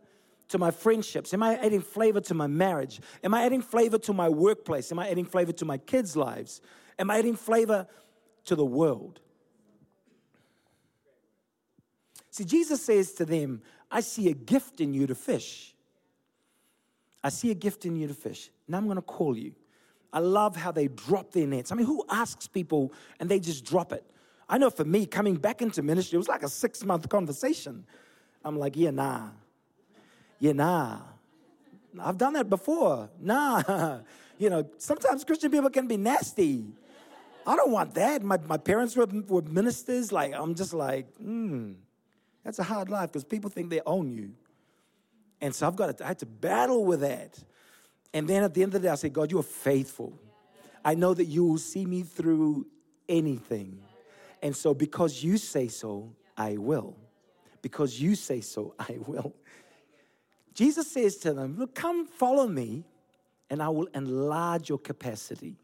to 0.50 0.58
my 0.58 0.72
friendships? 0.72 1.34
Am 1.34 1.44
I 1.44 1.58
adding 1.58 1.82
flavor 1.82 2.22
to 2.22 2.34
my 2.34 2.48
marriage? 2.48 3.02
Am 3.24 3.34
I 3.34 3.44
adding 3.44 3.62
flavor 3.62 3.98
to 4.00 4.14
my 4.14 4.30
workplace? 4.30 4.92
Am 4.92 5.00
I 5.00 5.10
adding 5.10 5.26
flavor 5.26 5.52
to 5.54 5.66
my 5.66 5.78
kids' 5.78 6.16
lives? 6.16 6.62
Am 6.98 7.12
I 7.12 7.20
adding 7.20 7.36
flavor 7.36 7.88
to 8.46 8.56
the 8.56 8.66
world? 8.66 9.20
See, 12.32 12.46
Jesus 12.46 12.82
says 12.82 13.14
to 13.14 13.26
them, 13.26 13.62
I 13.92 14.02
see 14.02 14.30
a 14.30 14.34
gift 14.34 14.80
in 14.80 14.94
you 14.94 15.08
to 15.08 15.16
fish. 15.16 15.76
I 17.24 17.30
see 17.30 17.52
a 17.52 17.56
gift 17.56 17.86
in 17.86 17.96
you 17.96 18.08
to 18.08 18.14
fish. 18.14 18.50
Now 18.68 18.78
I'm 18.78 18.86
going 18.86 18.96
to 18.96 19.02
call 19.02 19.36
you. 19.36 19.54
I 20.14 20.20
love 20.20 20.56
how 20.56 20.72
they 20.72 20.88
drop 20.88 21.32
their 21.32 21.48
nets. 21.48 21.72
I 21.72 21.76
mean, 21.76 21.86
who 21.86 22.06
asks 22.10 22.48
people 22.48 22.94
and 23.20 23.28
they 23.28 23.40
just 23.40 23.66
drop 23.66 23.92
it? 23.92 24.06
I 24.50 24.58
know 24.58 24.70
for 24.70 24.86
me, 24.86 25.06
coming 25.06 25.36
back 25.36 25.62
into 25.62 25.82
ministry, 25.82 26.16
it 26.16 26.20
was 26.20 26.30
like 26.30 26.44
a 26.44 26.50
six 26.50 26.84
month 26.84 27.10
conversation. 27.10 27.86
I'm 28.44 28.58
like, 28.58 28.78
yeah, 28.78 28.92
nah, 28.92 29.30
yeah, 30.40 30.54
nah. 30.54 31.00
I've 32.00 32.18
done 32.18 32.34
that 32.34 32.50
before. 32.50 33.10
Nah. 33.20 34.00
You 34.40 34.52
know, 34.52 34.70
sometimes 34.78 35.24
Christian 35.24 35.50
people 35.50 35.70
can 35.70 35.88
be 35.88 35.98
nasty. 35.98 36.66
I 37.46 37.56
don't 37.56 37.72
want 37.72 37.96
that. 37.96 38.22
My, 38.22 38.38
my 38.46 38.58
parents 38.58 38.96
were, 38.96 39.08
were 39.28 39.42
ministers. 39.42 40.12
Like, 40.12 40.34
I'm 40.36 40.54
just 40.54 40.74
like, 40.74 41.08
hmm, 41.18 41.72
that's 42.44 42.60
a 42.60 42.64
hard 42.64 42.90
life 42.90 43.12
because 43.12 43.24
people 43.24 43.50
think 43.50 43.70
they 43.70 43.82
own 43.86 44.12
you. 44.12 44.34
And 45.42 45.56
so 45.56 45.66
I've 45.66 45.76
got 45.76 45.98
to, 45.98 46.04
I 46.04 46.10
had 46.10 46.20
to 46.20 46.26
battle 46.26 46.86
with 46.86 47.02
that. 47.02 47.38
And 48.14 48.28
then 48.28 48.44
at 48.44 48.54
the 48.54 48.64
end 48.64 48.76
of 48.76 48.82
the 48.82 48.88
day, 48.88 48.92
I 48.92 48.96
said, 48.96 49.14
God, 49.14 49.32
you 49.32 49.40
are 49.40 49.44
faithful. 49.44 50.14
I 50.84 50.94
know 50.94 51.14
that 51.14 51.26
you 51.26 51.44
will 51.46 51.58
see 51.58 51.86
me 51.86 52.04
through 52.04 52.68
anything. 53.10 53.80
And 54.42 54.56
so, 54.56 54.74
because 54.74 55.24
you 55.24 55.38
say 55.38 55.68
so, 55.68 56.16
I 56.38 56.58
will. 56.58 56.96
Because 57.62 58.00
you 58.00 58.16
say 58.16 58.42
so, 58.42 58.76
I 58.80 58.98
will. 59.06 59.36
Jesus 60.54 60.92
says 60.92 61.18
to 61.18 61.34
them, 61.34 61.56
Look, 61.58 61.76
come 61.76 62.06
follow 62.08 62.48
me, 62.48 62.86
and 63.50 63.62
I 63.62 63.70
will 63.70 63.88
enlarge 63.94 64.70
your 64.70 64.80
capacity. 64.80 65.56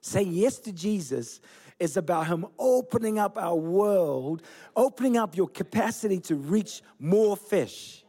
Saying 0.00 0.32
yes 0.32 0.58
to 0.60 0.72
Jesus 0.72 1.40
is 1.78 1.96
about 1.96 2.26
Him 2.26 2.46
opening 2.58 3.18
up 3.18 3.36
our 3.38 3.54
world, 3.54 4.42
opening 4.74 5.16
up 5.16 5.36
your 5.36 5.48
capacity 5.48 6.18
to 6.20 6.36
reach 6.36 6.82
more 6.98 7.36
fish. 7.36 8.04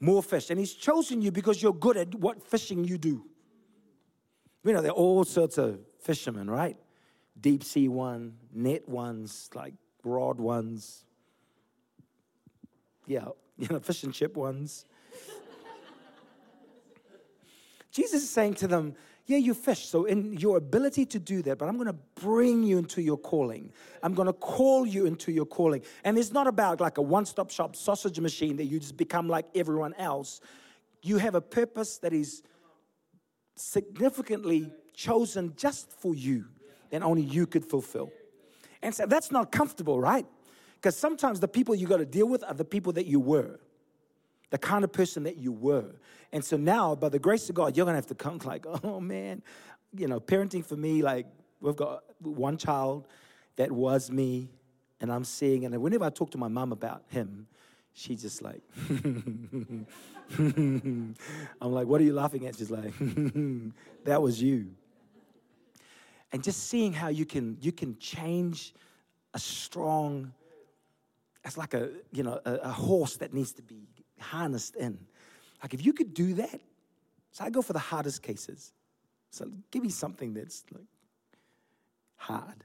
More 0.00 0.22
fish. 0.22 0.50
And 0.50 0.58
He's 0.58 0.74
chosen 0.74 1.20
you 1.22 1.30
because 1.30 1.62
you're 1.62 1.74
good 1.74 1.96
at 1.96 2.14
what 2.14 2.42
fishing 2.42 2.84
you 2.84 2.98
do. 2.98 3.24
You 4.64 4.72
know, 4.72 4.82
there 4.82 4.92
are 4.92 4.94
all 4.94 5.24
sorts 5.24 5.58
of 5.58 5.80
fishermen, 6.00 6.50
right? 6.50 6.76
Deep 7.40 7.64
sea 7.64 7.88
one, 7.88 8.36
net 8.52 8.88
ones, 8.88 9.48
like 9.54 9.74
rod 10.04 10.38
ones. 10.38 11.04
Yeah, 13.06 13.28
you 13.58 13.68
know, 13.68 13.80
fish 13.80 14.04
and 14.04 14.12
chip 14.12 14.36
ones. 14.36 14.84
Jesus 17.90 18.22
is 18.22 18.30
saying 18.30 18.54
to 18.54 18.68
them, 18.68 18.94
yeah, 19.30 19.38
you 19.38 19.54
fish. 19.54 19.86
So, 19.86 20.06
in 20.06 20.32
your 20.32 20.56
ability 20.56 21.06
to 21.06 21.20
do 21.20 21.40
that, 21.42 21.56
but 21.56 21.68
I'm 21.68 21.76
going 21.76 21.86
to 21.86 21.96
bring 22.20 22.64
you 22.64 22.78
into 22.78 23.00
your 23.00 23.16
calling. 23.16 23.72
I'm 24.02 24.12
going 24.12 24.26
to 24.26 24.32
call 24.32 24.84
you 24.84 25.06
into 25.06 25.30
your 25.30 25.46
calling. 25.46 25.82
And 26.02 26.18
it's 26.18 26.32
not 26.32 26.48
about 26.48 26.80
like 26.80 26.98
a 26.98 27.02
one 27.02 27.24
stop 27.26 27.52
shop 27.52 27.76
sausage 27.76 28.18
machine 28.18 28.56
that 28.56 28.64
you 28.64 28.80
just 28.80 28.96
become 28.96 29.28
like 29.28 29.46
everyone 29.54 29.94
else. 29.94 30.40
You 31.02 31.18
have 31.18 31.36
a 31.36 31.40
purpose 31.40 31.98
that 31.98 32.12
is 32.12 32.42
significantly 33.54 34.72
chosen 34.94 35.54
just 35.56 35.92
for 35.92 36.12
you, 36.12 36.46
that 36.90 37.02
only 37.02 37.22
you 37.22 37.46
could 37.46 37.64
fulfill. 37.64 38.10
And 38.82 38.94
so 38.94 39.06
that's 39.06 39.30
not 39.30 39.52
comfortable, 39.52 40.00
right? 40.00 40.26
Because 40.76 40.96
sometimes 40.96 41.40
the 41.40 41.48
people 41.48 41.74
you 41.74 41.86
got 41.86 41.98
to 41.98 42.06
deal 42.06 42.26
with 42.26 42.42
are 42.44 42.54
the 42.54 42.64
people 42.64 42.92
that 42.94 43.06
you 43.06 43.20
were 43.20 43.60
the 44.50 44.58
kind 44.58 44.84
of 44.84 44.92
person 44.92 45.22
that 45.22 45.38
you 45.38 45.52
were. 45.52 45.94
And 46.32 46.44
so 46.44 46.56
now, 46.56 46.94
by 46.94 47.08
the 47.08 47.18
grace 47.18 47.48
of 47.48 47.54
God, 47.54 47.76
you're 47.76 47.86
gonna 47.86 47.96
have 47.96 48.06
to 48.08 48.14
come 48.14 48.38
like, 48.44 48.66
oh 48.84 49.00
man, 49.00 49.42
you 49.96 50.06
know, 50.06 50.20
parenting 50.20 50.64
for 50.64 50.76
me, 50.76 51.02
like 51.02 51.26
we've 51.60 51.76
got 51.76 52.04
one 52.20 52.56
child 52.56 53.06
that 53.56 53.72
was 53.72 54.10
me, 54.10 54.48
and 55.00 55.10
I'm 55.12 55.24
seeing, 55.24 55.64
and 55.64 55.76
whenever 55.80 56.04
I 56.04 56.10
talk 56.10 56.30
to 56.32 56.38
my 56.38 56.48
mom 56.48 56.72
about 56.72 57.04
him, 57.08 57.46
she's 57.94 58.22
just 58.22 58.42
like, 58.42 58.60
I'm 60.38 61.16
like, 61.60 61.86
what 61.86 62.00
are 62.00 62.04
you 62.04 62.12
laughing 62.12 62.46
at? 62.46 62.56
She's 62.56 62.70
like, 62.70 62.92
that 64.04 64.22
was 64.22 64.40
you. 64.42 64.70
And 66.32 66.42
just 66.42 66.68
seeing 66.68 66.92
how 66.92 67.08
you 67.08 67.26
can 67.26 67.56
you 67.60 67.72
can 67.72 67.98
change 67.98 68.74
a 69.34 69.38
strong, 69.38 70.32
it's 71.44 71.56
like 71.56 71.74
a 71.74 71.90
you 72.12 72.22
know 72.22 72.40
a, 72.44 72.54
a 72.54 72.68
horse 72.70 73.16
that 73.16 73.34
needs 73.34 73.52
to 73.52 73.62
be 73.62 73.88
harnessed 74.20 74.76
in. 74.76 74.98
Like 75.62 75.74
if 75.74 75.84
you 75.84 75.92
could 75.92 76.14
do 76.14 76.34
that, 76.34 76.60
so 77.32 77.44
I 77.44 77.50
go 77.50 77.62
for 77.62 77.72
the 77.72 77.78
hardest 77.78 78.22
cases. 78.22 78.72
So 79.30 79.46
give 79.70 79.82
me 79.82 79.90
something 79.90 80.34
that's 80.34 80.64
like 80.72 80.84
hard. 82.16 82.64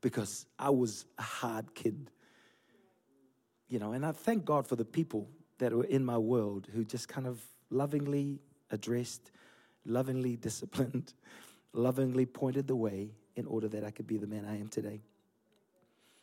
Because 0.00 0.46
I 0.58 0.70
was 0.70 1.06
a 1.18 1.22
hard 1.22 1.74
kid. 1.74 2.10
You 3.68 3.78
know, 3.78 3.92
and 3.92 4.06
I 4.06 4.12
thank 4.12 4.44
God 4.44 4.66
for 4.66 4.76
the 4.76 4.84
people 4.84 5.28
that 5.58 5.72
were 5.72 5.84
in 5.84 6.04
my 6.04 6.16
world 6.16 6.68
who 6.72 6.84
just 6.84 7.08
kind 7.08 7.26
of 7.26 7.42
lovingly 7.70 8.40
addressed, 8.70 9.30
lovingly 9.84 10.36
disciplined, 10.48 11.12
lovingly 11.72 12.26
pointed 12.26 12.66
the 12.66 12.76
way 12.76 13.10
in 13.36 13.46
order 13.46 13.68
that 13.68 13.84
I 13.84 13.90
could 13.90 14.06
be 14.06 14.16
the 14.16 14.26
man 14.26 14.44
I 14.44 14.58
am 14.58 14.68
today. 14.68 15.00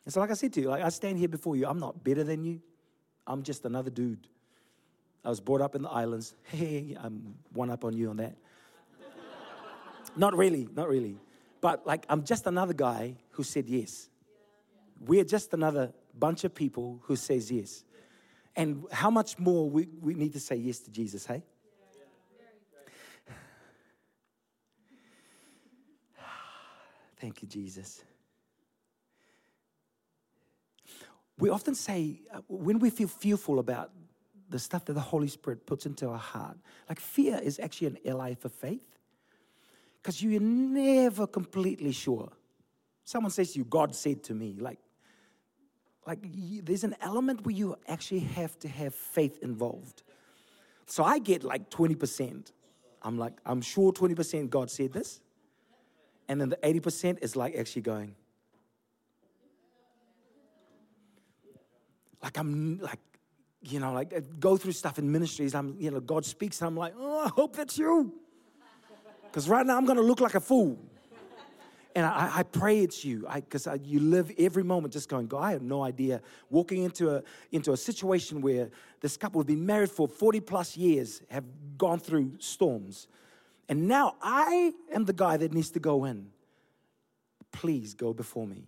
And 0.05 0.13
so, 0.13 0.19
like 0.19 0.31
I 0.31 0.33
said 0.33 0.53
to 0.53 0.61
you, 0.61 0.69
like 0.69 0.83
I 0.83 0.89
stand 0.89 1.17
here 1.17 1.27
before 1.27 1.55
you, 1.55 1.65
I'm 1.65 1.79
not 1.79 2.03
better 2.03 2.23
than 2.23 2.43
you. 2.43 2.61
I'm 3.25 3.41
just 3.41 3.65
another 3.65 3.89
dude. 3.89 4.27
I 5.23 5.29
was 5.29 5.39
brought 5.39 5.61
up 5.61 5.75
in 5.75 5.81
the 5.81 5.89
islands. 5.89 6.35
Hey, 6.43 6.95
I'm 7.01 7.35
one 7.53 7.71
up 7.71 7.83
on 7.83 7.97
you 7.97 8.09
on 8.09 8.17
that. 8.17 8.35
not 10.15 10.37
really, 10.37 10.67
not 10.75 10.87
really. 10.87 11.17
But 11.61 11.87
like, 11.87 12.05
I'm 12.09 12.23
just 12.23 12.45
another 12.45 12.73
guy 12.73 13.15
who 13.31 13.43
said 13.43 13.67
yes. 13.67 14.09
We're 14.99 15.23
just 15.23 15.53
another 15.53 15.91
bunch 16.17 16.43
of 16.43 16.53
people 16.53 16.99
who 17.03 17.15
says 17.15 17.51
yes. 17.51 17.83
And 18.55 18.85
how 18.91 19.09
much 19.09 19.37
more 19.39 19.69
we, 19.69 19.87
we 20.01 20.13
need 20.13 20.33
to 20.33 20.39
say 20.39 20.55
yes 20.55 20.79
to 20.79 20.91
Jesus, 20.91 21.25
hey? 21.25 21.43
Thank 27.19 27.41
you, 27.41 27.47
Jesus. 27.47 28.03
we 31.37 31.49
often 31.49 31.75
say, 31.75 32.21
uh, 32.33 32.39
when 32.47 32.79
we 32.79 32.89
feel 32.89 33.07
fearful 33.07 33.59
about 33.59 33.91
the 34.49 34.59
stuff 34.59 34.85
that 34.85 34.93
the 34.93 35.01
Holy 35.01 35.27
Spirit 35.27 35.65
puts 35.65 35.85
into 35.85 36.07
our 36.09 36.17
heart, 36.17 36.57
like 36.87 36.99
fear 36.99 37.39
is 37.43 37.59
actually 37.59 37.87
an 37.87 37.97
ally 38.05 38.35
for 38.35 38.49
faith 38.49 38.99
because 40.01 40.21
you're 40.21 40.41
never 40.41 41.27
completely 41.27 41.91
sure. 41.91 42.31
Someone 43.03 43.31
says 43.31 43.53
to 43.53 43.59
you, 43.59 43.65
God 43.65 43.93
said 43.95 44.23
to 44.25 44.33
me, 44.33 44.55
like, 44.59 44.79
like 46.07 46.19
there's 46.63 46.83
an 46.83 46.95
element 47.01 47.45
where 47.45 47.55
you 47.55 47.75
actually 47.87 48.19
have 48.19 48.57
to 48.59 48.67
have 48.67 48.93
faith 48.93 49.39
involved. 49.41 50.03
So 50.85 51.03
I 51.03 51.19
get 51.19 51.43
like 51.43 51.69
20%. 51.69 52.51
I'm 53.01 53.17
like, 53.17 53.33
I'm 53.45 53.61
sure 53.61 53.91
20% 53.91 54.49
God 54.49 54.69
said 54.69 54.93
this. 54.93 55.19
And 56.27 56.41
then 56.41 56.49
the 56.49 56.57
80% 56.57 57.19
is 57.21 57.35
like 57.35 57.55
actually 57.55 57.83
going, 57.83 58.15
like 62.23 62.37
I'm 62.37 62.79
like, 62.79 62.99
you 63.61 63.79
know, 63.79 63.93
like 63.93 64.13
I 64.13 64.21
go 64.39 64.57
through 64.57 64.71
stuff 64.71 64.99
in 64.99 65.11
ministries. 65.11 65.53
I'm, 65.53 65.75
you 65.79 65.91
know, 65.91 65.99
God 65.99 66.25
speaks 66.25 66.61
and 66.61 66.67
I'm 66.67 66.77
like, 66.77 66.93
oh, 66.97 67.25
I 67.25 67.29
hope 67.29 67.55
that's 67.55 67.77
you. 67.77 68.13
Because 69.23 69.49
right 69.49 69.65
now 69.65 69.77
I'm 69.77 69.85
going 69.85 69.97
to 69.97 70.03
look 70.03 70.21
like 70.21 70.35
a 70.35 70.39
fool. 70.39 70.79
And 71.95 72.05
I, 72.05 72.39
I 72.39 72.43
pray 72.43 72.81
it's 72.81 73.05
you, 73.05 73.25
because 73.33 73.67
you 73.83 74.01
live 74.01 74.29
every 74.37 74.63
moment 74.63 74.91
just 74.91 75.07
going, 75.07 75.27
God, 75.27 75.43
I 75.43 75.51
have 75.51 75.61
no 75.61 75.81
idea. 75.81 76.21
Walking 76.49 76.83
into 76.83 77.15
a, 77.15 77.23
into 77.53 77.71
a 77.71 77.77
situation 77.77 78.41
where 78.41 78.69
this 78.99 79.15
couple 79.15 79.39
have 79.39 79.47
been 79.47 79.65
married 79.65 79.91
for 79.91 80.05
40 80.05 80.41
plus 80.41 80.75
years, 80.75 81.21
have 81.29 81.45
gone 81.77 81.99
through 81.99 82.33
storms. 82.39 83.07
And 83.67 83.87
now 83.87 84.15
I 84.21 84.73
am 84.93 85.05
the 85.05 85.13
guy 85.13 85.37
that 85.37 85.53
needs 85.53 85.71
to 85.71 85.79
go 85.79 86.05
in. 86.05 86.31
Please 87.51 87.93
go 87.93 88.13
before 88.13 88.45
me 88.45 88.67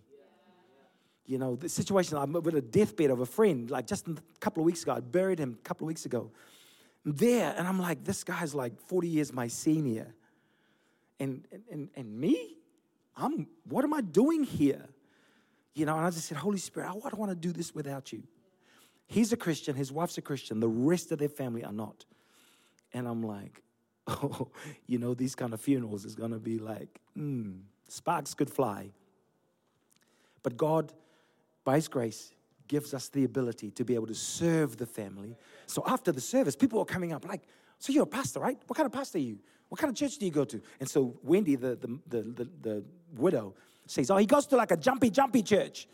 you 1.28 1.36
know, 1.36 1.56
the 1.56 1.68
situation, 1.68 2.16
I'm 2.16 2.32
with 2.32 2.54
a 2.54 2.62
deathbed 2.62 3.10
of 3.10 3.20
a 3.20 3.26
friend, 3.26 3.70
like 3.70 3.86
just 3.86 4.08
a 4.08 4.16
couple 4.40 4.62
of 4.62 4.64
weeks 4.64 4.82
ago, 4.82 4.92
I 4.92 5.00
buried 5.00 5.38
him 5.38 5.58
a 5.60 5.62
couple 5.62 5.84
of 5.84 5.88
weeks 5.88 6.06
ago. 6.06 6.30
I'm 7.04 7.12
there, 7.12 7.54
and 7.56 7.68
I'm 7.68 7.78
like, 7.78 8.02
this 8.02 8.24
guy's 8.24 8.54
like 8.54 8.80
40 8.80 9.08
years 9.08 9.32
my 9.32 9.46
senior. 9.46 10.14
And, 11.20 11.46
and, 11.70 11.90
and 11.94 12.18
me? 12.18 12.56
I'm, 13.14 13.46
what 13.68 13.84
am 13.84 13.92
I 13.92 14.00
doing 14.00 14.42
here? 14.42 14.86
You 15.74 15.84
know, 15.84 15.96
and 15.96 16.06
I 16.06 16.10
just 16.10 16.26
said, 16.26 16.38
Holy 16.38 16.56
Spirit, 16.56 16.88
I 16.88 16.92
don't 16.92 17.18
want 17.18 17.30
to 17.30 17.36
do 17.36 17.52
this 17.52 17.74
without 17.74 18.10
you. 18.10 18.22
He's 19.06 19.30
a 19.30 19.36
Christian, 19.36 19.76
his 19.76 19.92
wife's 19.92 20.16
a 20.16 20.22
Christian, 20.22 20.60
the 20.60 20.68
rest 20.68 21.12
of 21.12 21.18
their 21.18 21.28
family 21.28 21.62
are 21.62 21.72
not. 21.72 22.06
And 22.94 23.06
I'm 23.06 23.22
like, 23.22 23.62
oh, 24.08 24.48
you 24.86 24.98
know, 24.98 25.14
these 25.14 25.34
kind 25.34 25.54
of 25.54 25.60
funerals 25.60 26.04
is 26.04 26.14
going 26.14 26.32
to 26.32 26.38
be 26.38 26.58
like, 26.58 27.00
mm, 27.16 27.60
sparks 27.86 28.34
could 28.34 28.50
fly. 28.50 28.90
But 30.42 30.56
God 30.56 30.92
by 31.68 31.76
His 31.76 31.86
grace, 31.86 32.32
gives 32.66 32.94
us 32.94 33.10
the 33.10 33.24
ability 33.24 33.70
to 33.72 33.84
be 33.84 33.94
able 33.94 34.06
to 34.06 34.14
serve 34.14 34.78
the 34.78 34.86
family. 34.86 35.36
So 35.66 35.82
after 35.86 36.12
the 36.12 36.20
service, 36.22 36.56
people 36.56 36.80
are 36.80 36.86
coming 36.86 37.12
up 37.12 37.26
like, 37.28 37.42
so 37.78 37.92
you're 37.92 38.04
a 38.04 38.06
pastor, 38.06 38.40
right? 38.40 38.58
What 38.66 38.74
kind 38.74 38.86
of 38.86 38.92
pastor 38.92 39.18
are 39.18 39.20
you? 39.20 39.38
What 39.68 39.78
kind 39.78 39.90
of 39.90 39.94
church 39.94 40.16
do 40.16 40.24
you 40.24 40.32
go 40.32 40.46
to? 40.46 40.62
And 40.80 40.88
so 40.88 41.18
Wendy, 41.22 41.56
the, 41.56 41.76
the, 41.76 41.98
the, 42.08 42.22
the, 42.22 42.48
the 42.62 42.84
widow, 43.16 43.54
says, 43.84 44.10
oh, 44.10 44.16
he 44.16 44.24
goes 44.24 44.46
to 44.46 44.56
like 44.56 44.70
a 44.70 44.78
jumpy, 44.78 45.10
jumpy 45.10 45.42
church. 45.42 45.88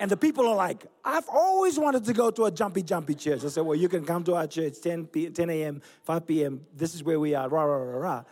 And 0.00 0.10
the 0.10 0.16
people 0.16 0.48
are 0.48 0.56
like, 0.56 0.86
I've 1.04 1.28
always 1.28 1.78
wanted 1.78 2.04
to 2.04 2.12
go 2.12 2.30
to 2.30 2.46
a 2.46 2.50
jumpy, 2.50 2.82
jumpy 2.82 3.14
church. 3.14 3.44
I 3.44 3.48
said, 3.48 3.64
well, 3.64 3.76
you 3.76 3.88
can 3.88 4.04
come 4.04 4.24
to 4.24 4.34
our 4.34 4.46
church 4.46 4.80
10, 4.82 5.06
p- 5.06 5.30
10 5.30 5.50
a.m., 5.50 5.82
5 6.02 6.26
p.m. 6.26 6.66
This 6.74 6.94
is 6.94 7.04
where 7.04 7.20
we 7.20 7.34
are, 7.34 7.48
rah, 7.48 7.62
rah, 7.62 7.76
rah, 7.76 7.98
rah. 7.98 8.24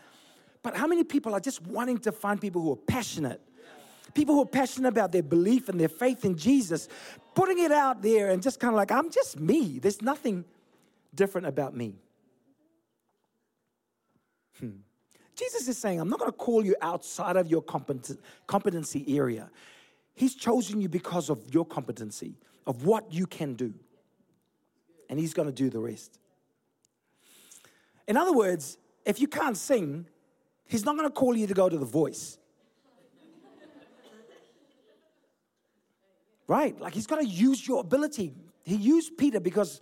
But 0.62 0.76
how 0.76 0.86
many 0.86 1.04
people 1.04 1.32
are 1.34 1.40
just 1.40 1.62
wanting 1.62 1.98
to 1.98 2.12
find 2.12 2.40
people 2.40 2.61
who 2.61 2.72
are 2.72 2.76
passionate 2.76 3.40
people 4.14 4.34
who 4.34 4.42
are 4.42 4.46
passionate 4.46 4.88
about 4.88 5.12
their 5.12 5.22
belief 5.22 5.68
and 5.68 5.78
their 5.78 5.88
faith 5.88 6.24
in 6.24 6.36
Jesus, 6.36 6.88
putting 7.34 7.58
it 7.58 7.72
out 7.72 8.02
there 8.02 8.30
and 8.30 8.42
just 8.42 8.61
kind 8.61 8.72
of 8.72 8.76
like, 8.76 8.90
I'm 8.90 9.11
just 9.11 9.38
me. 9.38 9.78
There's 9.78 10.02
nothing 10.02 10.44
different 11.14 11.46
about 11.46 11.76
me. 11.76 11.94
Hmm. 14.58 14.78
Jesus 15.34 15.68
is 15.68 15.78
saying, 15.78 16.00
I'm 16.00 16.08
not 16.08 16.18
going 16.18 16.30
to 16.30 16.36
call 16.36 16.64
you 16.64 16.76
outside 16.82 17.36
of 17.36 17.48
your 17.48 17.62
competency 17.62 19.04
area. 19.16 19.50
He's 20.20 20.34
chosen 20.34 20.82
you 20.82 20.88
because 20.90 21.30
of 21.30 21.42
your 21.50 21.64
competency, 21.64 22.34
of 22.66 22.84
what 22.84 23.10
you 23.10 23.26
can 23.26 23.54
do. 23.54 23.72
And 25.08 25.18
He's 25.18 25.32
going 25.32 25.48
to 25.48 25.54
do 25.54 25.70
the 25.70 25.78
rest. 25.78 26.18
In 28.06 28.18
other 28.18 28.34
words, 28.34 28.76
if 29.06 29.18
you 29.18 29.28
can't 29.28 29.56
sing, 29.56 30.04
He's 30.66 30.84
not 30.84 30.98
going 30.98 31.08
to 31.08 31.14
call 31.14 31.34
you 31.34 31.46
to 31.46 31.54
go 31.54 31.70
to 31.70 31.78
the 31.78 31.86
voice. 31.86 32.36
right? 36.46 36.78
Like 36.78 36.92
he's 36.92 37.06
got 37.06 37.20
to 37.20 37.26
use 37.26 37.66
your 37.66 37.80
ability. 37.80 38.34
He 38.62 38.74
used 38.74 39.16
Peter 39.16 39.40
because 39.40 39.80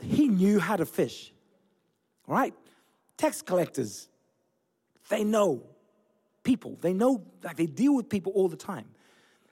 he 0.00 0.28
knew 0.28 0.58
how 0.58 0.76
to 0.76 0.86
fish. 0.86 1.34
Right? 2.26 2.54
Tax 3.18 3.42
collectors, 3.42 4.08
they 5.10 5.24
know 5.24 5.62
people. 6.42 6.78
They 6.80 6.94
know, 6.94 7.22
like 7.44 7.58
they 7.58 7.66
deal 7.66 7.94
with 7.94 8.08
people 8.08 8.32
all 8.32 8.48
the 8.48 8.56
time. 8.56 8.86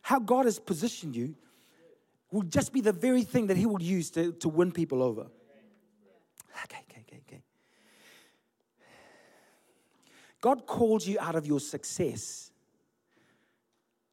How 0.08 0.18
God 0.18 0.46
has 0.46 0.58
positioned 0.58 1.14
you 1.14 1.34
will 2.32 2.40
just 2.40 2.72
be 2.72 2.80
the 2.80 2.92
very 2.94 3.24
thing 3.24 3.48
that 3.48 3.58
He 3.58 3.66
will 3.66 3.82
use 3.82 4.10
to, 4.12 4.32
to 4.32 4.48
win 4.48 4.72
people 4.72 5.02
over. 5.02 5.26
Okay, 6.64 6.78
okay, 6.88 7.04
okay, 7.06 7.20
okay. 7.28 7.42
God 10.40 10.64
called 10.64 11.06
you 11.06 11.18
out 11.20 11.34
of 11.34 11.46
your 11.46 11.60
success 11.60 12.50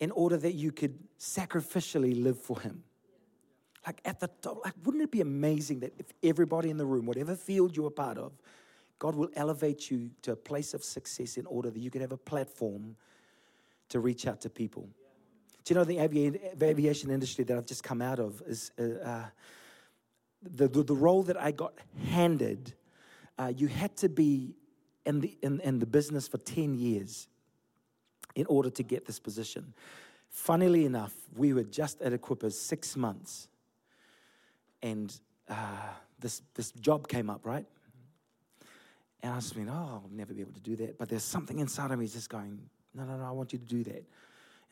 in 0.01 0.11
order 0.11 0.35
that 0.35 0.51
you 0.51 0.73
could 0.73 0.99
sacrificially 1.17 2.21
live 2.21 2.41
for 2.41 2.59
Him. 2.59 2.83
Like 3.87 4.01
at 4.03 4.19
the 4.19 4.27
top, 4.41 4.65
like 4.65 4.73
wouldn't 4.83 5.01
it 5.01 5.11
be 5.11 5.21
amazing 5.21 5.79
that 5.79 5.93
if 5.97 6.07
everybody 6.21 6.71
in 6.71 6.75
the 6.75 6.85
room, 6.85 7.05
whatever 7.05 7.37
field 7.37 7.73
you're 7.73 7.87
a 7.87 7.91
part 7.91 8.17
of, 8.17 8.33
God 8.99 9.15
will 9.15 9.29
elevate 9.33 9.89
you 9.89 10.11
to 10.23 10.33
a 10.33 10.35
place 10.35 10.73
of 10.73 10.83
success 10.83 11.37
in 11.37 11.45
order 11.45 11.69
that 11.69 11.79
you 11.79 11.89
can 11.89 12.01
have 12.01 12.11
a 12.11 12.17
platform 12.17 12.97
to 13.87 14.01
reach 14.01 14.27
out 14.27 14.41
to 14.41 14.49
people. 14.49 14.89
Do 15.65 15.73
you 15.73 15.79
know 15.79 15.83
the 15.83 15.99
aviation 16.63 17.09
industry 17.09 17.43
that 17.45 17.57
I've 17.57 17.65
just 17.65 17.83
come 17.83 17.99
out 17.99 18.19
of 18.19 18.41
is 18.45 18.71
uh, 18.79 18.83
uh, 19.03 19.25
the, 20.43 20.67
the, 20.67 20.83
the, 20.83 20.93
role 20.93 21.23
that 21.23 21.41
I 21.41 21.51
got 21.51 21.73
handed? 22.07 22.73
Uh, 23.39 23.51
you 23.55 23.67
had 23.67 23.97
to 23.97 24.07
be 24.07 24.53
in 25.07 25.21
the, 25.21 25.35
in, 25.41 25.59
in 25.61 25.79
the 25.79 25.87
business 25.87 26.27
for 26.27 26.37
10 26.37 26.75
years 26.75 27.27
in 28.35 28.45
order 28.45 28.69
to 28.69 28.83
get 28.83 29.05
this 29.05 29.17
position. 29.17 29.73
Funnily 30.29 30.85
enough, 30.85 31.13
we 31.35 31.51
were 31.51 31.63
just 31.63 31.99
at 32.03 32.13
Equippers 32.13 32.53
six 32.53 32.95
months, 32.95 33.47
and 34.83 35.19
uh, 35.49 35.55
this, 36.19 36.43
this 36.53 36.71
job 36.73 37.07
came 37.07 37.27
up, 37.27 37.43
right? 37.43 37.65
And 39.23 39.33
I 39.33 39.37
was 39.37 39.51
thinking, 39.51 39.73
oh, 39.73 40.03
I'll 40.03 40.09
never 40.11 40.31
be 40.33 40.41
able 40.41 40.53
to 40.53 40.59
do 40.59 40.75
that. 40.75 40.99
But 40.99 41.09
there's 41.09 41.23
something 41.23 41.57
inside 41.57 41.89
of 41.89 41.97
me 41.97 42.05
just 42.05 42.29
going, 42.29 42.59
no, 42.93 43.03
no, 43.03 43.17
no, 43.17 43.25
I 43.25 43.31
want 43.31 43.51
you 43.51 43.57
to 43.57 43.65
do 43.65 43.83
that. 43.85 44.05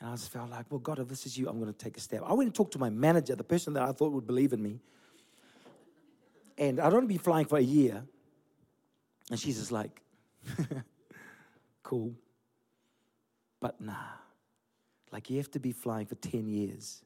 And 0.03 0.11
I 0.11 0.15
just 0.15 0.33
felt 0.33 0.49
like, 0.49 0.65
well, 0.69 0.81
God, 0.81 0.99
if 0.99 1.07
this 1.07 1.25
is 1.25 1.37
you, 1.37 1.47
I'm 1.47 1.61
going 1.61 1.71
to 1.71 1.77
take 1.77 1.95
a 1.95 2.01
step. 2.01 2.23
I 2.25 2.33
went 2.33 2.47
and 2.47 2.53
talked 2.53 2.73
to 2.73 2.77
my 2.77 2.89
manager, 2.89 3.37
the 3.37 3.43
person 3.45 3.71
that 3.75 3.83
I 3.83 3.93
thought 3.93 4.11
would 4.11 4.27
believe 4.27 4.51
in 4.51 4.61
me. 4.61 4.81
And 6.57 6.81
I'd 6.81 6.93
only 6.93 7.07
been 7.07 7.19
flying 7.19 7.45
for 7.45 7.57
a 7.57 7.63
year. 7.63 8.03
And 9.31 9.39
she's 9.39 9.57
just 9.57 9.71
like, 9.71 10.01
cool. 11.83 12.13
But 13.61 13.79
nah, 13.79 13.93
like 15.13 15.29
you 15.29 15.37
have 15.37 15.49
to 15.51 15.59
be 15.59 15.71
flying 15.71 16.05
for 16.05 16.15
10 16.15 16.49
years 16.49 17.01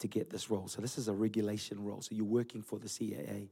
to 0.00 0.08
get 0.08 0.28
this 0.28 0.50
role. 0.50 0.66
So 0.66 0.82
this 0.82 0.98
is 0.98 1.06
a 1.06 1.12
regulation 1.12 1.84
role. 1.84 2.00
So 2.00 2.12
you're 2.12 2.24
working 2.24 2.60
for 2.60 2.80
the 2.80 2.88
CAA. 2.88 3.46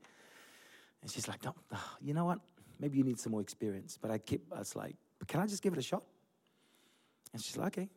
And 1.01 1.11
she's 1.11 1.28
like, 1.28 1.45
no, 1.45 1.55
ah, 1.72 1.97
you 2.03 2.12
know 2.12 2.24
what? 2.24 2.41
Maybe 2.80 2.99
you 2.99 3.05
need 3.05 3.20
some 3.20 3.30
more 3.30 3.41
experience. 3.41 3.97
But 4.03 4.11
I 4.11 4.18
kept, 4.18 4.53
I 4.53 4.59
was 4.59 4.74
like, 4.74 4.97
can 5.28 5.38
I 5.38 5.47
just 5.47 5.62
give 5.62 5.74
it 5.74 5.78
a 5.78 5.82
shot? 5.82 6.03
And 7.32 7.41
she's 7.41 7.57
like, 7.57 7.78
okay. 7.78 7.88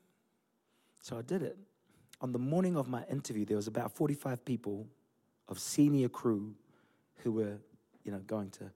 So 1.03 1.19
I 1.19 1.21
did 1.21 1.43
it. 1.43 1.55
On 2.21 2.31
the 2.31 2.39
morning 2.39 2.75
of 2.75 2.87
my 2.87 3.03
interview, 3.11 3.45
there 3.45 3.57
was 3.57 3.67
about 3.67 3.91
45 3.91 4.43
people 4.43 4.87
of 5.47 5.59
senior 5.59 6.09
crew 6.09 6.55
who 7.17 7.33
were, 7.33 7.57
you 8.03 8.11
know, 8.11 8.19
going 8.25 8.49
to, 8.51 8.71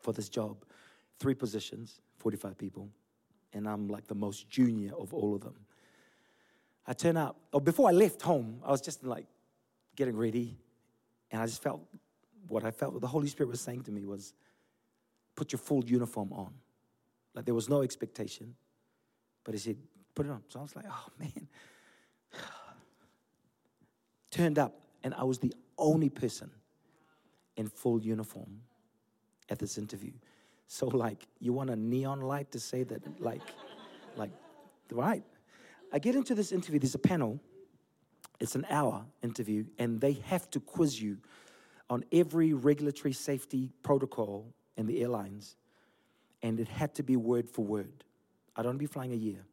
for 0.00 0.14
this 0.14 0.30
job. 0.30 0.64
Three 1.18 1.34
positions, 1.34 2.00
45 2.18 2.56
people 2.56 2.88
and 3.52 3.68
I'm 3.68 3.88
like 3.88 4.06
the 4.06 4.14
most 4.14 4.48
junior 4.48 4.92
of 4.94 5.12
all 5.12 5.34
of 5.34 5.42
them. 5.42 5.54
I 6.86 6.94
turn 6.94 7.16
up, 7.16 7.36
or 7.52 7.60
before 7.60 7.88
I 7.88 7.92
left 7.92 8.22
home, 8.22 8.60
I 8.64 8.70
was 8.70 8.80
just 8.80 9.04
like 9.04 9.26
getting 9.94 10.16
ready, 10.16 10.56
and 11.30 11.40
I 11.40 11.46
just 11.46 11.62
felt 11.62 11.82
what 12.48 12.64
I 12.64 12.70
felt 12.70 13.00
the 13.00 13.06
Holy 13.06 13.28
Spirit 13.28 13.48
was 13.50 13.60
saying 13.60 13.82
to 13.84 13.92
me 13.92 14.04
was, 14.04 14.34
put 15.36 15.52
your 15.52 15.58
full 15.58 15.84
uniform 15.84 16.32
on. 16.32 16.52
Like 17.34 17.44
there 17.44 17.54
was 17.54 17.68
no 17.68 17.82
expectation, 17.82 18.54
but 19.44 19.54
He 19.54 19.60
said, 19.60 19.76
put 20.14 20.26
it 20.26 20.30
on. 20.30 20.42
So 20.48 20.60
I 20.60 20.62
was 20.62 20.76
like, 20.76 20.86
oh 20.88 21.06
man. 21.18 21.48
Turned 24.30 24.58
up, 24.58 24.74
and 25.04 25.14
I 25.14 25.24
was 25.24 25.38
the 25.38 25.52
only 25.76 26.08
person 26.08 26.50
in 27.56 27.68
full 27.68 28.00
uniform 28.00 28.62
at 29.50 29.58
this 29.58 29.76
interview. 29.76 30.12
So, 30.66 30.86
like, 30.86 31.26
you 31.38 31.52
want 31.52 31.68
a 31.68 31.76
neon 31.76 32.22
light 32.22 32.50
to 32.52 32.60
say 32.60 32.82
that, 32.84 33.20
like, 33.20 33.42
like, 34.16 34.30
right? 34.90 35.22
I 35.92 35.98
get 35.98 36.14
into 36.14 36.34
this 36.34 36.50
interview, 36.50 36.78
there's 36.80 36.94
a 36.94 36.98
panel, 36.98 37.38
it's 38.40 38.54
an 38.54 38.66
hour 38.70 39.04
interview, 39.22 39.66
and 39.78 40.00
they 40.00 40.14
have 40.24 40.50
to 40.52 40.60
quiz 40.60 41.00
you 41.00 41.18
on 41.90 42.04
every 42.10 42.54
regulatory 42.54 43.12
safety 43.12 43.70
protocol 43.82 44.54
in 44.78 44.86
the 44.86 45.02
airlines, 45.02 45.56
and 46.42 46.58
it 46.58 46.68
had 46.68 46.94
to 46.94 47.02
be 47.02 47.16
word 47.16 47.48
for 47.50 47.64
word. 47.64 48.04
I 48.56 48.62
don't 48.62 48.78
be 48.78 48.86
flying 48.86 49.12
a 49.12 49.16
year. 49.16 49.44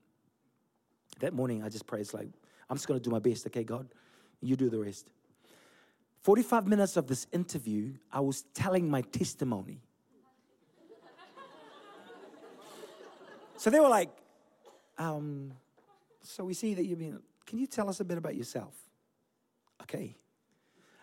That 1.19 1.33
morning, 1.33 1.63
I 1.63 1.69
just 1.69 1.85
prayed, 1.85 2.01
it's 2.01 2.13
like, 2.13 2.29
I'm 2.69 2.77
just 2.77 2.87
gonna 2.87 2.99
do 2.99 3.09
my 3.09 3.19
best, 3.19 3.45
okay, 3.47 3.63
God? 3.63 3.87
You 4.41 4.55
do 4.55 4.69
the 4.69 4.79
rest. 4.79 5.11
45 6.23 6.67
minutes 6.67 6.97
of 6.97 7.07
this 7.07 7.27
interview, 7.31 7.93
I 8.11 8.19
was 8.19 8.43
telling 8.53 8.89
my 8.89 9.01
testimony 9.01 9.81
So 13.59 13.69
they 13.69 13.81
were 13.81 13.89
like, 13.89 14.09
um, 14.97 15.51
so 16.23 16.45
we 16.45 16.53
see 16.53 16.75
that 16.75 16.85
you've 16.85 16.99
been, 16.99 17.19
can 17.45 17.59
you 17.59 17.67
tell 17.67 17.89
us 17.89 17.99
a 17.99 18.05
bit 18.05 18.17
about 18.17 18.37
yourself? 18.37 18.73
Okay. 19.81 20.15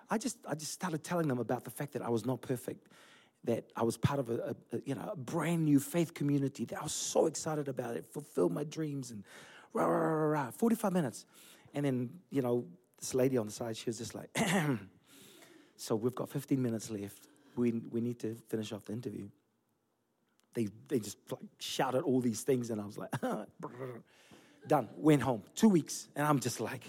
I 0.08 0.16
just, 0.16 0.38
I 0.48 0.54
just 0.54 0.72
started 0.72 1.04
telling 1.04 1.28
them 1.28 1.38
about 1.38 1.64
the 1.64 1.70
fact 1.70 1.92
that 1.92 2.00
I 2.00 2.08
was 2.08 2.24
not 2.24 2.40
perfect, 2.40 2.88
that 3.44 3.66
I 3.76 3.82
was 3.82 3.98
part 3.98 4.20
of 4.20 4.30
a, 4.30 4.56
a, 4.72 4.80
you 4.86 4.94
know, 4.94 5.10
a 5.12 5.16
brand 5.16 5.66
new 5.66 5.78
faith 5.78 6.14
community, 6.14 6.64
that 6.64 6.80
I 6.80 6.82
was 6.82 6.94
so 6.94 7.26
excited 7.26 7.68
about 7.68 7.94
it, 7.94 8.06
fulfilled 8.06 8.52
my 8.52 8.64
dreams, 8.64 9.10
and 9.10 9.22
rah, 9.72 9.84
rah, 9.86 9.98
rah, 9.98 10.44
rah, 10.44 10.50
45 10.50 10.92
minutes. 10.92 11.26
And 11.74 11.84
then, 11.84 12.10
you 12.30 12.42
know, 12.42 12.66
this 12.98 13.14
lady 13.14 13.36
on 13.36 13.46
the 13.46 13.52
side, 13.52 13.76
she 13.76 13.86
was 13.86 13.98
just 13.98 14.14
like, 14.14 14.30
so 15.76 15.96
we've 15.96 16.14
got 16.14 16.28
15 16.28 16.60
minutes 16.60 16.90
left. 16.90 17.28
We, 17.56 17.72
we 17.90 18.00
need 18.00 18.18
to 18.20 18.34
finish 18.48 18.72
off 18.72 18.84
the 18.84 18.92
interview 18.92 19.28
they, 20.56 20.68
they 20.88 20.98
just 20.98 21.18
like 21.30 21.42
shouted 21.60 22.02
all 22.02 22.20
these 22.20 22.40
things, 22.40 22.70
and 22.70 22.80
I 22.80 22.86
was 22.86 22.98
like, 22.98 23.10
done. 24.66 24.88
Went 24.96 25.22
home. 25.22 25.42
Two 25.54 25.68
weeks. 25.68 26.08
And 26.16 26.26
I'm 26.26 26.40
just 26.40 26.60
like, 26.60 26.82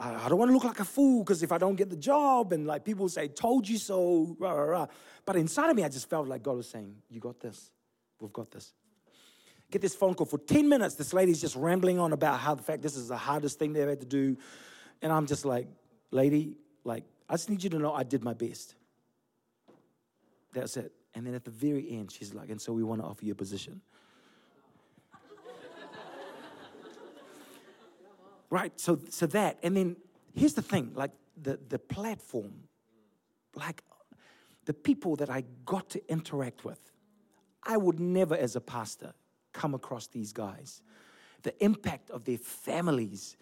I, 0.00 0.24
I 0.24 0.28
don't 0.28 0.38
want 0.38 0.48
to 0.48 0.54
look 0.54 0.64
like 0.64 0.80
a 0.80 0.84
fool 0.84 1.22
because 1.22 1.42
if 1.42 1.52
I 1.52 1.58
don't 1.58 1.76
get 1.76 1.90
the 1.90 1.96
job, 1.96 2.52
and 2.52 2.66
like 2.66 2.84
people 2.84 3.08
say, 3.08 3.28
told 3.28 3.68
you 3.68 3.76
so, 3.76 4.34
rah, 4.38 4.52
rah, 4.52 4.64
rah. 4.64 4.86
But 5.26 5.36
inside 5.36 5.70
of 5.70 5.76
me, 5.76 5.84
I 5.84 5.88
just 5.90 6.08
felt 6.08 6.26
like 6.26 6.42
God 6.42 6.56
was 6.56 6.68
saying, 6.68 6.96
You 7.10 7.20
got 7.20 7.38
this. 7.38 7.70
We've 8.18 8.32
got 8.32 8.50
this. 8.50 8.72
Get 9.70 9.82
this 9.82 9.94
phone 9.94 10.14
call 10.14 10.26
for 10.26 10.38
10 10.38 10.68
minutes. 10.68 10.96
This 10.96 11.12
lady's 11.12 11.40
just 11.40 11.56
rambling 11.56 11.98
on 11.98 12.12
about 12.12 12.40
how 12.40 12.54
the 12.54 12.62
fact 12.62 12.82
this 12.82 12.96
is 12.96 13.08
the 13.08 13.16
hardest 13.16 13.58
thing 13.58 13.72
they've 13.72 13.88
had 13.88 14.00
to 14.00 14.06
do. 14.06 14.36
And 15.00 15.12
I'm 15.12 15.26
just 15.26 15.44
like, 15.44 15.68
Lady, 16.10 16.56
like, 16.84 17.04
I 17.28 17.34
just 17.34 17.48
need 17.48 17.62
you 17.62 17.70
to 17.70 17.78
know 17.78 17.94
I 17.94 18.02
did 18.02 18.24
my 18.24 18.34
best. 18.34 18.74
That's 20.52 20.76
it. 20.76 20.92
And 21.14 21.26
then 21.26 21.34
at 21.34 21.44
the 21.44 21.50
very 21.50 21.90
end, 21.90 22.10
she's 22.10 22.34
like, 22.34 22.50
and 22.50 22.60
so 22.60 22.72
we 22.72 22.82
want 22.82 23.00
to 23.00 23.06
offer 23.06 23.24
you 23.24 23.32
a 23.32 23.36
position. 23.36 23.80
right, 28.50 28.72
so, 28.80 28.98
so 29.08 29.26
that, 29.26 29.58
and 29.62 29.76
then 29.76 29.96
here's 30.34 30.54
the 30.54 30.62
thing 30.62 30.92
like 30.94 31.12
the, 31.40 31.58
the 31.68 31.78
platform, 31.78 32.64
like 33.54 33.82
the 34.64 34.74
people 34.74 35.16
that 35.16 35.30
I 35.30 35.44
got 35.64 35.90
to 35.90 36.10
interact 36.10 36.64
with, 36.64 36.80
I 37.62 37.76
would 37.76 38.00
never, 38.00 38.34
as 38.36 38.56
a 38.56 38.60
pastor, 38.60 39.14
come 39.52 39.74
across 39.74 40.06
these 40.06 40.32
guys. 40.32 40.82
The 41.42 41.64
impact 41.64 42.10
of 42.10 42.24
their 42.24 42.38
families, 42.38 43.36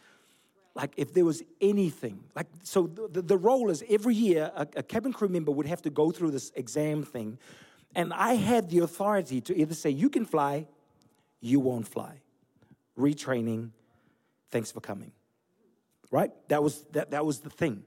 like 0.75 0.93
if 0.97 1.13
there 1.13 1.25
was 1.25 1.43
anything 1.61 2.21
like 2.37 2.47
so 2.63 2.87
the, 2.87 3.21
the 3.21 3.37
role 3.37 3.71
is 3.71 3.83
every 3.91 4.15
year 4.15 4.53
a, 4.55 4.67
a, 4.77 4.83
cabin 4.83 5.13
crew 5.13 5.29
member 5.29 5.51
would 5.51 5.67
have 5.67 5.83
to 5.83 5.91
go 5.91 6.11
through 6.13 6.31
this 6.31 6.53
exam 6.55 7.03
thing. 7.03 7.39
And 7.97 8.13
i 8.13 8.35
had 8.35 8.71
the 8.71 8.81
authority 8.81 9.41
to 9.41 9.57
either 9.59 9.75
say 9.75 9.91
you 9.91 10.09
can 10.09 10.25
fly 10.25 10.67
you 11.41 11.61
won't 11.61 11.87
fly. 11.87 12.21
Retraining 12.99 13.71
thanks 14.51 14.71
for 14.71 14.81
coming. 14.81 15.13
Right? 16.11 16.31
That 16.49 16.63
was 16.63 16.83
that, 16.93 17.11
that 17.11 17.27
was 17.27 17.41
the 17.41 17.51
thing. 17.51 17.85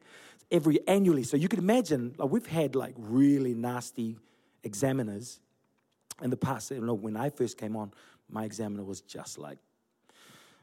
Every 0.52 0.86
annually. 0.88 1.24
So 1.24 1.38
you 1.38 1.48
could 1.48 1.60
imagine 1.60 2.14
like 2.18 2.30
we've 2.30 2.46
had 2.46 2.76
like 2.76 2.94
really 2.98 3.54
nasty 3.54 4.18
examiners 4.64 5.40
in 6.22 6.30
the 6.30 6.38
past 6.38 6.72
you 6.72 6.82
know 6.82 6.94
when 6.94 7.16
i 7.18 7.30
first 7.30 7.58
came 7.58 7.76
on 7.76 7.92
my 8.30 8.46
examiner 8.46 8.84
was 8.84 9.02
just 9.02 9.38
like 9.38 9.58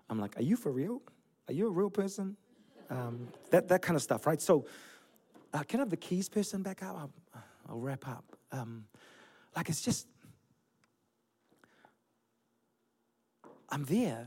i'm 0.09 0.19
like 0.19 0.39
are 0.39 0.43
you 0.43 0.57
for 0.57 0.73
real 0.73 1.03
are 1.49 1.55
you 1.55 1.67
a 1.67 1.71
real 1.71 1.91
person? 1.91 2.37
Um, 2.91 3.29
that, 3.51 3.69
that 3.69 3.83
kind 3.83 3.97
of 3.97 4.03
stuff, 4.03 4.27
right? 4.27 4.41
So, 4.41 4.67
uh, 5.53 5.63
can 5.63 5.81
I 5.81 5.83
have 5.83 5.91
the 5.91 5.97
keys 5.97 6.29
person 6.29 6.63
back 6.63 6.83
up? 6.83 6.97
I'll, 7.35 7.43
I'll 7.69 7.79
wrap 7.81 8.07
up. 8.07 8.25
Um, 8.53 8.85
like, 9.57 9.69
it's 9.69 9.81
just, 9.81 10.07
I'm 13.71 13.85
there 13.85 14.27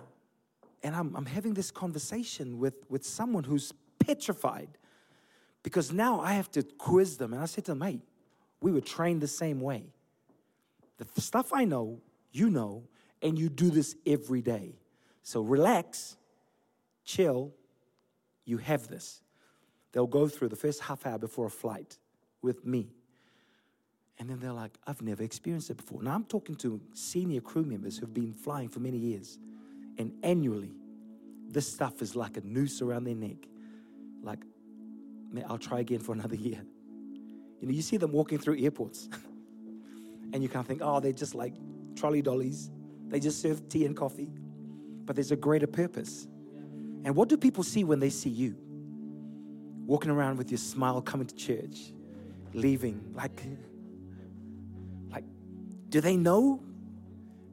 and 0.84 0.95
I'm, 0.95 1.15
I'm 1.15 1.25
having 1.25 1.53
this 1.53 1.69
conversation 1.69 2.59
with, 2.59 2.73
with 2.89 3.05
someone 3.05 3.43
who's 3.43 3.71
petrified 3.99 4.69
because 5.63 5.91
now 5.91 6.19
I 6.21 6.34
have 6.34 6.49
to 6.51 6.63
quiz 6.63 7.17
them. 7.17 7.34
And 7.34 7.41
I 7.41 7.45
said 7.45 7.65
to 7.65 7.71
them, 7.71 7.82
hey, 7.82 8.01
we 8.61 8.71
were 8.71 8.82
trained 8.82 9.21
the 9.21 9.27
same 9.27 9.61
way. 9.61 9.93
The 11.16 11.22
stuff 11.22 11.52
I 11.54 11.66
know, 11.66 11.99
you 12.32 12.49
know, 12.49 12.84
and 13.22 13.38
you 13.38 13.49
do 13.49 13.70
this 13.70 13.95
every 14.06 14.41
day. 14.41 14.76
So 15.24 15.41
relax, 15.41 16.18
chill, 17.06 17.54
you 18.45 18.58
have 18.58 18.88
this. 18.88 19.22
They'll 19.91 20.08
go 20.08 20.28
through 20.28 20.49
the 20.49 20.56
first 20.56 20.82
half 20.82 21.06
hour 21.06 21.18
before 21.18 21.45
a 21.45 21.49
flight 21.49 21.97
with 22.41 22.66
me. 22.66 22.89
And 24.20 24.30
then 24.30 24.39
they're 24.39 24.54
like, 24.54 24.78
I've 24.86 25.02
never 25.02 25.24
experienced 25.24 25.70
it 25.70 25.78
before. 25.78 26.02
Now 26.04 26.14
I'm 26.14 26.26
talking 26.26 26.56
to 26.58 26.80
senior 26.93 27.41
crew 27.41 27.64
members 27.64 27.97
who've 27.97 28.14
been 28.14 28.34
flying 28.34 28.70
for 28.70 28.80
many 28.80 28.97
years. 28.97 29.39
And 29.97 30.14
annually, 30.24 30.74
this 31.49 31.72
stuff 31.72 32.02
is 32.02 32.16
like 32.16 32.38
a 32.38 32.41
noose 32.41 32.82
around 32.82 33.04
their 33.04 33.16
neck. 33.16 33.47
Like, 34.24 34.39
I'll 35.47 35.58
try 35.58 35.80
again 35.80 35.99
for 35.99 36.14
another 36.14 36.36
year. 36.47 36.62
You 37.60 37.68
know, 37.68 37.74
you 37.74 37.82
see 37.82 37.97
them 37.97 38.12
walking 38.12 38.38
through 38.38 38.60
airports, 38.60 39.10
and 40.34 40.41
you 40.41 40.49
kind 40.49 40.63
of 40.63 40.67
think, 40.67 40.82
oh, 40.84 40.99
they're 40.99 41.11
just 41.11 41.36
like 41.36 41.53
trolley 41.95 42.21
dollies. 42.21 42.69
They 43.07 43.19
just 43.19 43.41
serve 43.41 43.67
tea 43.69 43.86
and 43.86 43.95
coffee. 43.95 44.29
But 45.05 45.15
there's 45.15 45.32
a 45.32 45.36
greater 45.36 45.67
purpose. 45.67 46.27
And 47.03 47.15
what 47.15 47.29
do 47.29 47.38
people 47.38 47.63
see 47.63 47.84
when 47.84 47.99
they 47.99 48.09
see 48.09 48.29
you? 48.29 48.55
Walking 49.86 50.11
around 50.11 50.38
with 50.38 50.51
your 50.51 50.59
smile, 50.59 51.01
coming 51.01 51.27
to 51.27 51.36
church, 51.36 51.93
leaving. 52.53 53.13
Like, 53.13 53.41
like, 55.09 55.25
do 55.89 55.99
they 55.99 56.15
know 56.15 56.63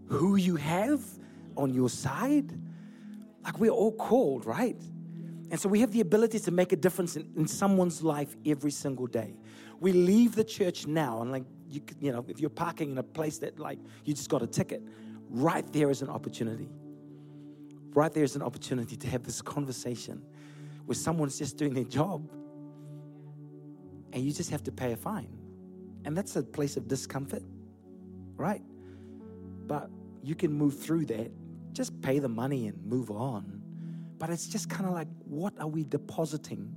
who 0.07 0.37
you 0.37 0.57
have 0.57 1.01
on 1.57 1.75
your 1.75 1.89
side? 1.89 2.53
Like, 3.43 3.59
we're 3.59 3.71
all 3.71 3.93
called, 3.93 4.47
right? 4.47 4.81
And 5.51 5.59
so 5.59 5.69
we 5.69 5.81
have 5.81 5.91
the 5.93 6.01
ability 6.01 6.39
to 6.41 6.51
make 6.51 6.73
a 6.73 6.77
difference 6.77 7.17
in, 7.17 7.33
in 7.37 7.49
someone's 7.49 8.03
life 8.03 8.37
every 8.45 8.71
single 8.71 9.07
day. 9.07 9.35
We 9.81 9.93
leave 9.93 10.35
the 10.35 10.45
church 10.45 10.87
now, 10.87 11.23
and 11.23 11.33
like, 11.33 11.45
you, 11.69 11.83
you 12.01 12.13
know, 12.13 12.25
if 12.29 12.41
you're 12.41 12.51
parking 12.51 12.91
in 12.91 12.99
a 12.99 13.03
place 13.03 13.39
that, 13.39 13.59
like, 13.59 13.79
you 14.05 14.15
just 14.15 14.29
got 14.29 14.43
a 14.43 14.47
ticket, 14.47 14.83
right 15.29 15.71
there 15.73 15.91
is 15.91 16.03
an 16.03 16.09
opportunity. 16.09 16.69
Right 17.95 18.13
there 18.13 18.25
is 18.25 18.37
an 18.37 18.43
opportunity 18.43 18.97
to 18.97 19.09
have 19.09 19.25
this 19.25 19.43
conversation 19.43 20.23
where 20.87 20.95
someone's 20.95 21.39
just 21.39 21.57
doing 21.57 21.75
their 21.75 21.85
job 21.85 22.31
and 24.13 24.25
you 24.25 24.33
just 24.33 24.51
have 24.51 24.63
to 24.65 24.73
pay 24.73 24.93
a 24.93 24.97
fine. 24.97 25.29
And 26.05 26.17
that's 26.17 26.37
a 26.37 26.43
place 26.43 26.77
of 26.77 26.89
discomfort, 26.89 27.43
right? 28.37 28.63
But 29.67 29.91
you 30.23 30.35
can 30.35 30.53
move 30.53 30.79
through 30.79 31.07
that. 31.07 31.31
Just 31.73 32.01
pay 32.01 32.19
the 32.19 32.29
money 32.29 32.69
and 32.69 32.85
move 32.87 33.11
on. 33.11 33.61
But 34.19 34.31
it's 34.31 34.47
just 34.47 34.71
kind 34.71 34.87
of 34.87 34.93
like, 34.93 35.09
what 35.25 35.53
are 35.61 35.69
we 35.69 35.85
depositing 35.85 36.75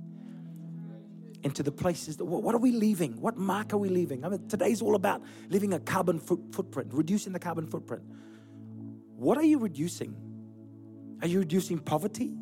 into 1.42 1.62
the 1.62 1.72
places? 1.72 2.16
That, 2.16 2.24
what 2.24 2.54
are 2.54 2.58
we 2.58 2.72
leaving? 2.72 3.20
What 3.20 3.36
mark 3.36 3.72
are 3.72 3.78
we 3.78 3.88
leaving? 3.88 4.24
I 4.24 4.28
mean, 4.28 4.46
today's 4.48 4.82
all 4.82 4.94
about 4.94 5.22
leaving 5.48 5.72
a 5.72 5.80
carbon 5.80 6.18
foot, 6.18 6.40
footprint, 6.52 6.90
reducing 6.92 7.32
the 7.32 7.38
carbon 7.38 7.66
footprint. 7.66 8.02
What 9.16 9.38
are 9.38 9.44
you 9.44 9.58
reducing? 9.58 10.16
Are 11.20 11.28
you 11.28 11.40
reducing 11.40 11.78
poverty? 11.78 12.34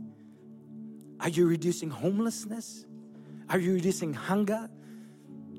Are 1.21 1.29
you 1.29 1.47
reducing 1.47 1.91
homelessness? 1.91 2.87
Are 3.49 3.59
you 3.59 3.75
reducing 3.75 4.15
hunger? 4.15 4.71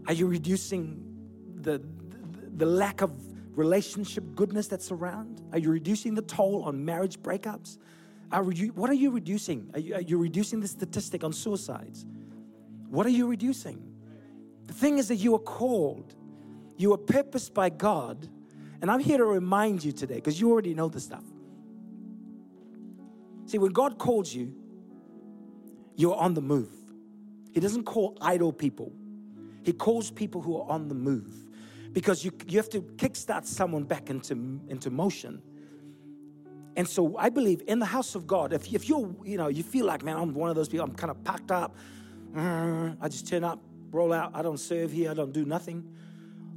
Are 0.08 0.14
you 0.14 0.28
reducing 0.28 1.04
the, 1.56 1.74
the, 2.10 2.50
the 2.58 2.66
lack 2.66 3.02
of 3.02 3.12
relationship 3.56 4.24
goodness 4.36 4.68
that's 4.68 4.92
around? 4.92 5.42
Are 5.52 5.60
you 5.60 5.70
reducing 5.70 6.16
the 6.16 6.22
toll 6.24 6.64
on 6.64 6.84
marriage 6.84 7.20
breakups? 7.20 7.78
Are 8.32 8.50
you, 8.52 8.70
what 8.70 8.89
are 8.89 8.96
you 8.96 9.12
reducing? 9.12 9.70
Are 9.74 9.80
you, 9.80 9.96
are 9.96 10.02
you 10.02 10.18
reducing 10.18 10.60
the 10.62 10.68
statistic 10.68 11.24
on 11.24 11.34
suicides? 11.34 12.06
What 12.92 13.06
are 13.06 13.10
you 13.10 13.26
reducing? 13.28 13.82
The 14.68 14.74
thing 14.74 14.98
is 14.98 15.08
that 15.08 15.16
you 15.16 15.34
are 15.34 15.39
called, 15.39 16.14
you 16.76 16.94
are 16.94 16.98
purposed 16.98 17.54
by 17.54 17.70
God. 17.70 18.28
And 18.82 18.92
I'm 18.92 19.00
here 19.00 19.18
to 19.18 19.26
remind 19.26 19.84
you 19.84 19.94
today 19.94 20.16
because 20.16 20.42
you 20.42 20.52
already 20.52 20.74
know 20.74 20.89
the 20.89 21.00
stuff. 21.00 21.24
See, 23.46 23.58
when 23.58 23.72
God 23.72 23.98
calls 23.98 24.34
you, 24.34 24.54
you're 25.96 26.16
on 26.16 26.34
the 26.34 26.42
move. 26.42 26.74
He 27.54 27.62
doesn't 27.62 27.86
call 27.86 28.18
idle 28.20 28.52
people, 28.52 28.92
He 29.64 29.72
calls 29.72 30.12
people 30.12 30.42
who 30.42 30.58
are 30.58 30.70
on 30.70 30.89
the 30.89 30.96
move 30.96 31.32
because 31.94 32.26
you, 32.26 32.32
you 32.48 32.58
have 32.58 32.70
to 32.70 32.82
kickstart 32.82 33.46
someone 33.46 33.84
back 33.84 34.10
into, 34.10 34.34
into 34.68 34.89
motion. 34.89 35.42
And 36.76 36.88
so 36.88 37.16
I 37.18 37.30
believe 37.30 37.62
in 37.68 37.80
the 37.80 37.86
house 37.86 38.16
of 38.16 38.28
God, 38.28 38.52
if, 38.52 38.74
if 38.74 38.89
you're, 38.89 39.14
you 39.24 39.38
know, 39.38 39.48
you 39.48 39.64
feel 39.64 39.86
like, 39.86 40.04
man, 40.04 40.18
I'm 40.18 40.34
one 40.34 40.50
of 40.50 40.56
those 40.58 40.68
people, 40.68 40.86
I'm 40.86 40.96
kind 40.96 41.12
of 41.12 41.24
packed 41.24 41.52
up, 41.52 41.76
Uh, 42.36 42.92
I 43.02 43.10
just 43.10 43.28
turn 43.28 43.44
up, 43.44 43.60
roll 43.92 44.14
out, 44.14 44.32
I 44.34 44.42
don't 44.42 44.60
serve 44.60 44.92
here, 44.92 45.12
I 45.12 45.14
don't 45.14 45.34
do 45.34 45.46
nothing. 45.46 45.84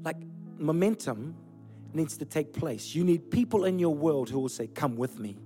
Like 0.05 0.17
momentum 0.59 1.35
needs 1.93 2.17
to 2.19 2.25
take 2.25 2.53
place. 2.53 2.95
You 2.95 3.05
need 3.05 3.31
people 3.31 3.65
in 3.65 3.79
your 3.79 3.95
world 3.95 4.31
who 4.31 4.41
will 4.41 4.49
say, 4.49 4.67
Come 4.67 4.97
with 4.97 5.19
me. 5.19 5.37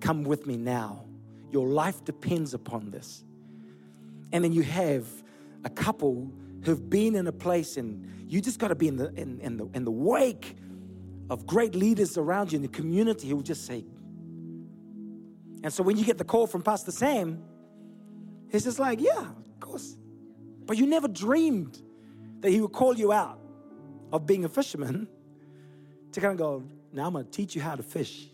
Come 0.00 0.24
with 0.24 0.46
me 0.46 0.56
now. 0.56 1.04
Your 1.50 1.68
life 1.68 2.04
depends 2.04 2.54
upon 2.54 2.90
this. 2.90 3.24
And 4.32 4.42
then 4.42 4.52
you 4.52 4.62
have 4.62 5.06
a 5.64 5.70
couple 5.70 6.30
who've 6.64 6.90
been 6.90 7.14
in 7.14 7.26
a 7.26 7.32
place 7.32 7.76
and 7.76 8.04
you 8.28 8.40
just 8.40 8.58
got 8.58 8.68
to 8.68 8.74
be 8.74 8.88
in 8.88 8.96
the, 8.96 9.12
in, 9.14 9.38
in, 9.40 9.56
the, 9.56 9.68
in 9.74 9.84
the 9.84 9.90
wake 9.90 10.56
of 11.30 11.46
great 11.46 11.74
leaders 11.74 12.18
around 12.18 12.52
you 12.52 12.56
in 12.56 12.62
the 12.62 12.68
community 12.68 13.28
who 13.28 13.36
will 13.36 13.42
just 13.42 13.64
say, 13.66 13.84
and 15.62 15.72
so 15.72 15.82
when 15.82 15.96
you 15.96 16.04
get 16.04 16.18
the 16.18 16.24
call 16.24 16.46
from 16.46 16.62
Pastor 16.62 16.90
Sam, 16.90 17.42
he's 18.54 18.64
just 18.64 18.78
like, 18.78 19.00
yeah, 19.00 19.18
of 19.18 19.60
course. 19.60 19.96
But 20.64 20.78
you 20.78 20.86
never 20.86 21.08
dreamed 21.08 21.82
that 22.40 22.50
he 22.50 22.60
would 22.60 22.72
call 22.72 22.96
you 22.96 23.12
out 23.12 23.38
of 24.12 24.26
being 24.26 24.44
a 24.44 24.48
fisherman 24.48 25.08
to 26.12 26.20
kind 26.20 26.32
of 26.32 26.38
go, 26.38 26.62
now 26.92 27.06
I'm 27.06 27.12
going 27.12 27.24
to 27.24 27.30
teach 27.30 27.54
you 27.54 27.60
how 27.60 27.74
to 27.74 27.82
fish. 27.82 28.28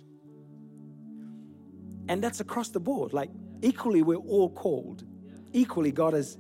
And 2.09 2.23
that's 2.23 2.41
across 2.41 2.69
the 2.69 2.81
board. 2.81 3.13
Like, 3.13 3.31
equally, 3.63 4.03
we're 4.03 4.17
all 4.17 4.51
called. 4.51 5.05
Equally, 5.53 5.91
God 5.91 6.13
has 6.13 6.37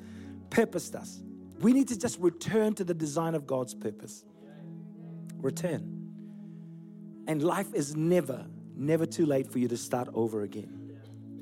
purposed 0.50 0.94
us. 0.94 1.22
We 1.60 1.72
need 1.72 1.88
to 1.88 1.98
just 1.98 2.18
return 2.18 2.74
to 2.74 2.84
the 2.84 2.94
design 2.94 3.34
of 3.34 3.46
God's 3.46 3.74
purpose. 3.74 4.24
Return. 5.36 5.96
And 7.26 7.42
life 7.42 7.72
is 7.72 7.96
never, 7.96 8.46
never 8.76 9.06
too 9.06 9.26
late 9.26 9.50
for 9.50 9.58
you 9.58 9.68
to 9.68 9.76
start 9.76 10.08
over 10.12 10.42
again. 10.42 10.79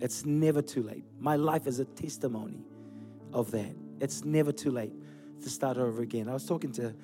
It's 0.01 0.25
never 0.25 0.63
too 0.63 0.83
late. 0.83 1.05
My 1.19 1.37
life 1.37 1.67
is 1.67 1.79
a 1.81 1.85
testimony 1.85 2.65
of 3.33 3.51
that. 3.51 3.75
It's 4.01 4.25
never 4.25 4.53
too 4.53 4.71
late 4.71 4.93
to 5.43 5.51
start 5.51 5.77
over 5.77 6.03
again. 6.03 6.29
I 6.29 6.35
was 6.35 6.47
talking 6.47 6.73
to 6.73 6.95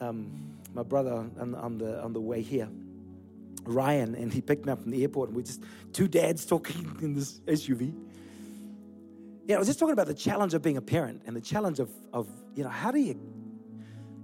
um, 0.00 0.56
my 0.74 0.82
brother 0.82 1.12
on, 1.12 1.54
on, 1.54 1.78
the, 1.78 2.02
on 2.02 2.12
the 2.12 2.20
way 2.20 2.42
here, 2.42 2.68
Ryan, 3.64 4.14
and 4.14 4.32
he 4.32 4.40
picked 4.40 4.66
me 4.66 4.72
up 4.72 4.82
from 4.82 4.90
the 4.90 5.02
airport, 5.02 5.30
and 5.30 5.36
we 5.36 5.42
just 5.42 5.62
two 5.92 6.08
dads 6.08 6.44
talking 6.44 6.96
in 7.02 7.14
this 7.14 7.40
SUV. 7.40 7.94
Yeah, 9.46 9.56
I 9.56 9.58
was 9.58 9.68
just 9.68 9.78
talking 9.78 9.92
about 9.92 10.06
the 10.06 10.14
challenge 10.14 10.54
of 10.54 10.62
being 10.62 10.76
a 10.76 10.82
parent 10.82 11.22
and 11.26 11.34
the 11.34 11.40
challenge 11.40 11.80
of, 11.80 11.90
of 12.12 12.28
you 12.54 12.62
know, 12.62 12.70
how 12.70 12.90
do 12.90 12.98
you 12.98 13.18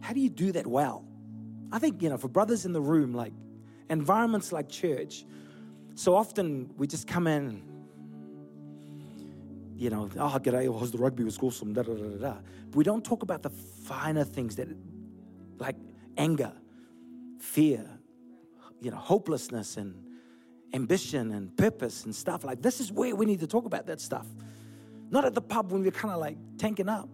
how 0.01 0.13
do 0.13 0.21
you 0.21 0.29
do 0.29 0.53
that 0.53 0.67
well? 0.67 1.05
I 1.73 1.81
think, 1.81 2.01
you 2.01 2.09
know, 2.09 2.17
for 2.17 2.29
brothers 2.29 2.65
in 2.65 2.73
the 2.73 2.81
room, 2.81 3.13
like 3.13 3.33
environments 3.91 4.53
like 4.53 4.69
church, 4.69 5.25
so 5.97 6.15
often 6.15 6.71
we 6.77 6.87
just 6.87 7.09
come 7.09 7.27
in, 7.27 7.63
you 9.77 9.91
know, 9.91 10.09
oh, 10.19 10.39
g'day, 10.43 10.69
oh, 10.69 10.87
the 10.87 10.99
rugby 10.99 11.23
was 11.23 11.39
awesome, 11.39 11.75
da 11.75 11.83
da 11.83 11.93
da 11.93 12.17
da. 12.17 12.35
We 12.75 12.83
don't 12.83 13.05
talk 13.05 13.23
about 13.23 13.43
the 13.43 13.51
finer 13.51 14.25
things 14.25 14.57
that, 14.57 14.69
like 15.59 15.77
anger, 16.17 16.53
fear, 17.39 17.87
you 18.81 18.91
know, 18.91 18.97
hopelessness 18.97 19.77
and 19.77 19.95
ambition 20.73 21.33
and 21.33 21.55
purpose 21.57 22.05
and 22.05 22.15
stuff. 22.15 22.43
Like, 22.43 22.63
this 22.63 22.81
is 22.81 22.91
where 22.91 23.15
we 23.15 23.27
need 23.27 23.41
to 23.41 23.47
talk 23.47 23.67
about 23.67 23.87
that 23.87 24.01
stuff. 24.01 24.27
Not 25.11 25.25
at 25.25 25.35
the 25.35 25.43
pub 25.43 25.71
when 25.71 25.83
we're 25.83 25.91
kind 25.91 26.13
of 26.13 26.21
like 26.21 26.39
tanking 26.57 26.89
up, 26.89 27.09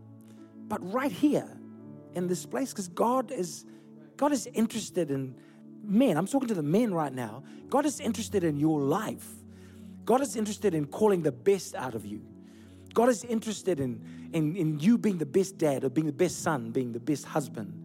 but 0.68 0.80
right 0.92 1.12
here 1.12 1.48
in 2.14 2.28
this 2.28 2.46
place, 2.46 2.70
because 2.70 2.88
God 2.88 3.32
is 3.32 3.64
God 4.16 4.32
is 4.32 4.46
interested 4.54 5.10
in 5.10 5.34
men, 5.82 6.16
I'm 6.16 6.28
talking 6.28 6.48
to 6.48 6.54
the 6.54 6.62
men 6.62 6.94
right 6.94 7.12
now. 7.12 7.42
God 7.68 7.86
is 7.86 7.98
interested 7.98 8.44
in 8.44 8.56
your 8.56 8.80
life. 8.80 9.26
God 10.04 10.20
is 10.20 10.36
interested 10.36 10.74
in 10.74 10.86
calling 10.86 11.22
the 11.22 11.32
best 11.32 11.74
out 11.74 11.94
of 11.94 12.06
you. 12.06 12.22
God 12.94 13.08
is 13.08 13.24
interested 13.24 13.80
in, 13.80 14.30
in, 14.32 14.56
in 14.56 14.78
you 14.78 14.98
being 14.98 15.18
the 15.18 15.26
best 15.26 15.58
dad 15.58 15.84
or 15.84 15.90
being 15.90 16.06
the 16.06 16.12
best 16.12 16.42
son, 16.42 16.70
being 16.70 16.92
the 16.92 17.00
best 17.00 17.24
husband. 17.24 17.78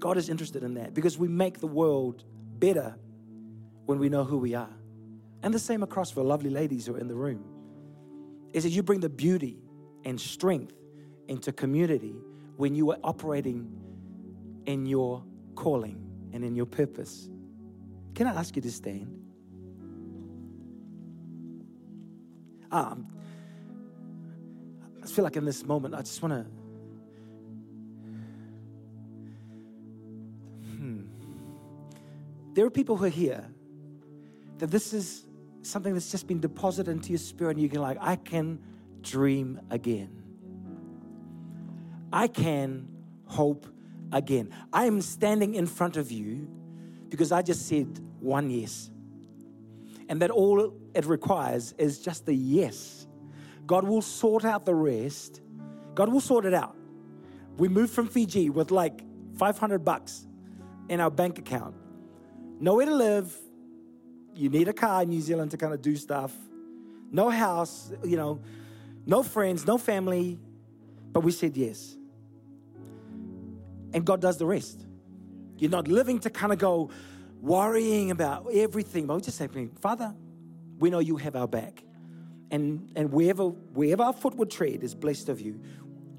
God 0.00 0.16
is 0.16 0.28
interested 0.28 0.62
in 0.62 0.74
that 0.74 0.94
because 0.94 1.18
we 1.18 1.28
make 1.28 1.58
the 1.58 1.66
world 1.66 2.24
better 2.58 2.96
when 3.86 3.98
we 3.98 4.08
know 4.08 4.24
who 4.24 4.38
we 4.38 4.54
are. 4.54 4.74
And 5.42 5.54
the 5.54 5.58
same 5.58 5.82
across 5.82 6.10
for 6.10 6.22
lovely 6.22 6.50
ladies 6.50 6.86
who 6.86 6.96
are 6.96 6.98
in 6.98 7.08
the 7.08 7.14
room. 7.14 7.44
Is 8.52 8.64
that 8.64 8.70
you 8.70 8.82
bring 8.82 9.00
the 9.00 9.08
beauty 9.08 9.58
and 10.04 10.20
strength 10.20 10.74
into 11.28 11.52
community 11.52 12.16
when 12.56 12.74
you 12.74 12.90
are 12.90 12.98
operating 13.04 13.70
in 14.66 14.86
your 14.86 15.22
calling 15.54 16.02
and 16.32 16.44
in 16.44 16.54
your 16.54 16.66
purpose. 16.66 17.28
Can 18.14 18.26
I 18.26 18.34
ask 18.34 18.56
you 18.56 18.62
to 18.62 18.70
stand? 18.70 19.25
Um, 22.70 23.06
I 25.02 25.06
feel 25.06 25.24
like 25.24 25.36
in 25.36 25.44
this 25.44 25.64
moment, 25.64 25.94
I 25.94 26.00
just 26.00 26.20
want 26.22 26.34
to. 26.34 26.46
Hmm. 30.76 31.02
There 32.54 32.64
are 32.66 32.70
people 32.70 32.96
who 32.96 33.04
are 33.04 33.08
here 33.08 33.44
that 34.58 34.70
this 34.70 34.92
is 34.92 35.26
something 35.62 35.92
that's 35.92 36.10
just 36.10 36.26
been 36.26 36.40
deposited 36.40 36.90
into 36.90 37.10
your 37.10 37.18
spirit, 37.18 37.52
and 37.52 37.62
you 37.62 37.68
can, 37.68 37.80
like, 37.80 37.98
I 38.00 38.16
can 38.16 38.58
dream 39.02 39.60
again. 39.70 40.22
I 42.12 42.28
can 42.28 42.88
hope 43.26 43.66
again. 44.12 44.50
I 44.72 44.86
am 44.86 45.00
standing 45.00 45.54
in 45.54 45.66
front 45.66 45.96
of 45.96 46.10
you 46.10 46.48
because 47.08 47.32
I 47.32 47.42
just 47.42 47.66
said 47.68 48.00
one 48.20 48.50
yes. 48.50 48.90
And 50.08 50.22
that 50.22 50.30
all 50.30 50.72
it 50.94 51.04
requires 51.04 51.74
is 51.78 51.98
just 51.98 52.26
the 52.26 52.34
yes. 52.34 53.06
God 53.66 53.84
will 53.84 54.02
sort 54.02 54.44
out 54.44 54.64
the 54.64 54.74
rest. 54.74 55.40
God 55.94 56.08
will 56.08 56.20
sort 56.20 56.44
it 56.44 56.54
out. 56.54 56.76
We 57.56 57.68
moved 57.68 57.92
from 57.92 58.06
Fiji 58.06 58.50
with 58.50 58.70
like 58.70 59.02
500 59.36 59.84
bucks 59.84 60.26
in 60.88 61.00
our 61.00 61.10
bank 61.10 61.38
account. 61.38 61.74
Nowhere 62.60 62.86
to 62.86 62.94
live. 62.94 63.36
You 64.34 64.48
need 64.48 64.68
a 64.68 64.72
car 64.72 65.02
in 65.02 65.08
New 65.08 65.20
Zealand 65.20 65.50
to 65.52 65.56
kind 65.56 65.72
of 65.72 65.82
do 65.82 65.96
stuff. 65.96 66.32
No 67.10 67.30
house, 67.30 67.92
you 68.04 68.16
know, 68.16 68.40
no 69.06 69.22
friends, 69.22 69.66
no 69.66 69.78
family. 69.78 70.38
But 71.12 71.20
we 71.20 71.32
said 71.32 71.56
yes. 71.56 71.96
And 73.92 74.04
God 74.04 74.20
does 74.20 74.36
the 74.36 74.46
rest. 74.46 74.86
You're 75.58 75.70
not 75.70 75.88
living 75.88 76.18
to 76.20 76.30
kind 76.30 76.52
of 76.52 76.58
go 76.58 76.90
worrying 77.40 78.10
about 78.10 78.46
everything, 78.52 79.06
but 79.06 79.16
we 79.16 79.22
just 79.22 79.38
say, 79.38 79.48
Father, 79.80 80.14
we 80.78 80.90
know 80.90 80.98
you 80.98 81.16
have 81.16 81.36
our 81.36 81.48
back. 81.48 81.82
And, 82.50 82.92
and 82.94 83.12
wherever, 83.12 83.44
wherever 83.44 84.04
our 84.04 84.12
foot 84.12 84.36
would 84.36 84.50
tread 84.50 84.82
is 84.82 84.94
blessed 84.94 85.28
of 85.28 85.40
you. 85.40 85.60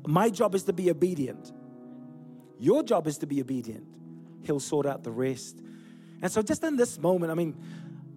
My 0.05 0.29
job 0.29 0.55
is 0.55 0.63
to 0.63 0.73
be 0.73 0.89
obedient. 0.89 1.51
Your 2.59 2.83
job 2.83 3.07
is 3.07 3.17
to 3.19 3.27
be 3.27 3.41
obedient. 3.41 3.87
He'll 4.43 4.59
sort 4.59 4.85
out 4.85 5.03
the 5.03 5.11
rest. 5.11 5.61
And 6.21 6.31
so, 6.31 6.41
just 6.41 6.63
in 6.63 6.75
this 6.75 6.97
moment, 6.97 7.31
I 7.31 7.35
mean, 7.35 7.55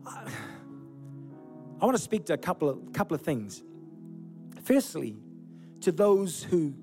I, 0.06 0.30
I 1.80 1.84
want 1.84 1.96
to 1.96 2.02
speak 2.02 2.26
to 2.26 2.32
a 2.32 2.38
couple 2.38 2.68
of, 2.68 2.92
couple 2.92 3.14
of 3.14 3.22
things. 3.22 3.62
Firstly, 4.62 5.16
to 5.82 5.92
those 5.92 6.42
who 6.42 6.74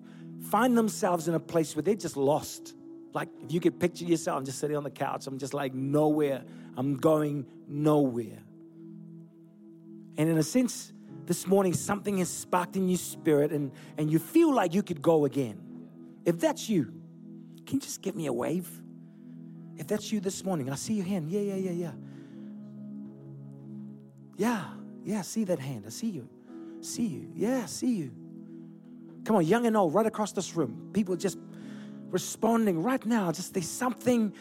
find 0.49 0.78
themselves 0.78 1.28
in 1.28 1.34
a 1.34 1.39
place 1.39 1.76
where 1.76 1.84
they're 1.84 1.95
just 1.95 2.18
lost. 2.18 2.74
Like, 3.18 3.30
if 3.43 3.51
you 3.51 3.59
could 3.59 3.80
picture 3.80 4.05
yourself, 4.05 4.43
just 4.43 4.59
sitting 4.59 4.78
on 4.78 4.84
the 4.84 4.91
couch, 4.91 5.26
I'm 5.26 5.39
just 5.39 5.55
like 5.55 5.74
nowhere, 5.74 6.43
I'm 6.76 6.97
going 6.97 7.47
nowhere. 7.68 8.43
And 10.20 10.30
in 10.30 10.38
a 10.38 10.43
sense, 10.43 10.93
this 11.26 11.47
morning 11.47 11.74
something 11.74 12.20
has 12.20 12.30
sparked 12.30 12.76
in 12.76 12.88
your 12.88 12.99
spirit 12.99 13.51
and, 13.51 13.72
and 13.97 14.11
you 14.11 14.20
feel 14.20 14.53
like 14.53 14.76
you 14.76 14.84
could 14.84 15.01
go 15.01 15.26
again. 15.26 15.59
If 16.26 16.38
that's 16.38 16.70
you, 16.70 16.93
can 17.65 17.78
you 17.78 17.80
just 17.80 18.03
give 18.03 18.15
me 18.15 18.28
a 18.28 18.34
wave? 18.34 18.70
If 19.78 19.88
that's 19.88 20.11
you 20.11 20.20
this 20.20 20.43
morning, 20.43 20.70
I 20.70 20.76
see 20.76 20.93
your 20.93 21.07
hand. 21.07 21.32
Yeah, 21.32 21.41
yeah, 21.41 21.55
yeah, 21.55 21.72
yeah. 21.72 21.91
Yeah, 24.38 24.63
yeah, 25.03 25.22
see 25.24 25.43
that 25.45 25.57
hand. 25.57 25.86
I 25.88 25.89
see 25.89 26.11
you. 26.11 26.30
See 26.82 27.07
you. 27.07 27.32
Yeah, 27.34 27.65
see 27.65 27.95
you. 27.95 28.11
Come 29.26 29.38
on, 29.38 29.45
young 29.47 29.65
and 29.65 29.76
old, 29.76 29.95
right 29.95 30.05
across 30.05 30.34
this 30.34 30.55
room. 30.55 30.91
People 30.93 31.15
just 31.15 31.39
responding 32.09 32.83
right 32.83 33.05
now. 33.05 33.31
Just 33.31 33.53
there's 33.53 33.69
something 33.69 34.33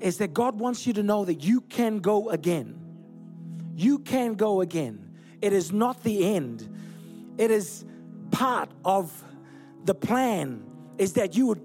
is 0.00 0.18
that 0.18 0.32
God 0.32 0.58
wants 0.58 0.86
you 0.86 0.92
to 0.94 1.02
know 1.02 1.24
that 1.24 1.42
you 1.42 1.60
can 1.62 1.98
go 1.98 2.30
again. 2.30 2.78
You 3.74 3.98
can 3.98 4.34
go 4.34 4.60
again. 4.60 5.10
It 5.42 5.52
is 5.52 5.72
not 5.72 6.02
the 6.02 6.34
end. 6.34 6.68
It 7.38 7.50
is 7.50 7.84
part 8.30 8.70
of 8.84 9.24
the 9.84 9.94
plan 9.94 10.64
is 10.98 11.14
that 11.14 11.36
you 11.36 11.46
would 11.46 11.62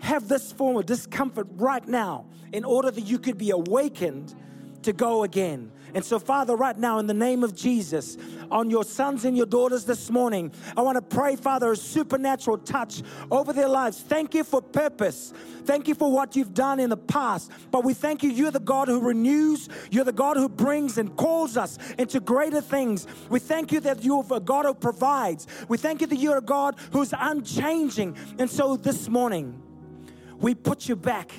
have 0.00 0.28
this 0.28 0.52
form 0.52 0.76
of 0.76 0.86
discomfort 0.86 1.46
right 1.52 1.86
now 1.86 2.26
in 2.52 2.64
order 2.64 2.90
that 2.90 3.02
you 3.02 3.18
could 3.18 3.38
be 3.38 3.50
awakened 3.50 4.34
to 4.82 4.92
go 4.92 5.22
again. 5.22 5.70
And 5.96 6.04
so, 6.04 6.18
Father, 6.18 6.56
right 6.56 6.76
now, 6.76 6.98
in 6.98 7.06
the 7.06 7.14
name 7.14 7.42
of 7.42 7.54
Jesus, 7.54 8.18
on 8.50 8.68
your 8.68 8.84
sons 8.84 9.24
and 9.24 9.34
your 9.34 9.46
daughters 9.46 9.86
this 9.86 10.10
morning, 10.10 10.52
I 10.76 10.82
want 10.82 10.96
to 10.96 11.16
pray, 11.16 11.36
Father, 11.36 11.72
a 11.72 11.76
supernatural 11.76 12.58
touch 12.58 13.02
over 13.30 13.54
their 13.54 13.66
lives. 13.66 14.02
Thank 14.02 14.34
you 14.34 14.44
for 14.44 14.60
purpose. 14.60 15.32
Thank 15.64 15.88
you 15.88 15.94
for 15.94 16.12
what 16.12 16.36
you've 16.36 16.52
done 16.52 16.80
in 16.80 16.90
the 16.90 16.98
past. 16.98 17.50
But 17.70 17.82
we 17.82 17.94
thank 17.94 18.22
you, 18.22 18.28
you're 18.28 18.50
the 18.50 18.60
God 18.60 18.88
who 18.88 19.00
renews, 19.00 19.70
you're 19.90 20.04
the 20.04 20.12
God 20.12 20.36
who 20.36 20.50
brings 20.50 20.98
and 20.98 21.16
calls 21.16 21.56
us 21.56 21.78
into 21.96 22.20
greater 22.20 22.60
things. 22.60 23.06
We 23.30 23.38
thank 23.38 23.72
you 23.72 23.80
that 23.80 24.04
you're 24.04 24.22
a 24.30 24.38
God 24.38 24.66
who 24.66 24.74
provides. 24.74 25.46
We 25.66 25.78
thank 25.78 26.02
you 26.02 26.06
that 26.08 26.18
you're 26.18 26.36
a 26.36 26.42
God 26.42 26.76
who's 26.92 27.14
unchanging. 27.18 28.18
And 28.38 28.50
so 28.50 28.76
this 28.76 29.08
morning, 29.08 29.62
we 30.36 30.54
put 30.54 30.90
you 30.90 30.94
back 30.94 31.32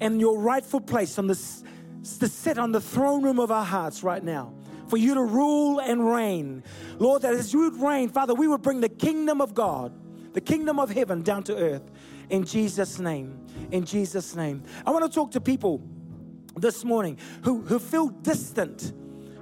in 0.00 0.18
your 0.18 0.38
rightful 0.38 0.80
place 0.80 1.18
on 1.18 1.26
this 1.26 1.62
to 2.02 2.28
sit 2.28 2.58
on 2.58 2.72
the 2.72 2.80
throne 2.80 3.22
room 3.22 3.38
of 3.38 3.50
our 3.50 3.64
hearts 3.64 4.02
right 4.02 4.22
now. 4.22 4.52
For 4.88 4.96
you 4.96 5.14
to 5.14 5.22
rule 5.22 5.78
and 5.78 6.04
reign. 6.10 6.64
Lord, 6.98 7.22
that 7.22 7.34
as 7.34 7.52
you 7.52 7.60
would 7.60 7.80
reign, 7.80 8.08
Father, 8.08 8.34
we 8.34 8.48
would 8.48 8.62
bring 8.62 8.80
the 8.80 8.88
kingdom 8.88 9.40
of 9.40 9.54
God, 9.54 9.92
the 10.32 10.40
kingdom 10.40 10.80
of 10.80 10.90
heaven 10.90 11.22
down 11.22 11.44
to 11.44 11.56
earth. 11.56 11.90
In 12.28 12.44
Jesus' 12.44 12.98
name. 12.98 13.38
In 13.70 13.84
Jesus' 13.84 14.34
name. 14.34 14.62
I 14.84 14.90
want 14.90 15.04
to 15.04 15.10
talk 15.10 15.30
to 15.32 15.40
people 15.40 15.80
this 16.56 16.84
morning 16.84 17.18
who, 17.44 17.62
who 17.62 17.78
feel 17.78 18.08
distant 18.08 18.92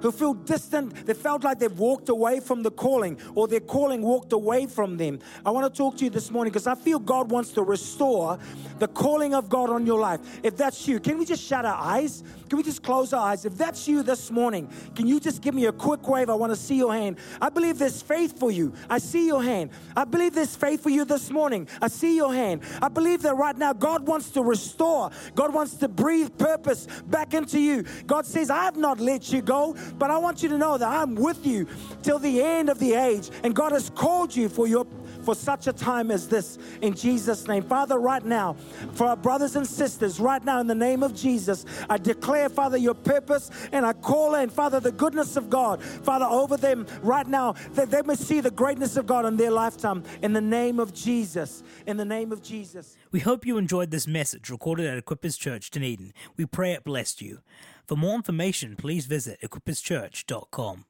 who 0.00 0.12
feel 0.12 0.34
distant, 0.34 1.06
they 1.06 1.14
felt 1.14 1.44
like 1.44 1.58
they've 1.58 1.78
walked 1.78 2.08
away 2.08 2.40
from 2.40 2.62
the 2.62 2.70
calling 2.70 3.18
or 3.34 3.48
their 3.48 3.60
calling 3.60 4.02
walked 4.02 4.32
away 4.32 4.66
from 4.66 4.96
them. 4.96 5.18
I 5.44 5.50
want 5.50 5.72
to 5.72 5.76
talk 5.76 5.96
to 5.98 6.04
you 6.04 6.10
this 6.10 6.30
morning 6.30 6.52
because 6.52 6.66
I 6.66 6.74
feel 6.74 6.98
God 6.98 7.30
wants 7.30 7.52
to 7.52 7.62
restore 7.62 8.38
the 8.78 8.88
calling 8.88 9.34
of 9.34 9.48
God 9.48 9.70
on 9.70 9.86
your 9.86 10.00
life. 10.00 10.20
If 10.42 10.56
that's 10.56 10.86
you, 10.86 11.00
can 11.00 11.18
we 11.18 11.24
just 11.24 11.42
shut 11.42 11.64
our 11.64 11.74
eyes? 11.74 12.22
Can 12.48 12.56
we 12.56 12.62
just 12.62 12.82
close 12.82 13.12
our 13.12 13.30
eyes? 13.30 13.44
If 13.44 13.56
that's 13.58 13.86
you 13.86 14.02
this 14.02 14.30
morning, 14.30 14.70
can 14.94 15.06
you 15.06 15.20
just 15.20 15.42
give 15.42 15.54
me 15.54 15.66
a 15.66 15.72
quick 15.72 16.06
wave? 16.08 16.30
I 16.30 16.34
want 16.34 16.52
to 16.52 16.56
see 16.56 16.76
your 16.76 16.92
hand. 16.92 17.18
I 17.40 17.50
believe 17.50 17.78
there's 17.78 18.00
faith 18.00 18.38
for 18.38 18.50
you. 18.50 18.72
I 18.88 18.98
see 18.98 19.26
your 19.26 19.42
hand. 19.42 19.70
I 19.96 20.04
believe 20.04 20.34
there's 20.34 20.56
faith 20.56 20.82
for 20.82 20.90
you 20.90 21.04
this 21.04 21.30
morning. 21.30 21.68
I 21.82 21.88
see 21.88 22.16
your 22.16 22.32
hand. 22.32 22.62
I 22.80 22.88
believe 22.88 23.22
that 23.22 23.36
right 23.36 23.56
now 23.56 23.72
God 23.72 24.06
wants 24.06 24.30
to 24.30 24.42
restore, 24.42 25.10
God 25.34 25.52
wants 25.52 25.74
to 25.74 25.88
breathe 25.88 26.36
purpose 26.38 26.86
back 27.06 27.34
into 27.34 27.60
you. 27.60 27.84
God 28.06 28.26
says, 28.26 28.50
I 28.50 28.64
have 28.64 28.76
not 28.76 29.00
let 29.00 29.32
you 29.32 29.42
go. 29.42 29.76
But 29.98 30.10
I 30.10 30.18
want 30.18 30.42
you 30.42 30.48
to 30.50 30.58
know 30.58 30.78
that 30.78 30.88
I'm 30.88 31.14
with 31.14 31.46
you 31.46 31.66
till 32.02 32.18
the 32.18 32.42
end 32.42 32.68
of 32.68 32.78
the 32.78 32.94
age. 32.94 33.30
And 33.42 33.54
God 33.54 33.72
has 33.72 33.90
called 33.90 34.34
you 34.34 34.48
for 34.48 34.66
your 34.66 34.86
for 35.28 35.34
such 35.34 35.66
a 35.66 35.74
time 35.74 36.10
as 36.10 36.26
this 36.26 36.58
in 36.80 36.94
Jesus' 36.94 37.46
name. 37.46 37.62
Father, 37.62 37.98
right 37.98 38.24
now, 38.24 38.56
for 38.92 39.06
our 39.06 39.16
brothers 39.16 39.56
and 39.56 39.66
sisters, 39.66 40.18
right 40.18 40.42
now, 40.42 40.58
in 40.58 40.66
the 40.66 40.74
name 40.74 41.02
of 41.02 41.14
Jesus, 41.14 41.66
I 41.90 41.98
declare, 41.98 42.48
Father, 42.48 42.78
your 42.78 42.94
purpose 42.94 43.50
and 43.72 43.84
I 43.84 43.92
call 43.92 44.36
in, 44.36 44.48
Father, 44.48 44.80
the 44.80 44.90
goodness 44.90 45.36
of 45.36 45.50
God, 45.50 45.82
Father, 45.82 46.24
over 46.24 46.56
them 46.56 46.86
right 47.02 47.26
now, 47.26 47.56
that 47.72 47.90
they 47.90 48.00
may 48.00 48.14
see 48.14 48.40
the 48.40 48.50
greatness 48.50 48.96
of 48.96 49.06
God 49.06 49.26
in 49.26 49.36
their 49.36 49.50
lifetime 49.50 50.02
in 50.22 50.32
the 50.32 50.40
name 50.40 50.80
of 50.80 50.94
Jesus. 50.94 51.62
In 51.86 51.98
the 51.98 52.06
name 52.06 52.32
of 52.32 52.42
Jesus. 52.42 52.96
We 53.10 53.20
hope 53.20 53.44
you 53.44 53.58
enjoyed 53.58 53.90
this 53.90 54.06
message 54.06 54.48
recorded 54.48 54.86
at 54.86 55.04
Equippers 55.04 55.38
Church, 55.38 55.70
Dunedin. 55.70 56.14
We 56.38 56.46
pray 56.46 56.72
it 56.72 56.84
blessed 56.84 57.20
you. 57.20 57.40
For 57.88 57.96
more 57.96 58.16
information, 58.16 58.76
please 58.76 59.06
visit 59.06 59.40
equipperschurch.com. 59.40 60.84